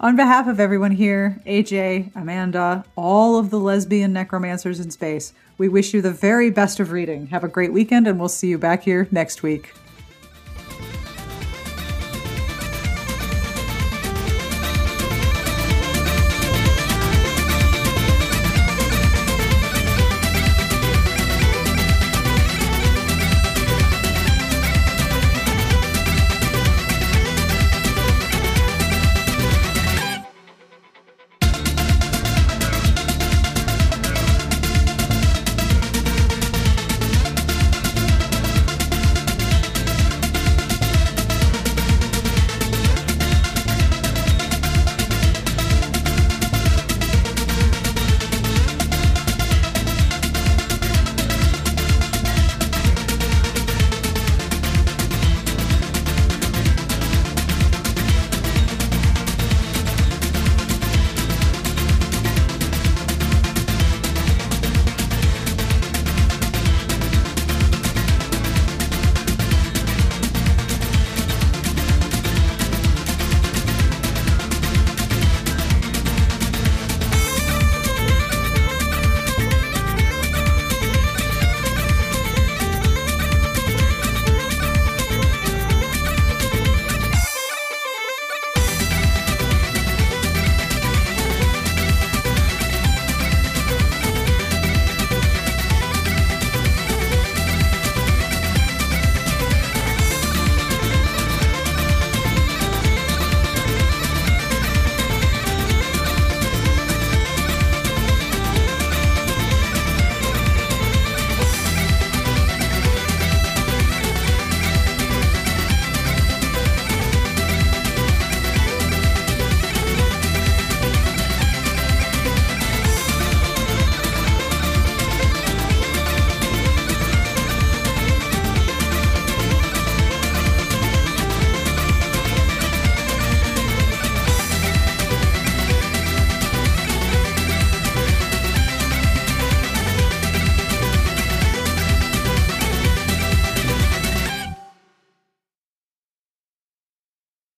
On 0.00 0.16
behalf 0.16 0.48
of 0.48 0.58
everyone 0.58 0.90
here, 0.90 1.40
AJ, 1.46 2.10
Amanda, 2.16 2.84
all 2.96 3.38
of 3.38 3.50
the 3.50 3.60
lesbian 3.60 4.12
necromancers 4.12 4.80
in 4.80 4.90
space, 4.90 5.32
we 5.58 5.68
wish 5.68 5.94
you 5.94 6.02
the 6.02 6.10
very 6.10 6.50
best 6.50 6.80
of 6.80 6.90
reading. 6.90 7.28
Have 7.28 7.44
a 7.44 7.48
great 7.48 7.72
weekend, 7.72 8.06
and 8.06 8.18
we'll 8.18 8.28
see 8.28 8.48
you 8.48 8.58
back 8.58 8.82
here 8.82 9.08
next 9.10 9.42
week. 9.42 9.72